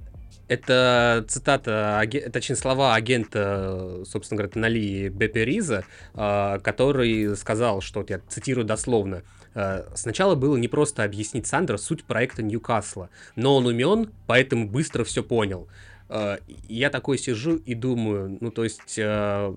это 0.48 1.24
цитата, 1.28 2.02
точнее 2.32 2.56
слова 2.56 2.94
агента, 2.94 4.02
собственно 4.04 4.38
говоря, 4.38 4.52
Тонали 4.52 5.08
Бепериза, 5.08 5.84
э, 6.14 6.58
который 6.62 7.36
сказал, 7.36 7.80
что, 7.80 8.04
я 8.08 8.20
цитирую 8.28 8.64
дословно, 8.64 9.22
Э, 9.54 9.84
сначала 9.94 10.36
было 10.36 10.56
не 10.56 10.68
просто 10.68 11.02
объяснить 11.02 11.46
Сандеру 11.46 11.78
суть 11.78 12.04
проекта 12.04 12.42
Ньюкасла, 12.42 13.10
но 13.34 13.56
он 13.56 13.66
умен, 13.66 14.12
поэтому 14.28 14.68
быстро 14.68 15.02
все 15.02 15.22
понял. 15.22 15.68
Э, 16.08 16.38
я 16.68 16.90
такой 16.90 17.18
сижу 17.18 17.56
и 17.56 17.74
думаю, 17.74 18.38
ну 18.40 18.52
то 18.52 18.62
есть, 18.62 18.98
э, 18.98 19.54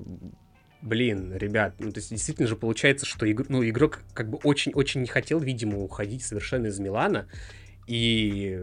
блин, 0.81 1.35
ребят, 1.35 1.75
ну 1.77 1.91
то 1.91 1.99
есть 1.99 2.09
действительно 2.09 2.47
же 2.47 2.55
получается, 2.55 3.05
что 3.05 3.27
игр, 3.27 3.45
ну, 3.49 3.63
игрок 3.67 3.99
как 4.15 4.29
бы 4.29 4.39
очень-очень 4.43 5.01
не 5.01 5.07
хотел, 5.07 5.39
видимо, 5.39 5.77
уходить 5.77 6.23
совершенно 6.23 6.67
из 6.67 6.79
Милана, 6.79 7.27
и 7.87 8.59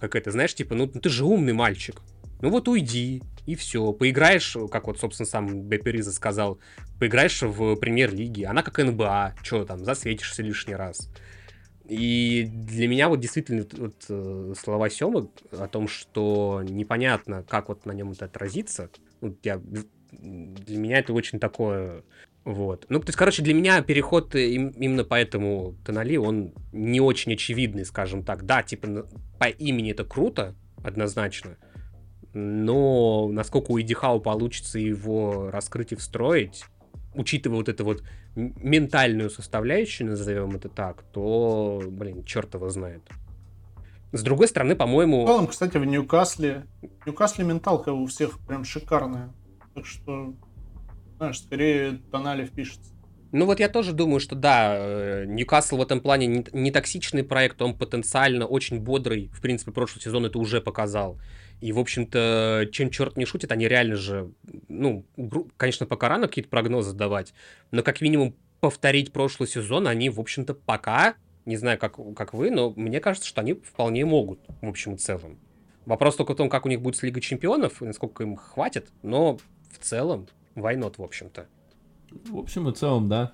как 0.00 0.16
это, 0.16 0.30
знаешь, 0.30 0.54
типа, 0.54 0.74
ну 0.74 0.86
ты 0.86 1.08
же 1.08 1.24
умный 1.24 1.52
мальчик, 1.52 2.02
ну 2.40 2.50
вот 2.50 2.68
уйди, 2.68 3.22
и 3.46 3.54
все. 3.54 3.92
Поиграешь, 3.92 4.56
как 4.70 4.86
вот, 4.86 4.98
собственно, 4.98 5.26
сам 5.26 5.62
Бепериза 5.62 6.12
сказал, 6.12 6.58
поиграешь 6.98 7.42
в 7.42 7.76
премьер-лиге, 7.76 8.46
она 8.46 8.62
как 8.62 8.78
НБА, 8.78 9.34
что 9.42 9.64
там, 9.64 9.84
засветишься 9.84 10.42
лишний 10.42 10.74
раз. 10.74 11.10
И 11.90 12.48
для 12.48 12.86
меня 12.86 13.08
вот 13.08 13.18
действительно 13.18 13.66
вот, 13.72 14.04
э, 14.08 14.54
слова 14.56 14.88
Сёмы 14.88 15.28
о 15.50 15.66
том, 15.66 15.88
что 15.88 16.62
непонятно, 16.62 17.42
как 17.42 17.68
вот 17.68 17.84
на 17.84 17.92
нем 17.92 18.12
это 18.12 18.26
отразится, 18.26 18.90
ну, 19.20 19.36
я, 19.42 19.60
для 20.12 20.78
меня 20.78 20.98
это 20.98 21.12
очень 21.12 21.40
такое... 21.40 22.04
Вот. 22.50 22.86
Ну, 22.88 22.98
то 22.98 23.06
есть, 23.06 23.18
короче, 23.18 23.42
для 23.42 23.54
меня 23.54 23.80
переход 23.80 24.34
им, 24.34 24.70
именно 24.70 25.04
поэтому 25.04 25.76
Тонали, 25.84 26.16
он 26.16 26.52
не 26.72 27.00
очень 27.00 27.34
очевидный, 27.34 27.84
скажем 27.84 28.24
так. 28.24 28.44
Да, 28.44 28.62
типа, 28.62 29.06
по 29.38 29.44
имени 29.44 29.92
это 29.92 30.04
круто, 30.04 30.56
однозначно, 30.82 31.56
но 32.32 33.28
насколько 33.28 33.70
у 33.70 33.78
Эдди 33.78 33.94
Хау 33.94 34.20
получится 34.20 34.78
его 34.78 35.50
раскрыть 35.50 35.92
и 35.92 35.96
встроить, 35.96 36.64
учитывая 37.14 37.58
вот 37.58 37.68
эту 37.68 37.84
вот 37.84 38.02
ментальную 38.34 39.30
составляющую, 39.30 40.08
назовем 40.08 40.56
это 40.56 40.68
так, 40.68 41.04
то, 41.12 41.80
блин, 41.86 42.24
черт 42.24 42.54
его 42.54 42.68
знает. 42.68 43.02
С 44.12 44.22
другой 44.22 44.48
стороны, 44.48 44.74
по-моему... 44.74 45.24
В 45.24 45.28
целом, 45.28 45.46
кстати, 45.46 45.76
в 45.76 45.84
Ньюкасле, 45.84 46.66
в 46.82 47.06
Ньюкасле 47.06 47.44
менталка 47.44 47.92
у 47.92 48.06
всех 48.06 48.40
прям 48.40 48.64
шикарная. 48.64 49.32
Так 49.74 49.86
что, 49.86 50.34
знаешь, 51.20 51.40
скорее 51.40 52.00
Тонали 52.10 52.46
впишется. 52.46 52.94
Ну 53.32 53.44
вот 53.44 53.60
я 53.60 53.68
тоже 53.68 53.92
думаю, 53.92 54.20
что 54.20 54.34
да, 54.34 54.74
э, 54.74 55.24
Ньюкасл 55.26 55.76
в 55.76 55.82
этом 55.82 56.00
плане 56.00 56.26
не, 56.26 56.46
не 56.52 56.70
токсичный 56.70 57.22
проект, 57.22 57.60
он 57.60 57.76
потенциально 57.76 58.46
очень 58.46 58.80
бодрый. 58.80 59.28
В 59.30 59.42
принципе, 59.42 59.70
прошлый 59.70 60.02
сезон 60.02 60.24
это 60.24 60.38
уже 60.38 60.62
показал. 60.62 61.20
И, 61.60 61.72
в 61.72 61.78
общем-то, 61.78 62.70
чем 62.72 62.88
черт 62.88 63.18
не 63.18 63.26
шутит, 63.26 63.52
они 63.52 63.68
реально 63.68 63.96
же, 63.96 64.32
ну, 64.68 65.04
конечно, 65.58 65.84
пока 65.84 66.08
рано 66.08 66.26
какие-то 66.26 66.48
прогнозы 66.48 66.96
давать, 66.96 67.34
но 67.70 67.82
как 67.82 68.00
минимум 68.00 68.34
повторить 68.60 69.12
прошлый 69.12 69.46
сезон 69.46 69.86
они, 69.86 70.08
в 70.08 70.20
общем-то, 70.20 70.54
пока, 70.54 71.16
не 71.44 71.58
знаю, 71.58 71.78
как, 71.78 71.98
как 72.16 72.32
вы, 72.32 72.50
но 72.50 72.70
мне 72.70 72.98
кажется, 72.98 73.28
что 73.28 73.42
они 73.42 73.52
вполне 73.52 74.06
могут, 74.06 74.40
в 74.62 74.68
общем 74.68 74.94
и 74.94 74.96
целом. 74.96 75.38
Вопрос 75.84 76.16
только 76.16 76.32
в 76.32 76.36
том, 76.36 76.48
как 76.48 76.64
у 76.64 76.70
них 76.70 76.80
будет 76.80 76.96
с 76.96 77.02
Лигой 77.02 77.20
Чемпионов, 77.20 77.82
насколько 77.82 78.22
им 78.22 78.36
хватит, 78.36 78.88
но 79.02 79.36
в 79.70 79.78
целом, 79.80 80.26
why 80.54 80.76
not, 80.76 80.94
в 80.98 81.02
общем-то. 81.02 81.46
В 82.10 82.38
общем 82.38 82.68
и 82.68 82.74
целом, 82.74 83.08
да. 83.08 83.32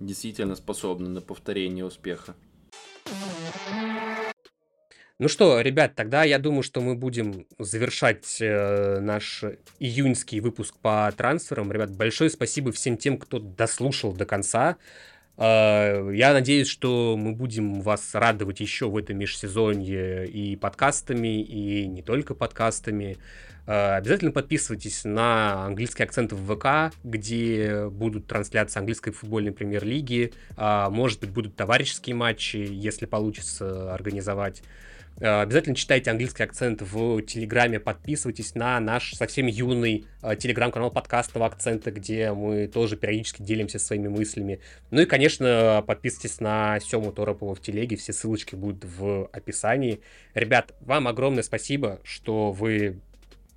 Действительно 0.00 0.54
способны 0.54 1.08
на 1.08 1.20
повторение 1.20 1.84
успеха. 1.84 2.34
Ну 5.20 5.26
что, 5.26 5.60
ребят, 5.60 5.96
тогда 5.96 6.22
я 6.22 6.38
думаю, 6.38 6.62
что 6.62 6.80
мы 6.80 6.94
будем 6.94 7.44
завершать 7.58 8.38
э, 8.40 9.00
наш 9.00 9.42
июньский 9.80 10.38
выпуск 10.38 10.76
по 10.80 11.12
трансферам. 11.16 11.72
Ребят, 11.72 11.90
большое 11.90 12.30
спасибо 12.30 12.70
всем 12.70 12.96
тем, 12.96 13.18
кто 13.18 13.40
дослушал 13.40 14.12
до 14.12 14.26
конца. 14.26 14.76
Э, 15.36 16.08
я 16.14 16.32
надеюсь, 16.32 16.68
что 16.68 17.16
мы 17.18 17.32
будем 17.32 17.80
вас 17.80 18.14
радовать 18.14 18.60
еще 18.60 18.88
в 18.88 18.96
этом 18.96 19.18
межсезонье 19.18 20.24
и 20.28 20.54
подкастами, 20.54 21.42
и 21.42 21.88
не 21.88 22.02
только 22.02 22.36
подкастами. 22.36 23.16
Э, 23.68 23.96
обязательно 23.96 24.32
подписывайтесь 24.32 25.04
на 25.04 25.66
английский 25.66 26.02
акцент 26.02 26.32
в 26.32 26.56
ВК, 26.56 26.96
где 27.04 27.86
будут 27.88 28.26
трансляции 28.26 28.78
английской 28.78 29.10
футбольной 29.10 29.52
премьер-лиги. 29.52 30.32
Э, 30.56 30.86
может 30.88 31.20
быть, 31.20 31.30
будут 31.30 31.54
товарищеские 31.54 32.16
матчи, 32.16 32.56
если 32.56 33.04
получится 33.04 33.92
организовать. 33.92 34.62
Э, 35.20 35.42
обязательно 35.42 35.76
читайте 35.76 36.10
английский 36.10 36.44
акцент 36.44 36.80
в 36.80 37.20
Телеграме, 37.20 37.78
подписывайтесь 37.78 38.54
на 38.54 38.80
наш 38.80 39.12
совсем 39.12 39.46
юный 39.46 40.06
телеграм-канал 40.38 40.90
подкастного 40.90 41.44
акцента, 41.44 41.90
где 41.90 42.32
мы 42.32 42.68
тоже 42.68 42.96
периодически 42.96 43.42
делимся 43.42 43.78
своими 43.78 44.08
мыслями. 44.08 44.60
Ну 44.90 45.02
и, 45.02 45.04
конечно, 45.04 45.84
подписывайтесь 45.86 46.40
на 46.40 46.80
Сему 46.80 47.12
Торопова 47.12 47.54
в 47.54 47.60
телеге, 47.60 47.96
все 47.96 48.14
ссылочки 48.14 48.54
будут 48.54 48.86
в 48.86 49.26
описании. 49.26 50.00
Ребят, 50.32 50.74
вам 50.80 51.06
огромное 51.06 51.42
спасибо, 51.42 52.00
что 52.02 52.50
вы 52.50 53.00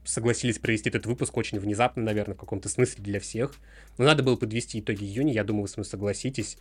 согласились 0.03 0.59
провести 0.59 0.89
этот 0.89 1.05
выпуск 1.05 1.35
очень 1.37 1.59
внезапно, 1.59 2.03
наверное, 2.03 2.35
в 2.35 2.39
каком-то 2.39 2.69
смысле 2.69 3.03
для 3.03 3.19
всех. 3.19 3.53
Но 3.97 4.05
надо 4.05 4.23
было 4.23 4.35
подвести 4.35 4.79
итоги 4.79 5.03
июня, 5.03 5.33
я 5.33 5.43
думаю, 5.43 5.63
вы 5.63 5.67
с 5.67 5.77
вами 5.77 5.85
согласитесь. 5.85 6.57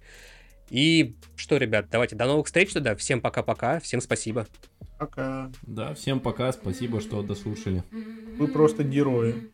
И 0.71 1.17
что, 1.35 1.57
ребят, 1.57 1.89
давайте 1.91 2.15
до 2.17 2.27
новых 2.27 2.47
встреч 2.47 2.73
тогда. 2.73 2.95
Всем 2.95 3.21
пока-пока, 3.21 3.81
всем 3.81 4.01
спасибо. 4.01 4.47
Пока. 4.99 5.51
Да, 5.63 5.95
всем 5.95 6.21
пока, 6.21 6.53
спасибо, 6.53 7.01
что 7.01 7.23
дослушали. 7.23 7.83
Вы 8.39 8.49
просто 8.49 8.85
герои. 8.85 9.51